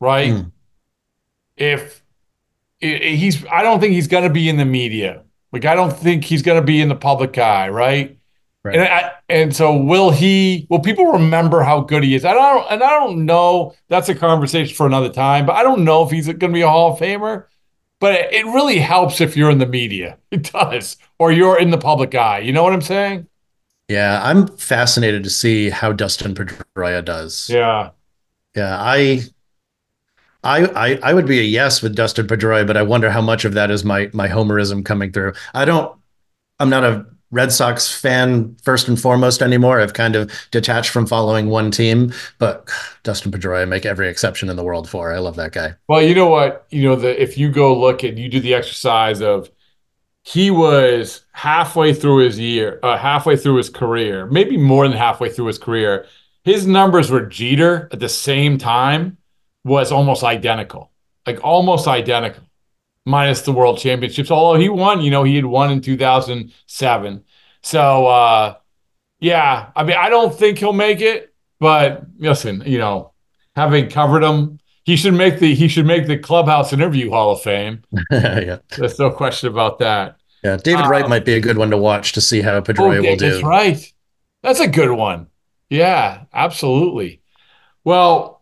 right? 0.00 0.32
Mm. 0.32 0.52
If 1.56 2.02
he's, 2.80 3.44
I 3.46 3.62
don't 3.62 3.80
think 3.80 3.94
he's 3.94 4.08
going 4.08 4.24
to 4.24 4.30
be 4.30 4.48
in 4.48 4.56
the 4.56 4.64
media. 4.64 5.23
Like 5.54 5.66
I 5.66 5.76
don't 5.76 5.96
think 5.96 6.24
he's 6.24 6.42
going 6.42 6.60
to 6.60 6.66
be 6.66 6.80
in 6.80 6.88
the 6.88 6.96
public 6.96 7.38
eye, 7.38 7.68
right? 7.68 8.18
Right. 8.64 8.74
And 8.74 8.88
I, 8.88 9.12
and 9.28 9.54
so 9.54 9.76
will 9.76 10.10
he? 10.10 10.66
Will 10.68 10.80
people 10.80 11.12
remember 11.12 11.62
how 11.62 11.80
good 11.80 12.02
he 12.02 12.16
is? 12.16 12.24
I 12.24 12.32
don't, 12.32 12.66
and 12.72 12.82
I 12.82 12.90
don't 12.90 13.24
know. 13.24 13.72
That's 13.88 14.08
a 14.08 14.16
conversation 14.16 14.74
for 14.74 14.84
another 14.84 15.10
time. 15.10 15.46
But 15.46 15.54
I 15.54 15.62
don't 15.62 15.84
know 15.84 16.02
if 16.02 16.10
he's 16.10 16.26
going 16.26 16.40
to 16.40 16.48
be 16.48 16.62
a 16.62 16.68
Hall 16.68 16.94
of 16.94 16.98
Famer. 16.98 17.44
But 18.00 18.32
it 18.32 18.44
really 18.46 18.80
helps 18.80 19.20
if 19.20 19.36
you're 19.36 19.48
in 19.48 19.58
the 19.58 19.66
media. 19.66 20.18
It 20.32 20.50
does, 20.50 20.96
or 21.20 21.30
you're 21.30 21.60
in 21.60 21.70
the 21.70 21.78
public 21.78 22.16
eye. 22.16 22.40
You 22.40 22.52
know 22.52 22.64
what 22.64 22.72
I'm 22.72 22.82
saying? 22.82 23.28
Yeah, 23.88 24.20
I'm 24.24 24.48
fascinated 24.56 25.22
to 25.22 25.30
see 25.30 25.70
how 25.70 25.92
Dustin 25.92 26.34
Pedroia 26.34 27.04
does. 27.04 27.48
Yeah, 27.48 27.90
yeah. 28.56 28.76
I, 28.80 29.22
I, 30.44 30.66
I, 30.66 30.98
I 31.02 31.14
would 31.14 31.26
be 31.26 31.40
a 31.40 31.42
yes 31.42 31.82
with 31.82 31.96
Dustin 31.96 32.26
Pedroia, 32.26 32.66
but 32.66 32.76
I 32.76 32.82
wonder 32.82 33.10
how 33.10 33.22
much 33.22 33.44
of 33.44 33.54
that 33.54 33.70
is 33.70 33.84
my 33.84 34.10
my 34.12 34.28
homerism 34.28 34.84
coming 34.84 35.10
through. 35.10 35.32
I 35.54 35.64
don't. 35.64 35.98
I'm 36.60 36.70
not 36.70 36.84
a 36.84 37.06
Red 37.30 37.50
Sox 37.50 37.92
fan 37.92 38.54
first 38.62 38.86
and 38.86 39.00
foremost 39.00 39.42
anymore. 39.42 39.80
I've 39.80 39.94
kind 39.94 40.14
of 40.14 40.30
detached 40.52 40.90
from 40.90 41.06
following 41.06 41.48
one 41.48 41.70
team, 41.70 42.12
but 42.38 42.70
Dustin 43.02 43.32
Pedroia, 43.32 43.62
I 43.62 43.64
make 43.64 43.84
every 43.86 44.08
exception 44.08 44.48
in 44.48 44.56
the 44.56 44.62
world 44.62 44.88
for. 44.88 45.12
I 45.12 45.18
love 45.18 45.34
that 45.36 45.52
guy. 45.52 45.74
Well, 45.88 46.02
you 46.02 46.14
know 46.14 46.28
what? 46.28 46.66
You 46.70 46.84
know, 46.84 46.96
the 46.96 47.20
if 47.20 47.36
you 47.38 47.50
go 47.50 47.76
look 47.76 48.04
at 48.04 48.18
you 48.18 48.28
do 48.28 48.38
the 48.38 48.54
exercise 48.54 49.20
of 49.22 49.50
he 50.22 50.50
was 50.50 51.24
halfway 51.32 51.92
through 51.92 52.18
his 52.18 52.38
year, 52.38 52.80
uh, 52.82 52.96
halfway 52.96 53.36
through 53.36 53.56
his 53.56 53.70
career, 53.70 54.26
maybe 54.26 54.56
more 54.56 54.86
than 54.86 54.96
halfway 54.96 55.30
through 55.30 55.46
his 55.46 55.58
career. 55.58 56.06
His 56.44 56.66
numbers 56.66 57.10
were 57.10 57.24
Jeter 57.24 57.88
at 57.90 58.00
the 58.00 58.08
same 58.08 58.58
time 58.58 59.16
was 59.64 59.90
almost 59.90 60.22
identical, 60.22 60.90
like 61.26 61.42
almost 61.42 61.88
identical 61.88 62.44
minus 63.06 63.42
the 63.42 63.52
world 63.52 63.78
championships. 63.78 64.30
Although 64.30 64.60
he 64.60 64.68
won, 64.68 65.00
you 65.00 65.10
know, 65.10 65.24
he 65.24 65.36
had 65.36 65.46
won 65.46 65.70
in 65.70 65.80
2007. 65.80 67.24
So, 67.62 68.06
uh, 68.06 68.54
yeah, 69.20 69.70
I 69.74 69.84
mean, 69.84 69.96
I 69.96 70.10
don't 70.10 70.34
think 70.34 70.58
he'll 70.58 70.72
make 70.72 71.00
it, 71.00 71.34
but 71.60 72.02
listen, 72.18 72.62
you 72.66 72.78
know, 72.78 73.12
having 73.56 73.88
covered 73.88 74.22
him, 74.22 74.58
he 74.84 74.96
should 74.96 75.14
make 75.14 75.38
the 75.38 75.54
he 75.54 75.66
should 75.66 75.86
make 75.86 76.06
the 76.06 76.18
clubhouse 76.18 76.74
interview 76.74 77.10
Hall 77.10 77.30
of 77.30 77.40
Fame. 77.40 77.82
yeah, 78.10 78.58
there's 78.76 78.98
no 78.98 79.10
question 79.10 79.48
about 79.48 79.78
that. 79.78 80.16
Yeah, 80.42 80.58
David 80.58 80.86
Wright 80.86 81.06
uh, 81.06 81.08
might 81.08 81.24
be 81.24 81.32
a 81.32 81.40
good 81.40 81.56
one 81.56 81.70
to 81.70 81.78
watch 81.78 82.12
to 82.12 82.20
see 82.20 82.42
how 82.42 82.60
Pedroia 82.60 82.98
oh, 82.98 83.10
will 83.10 83.16
do. 83.16 83.30
That's 83.30 83.42
right. 83.42 83.92
That's 84.42 84.60
a 84.60 84.68
good 84.68 84.90
one. 84.90 85.28
Yeah, 85.70 86.24
absolutely. 86.34 87.22
Well, 87.82 88.33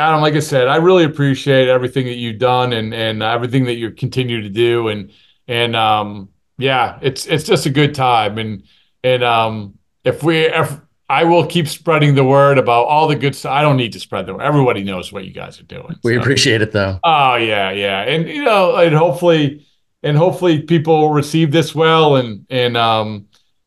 Adam, 0.00 0.20
like 0.20 0.34
I 0.34 0.40
said, 0.40 0.66
I 0.66 0.76
really 0.76 1.04
appreciate 1.04 1.68
everything 1.68 2.06
that 2.06 2.16
you've 2.16 2.38
done 2.38 2.72
and 2.72 2.94
and 2.94 3.22
everything 3.22 3.64
that 3.66 3.74
you 3.74 3.90
continue 3.90 4.40
to 4.42 4.48
do 4.48 4.88
and 4.88 5.12
and 5.46 5.76
um 5.76 6.30
yeah, 6.58 6.98
it's 7.02 7.26
it's 7.26 7.44
just 7.44 7.66
a 7.66 7.70
good 7.70 7.94
time 7.94 8.38
and 8.38 8.64
and 9.04 9.22
um 9.22 9.74
if 10.04 10.22
we 10.22 10.38
if 10.46 10.80
I 11.10 11.24
will 11.24 11.44
keep 11.44 11.66
spreading 11.66 12.14
the 12.14 12.24
word 12.24 12.56
about 12.56 12.86
all 12.86 13.08
the 13.08 13.16
good 13.16 13.34
stuff. 13.34 13.50
I 13.50 13.62
don't 13.62 13.76
need 13.76 13.92
to 13.94 14.00
spread 14.00 14.26
the 14.26 14.34
word. 14.34 14.42
Everybody 14.42 14.84
knows 14.84 15.12
what 15.12 15.24
you 15.24 15.32
guys 15.32 15.58
are 15.60 15.64
doing. 15.64 15.96
We 16.04 16.14
so. 16.14 16.20
appreciate 16.20 16.62
it 16.62 16.72
though. 16.72 17.00
Oh 17.02 17.34
yeah, 17.34 17.72
yeah. 17.72 18.02
And 18.02 18.28
you 18.28 18.44
know, 18.44 18.76
and 18.76 18.94
hopefully 18.94 19.66
and 20.02 20.16
hopefully 20.16 20.62
people 20.62 21.10
receive 21.10 21.52
this 21.52 21.74
well 21.74 22.16
and 22.16 22.46
and 22.48 22.76
um 22.76 23.26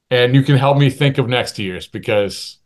and 0.09 0.33
you 0.33 0.41
can 0.41 0.57
help 0.57 0.77
me 0.77 0.89
think 0.89 1.17
of 1.17 1.27
next 1.27 1.59
year's 1.59 1.85
because 1.85 2.57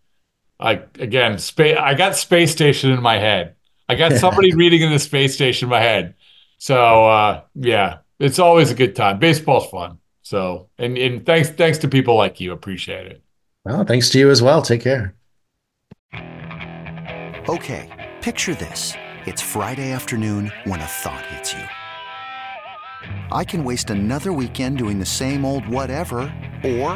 I 0.59 0.83
again, 0.99 1.37
space 1.39 1.77
I 1.79 1.93
got 1.93 2.15
space 2.15 2.51
station 2.51 2.91
in 2.91 3.01
my 3.01 3.17
head. 3.17 3.55
I 3.89 3.95
got 3.95 4.13
somebody 4.13 4.53
reading 4.55 4.81
in 4.81 4.91
the 4.91 4.99
space 4.99 5.33
station 5.33 5.67
in 5.67 5.69
my 5.69 5.79
head. 5.79 6.15
So 6.57 7.05
uh, 7.05 7.41
yeah, 7.55 7.99
it's 8.19 8.39
always 8.39 8.71
a 8.71 8.75
good 8.75 8.95
time. 8.95 9.19
Baseball's 9.19 9.69
fun. 9.69 9.99
So 10.21 10.69
and 10.77 10.97
and 10.97 11.25
thanks 11.25 11.49
thanks 11.49 11.77
to 11.79 11.87
people 11.87 12.15
like 12.15 12.39
you. 12.39 12.51
Appreciate 12.51 13.07
it. 13.07 13.23
Well, 13.65 13.83
thanks 13.85 14.09
to 14.11 14.19
you 14.19 14.29
as 14.29 14.41
well. 14.41 14.61
Take 14.61 14.81
care. 14.81 15.13
Okay, 17.49 18.13
picture 18.21 18.55
this. 18.55 18.93
It's 19.25 19.41
Friday 19.41 19.91
afternoon 19.91 20.51
when 20.65 20.79
a 20.79 20.85
thought 20.85 21.25
hits 21.27 21.53
you. 21.53 21.63
I 23.31 23.43
can 23.43 23.63
waste 23.63 23.89
another 23.89 24.33
weekend 24.33 24.77
doing 24.77 24.99
the 24.99 25.05
same 25.05 25.45
old 25.45 25.67
whatever, 25.67 26.19
or 26.63 26.91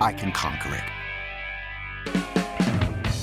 I 0.00 0.14
can 0.16 0.32
conquer 0.32 0.74
it. 0.74 2.31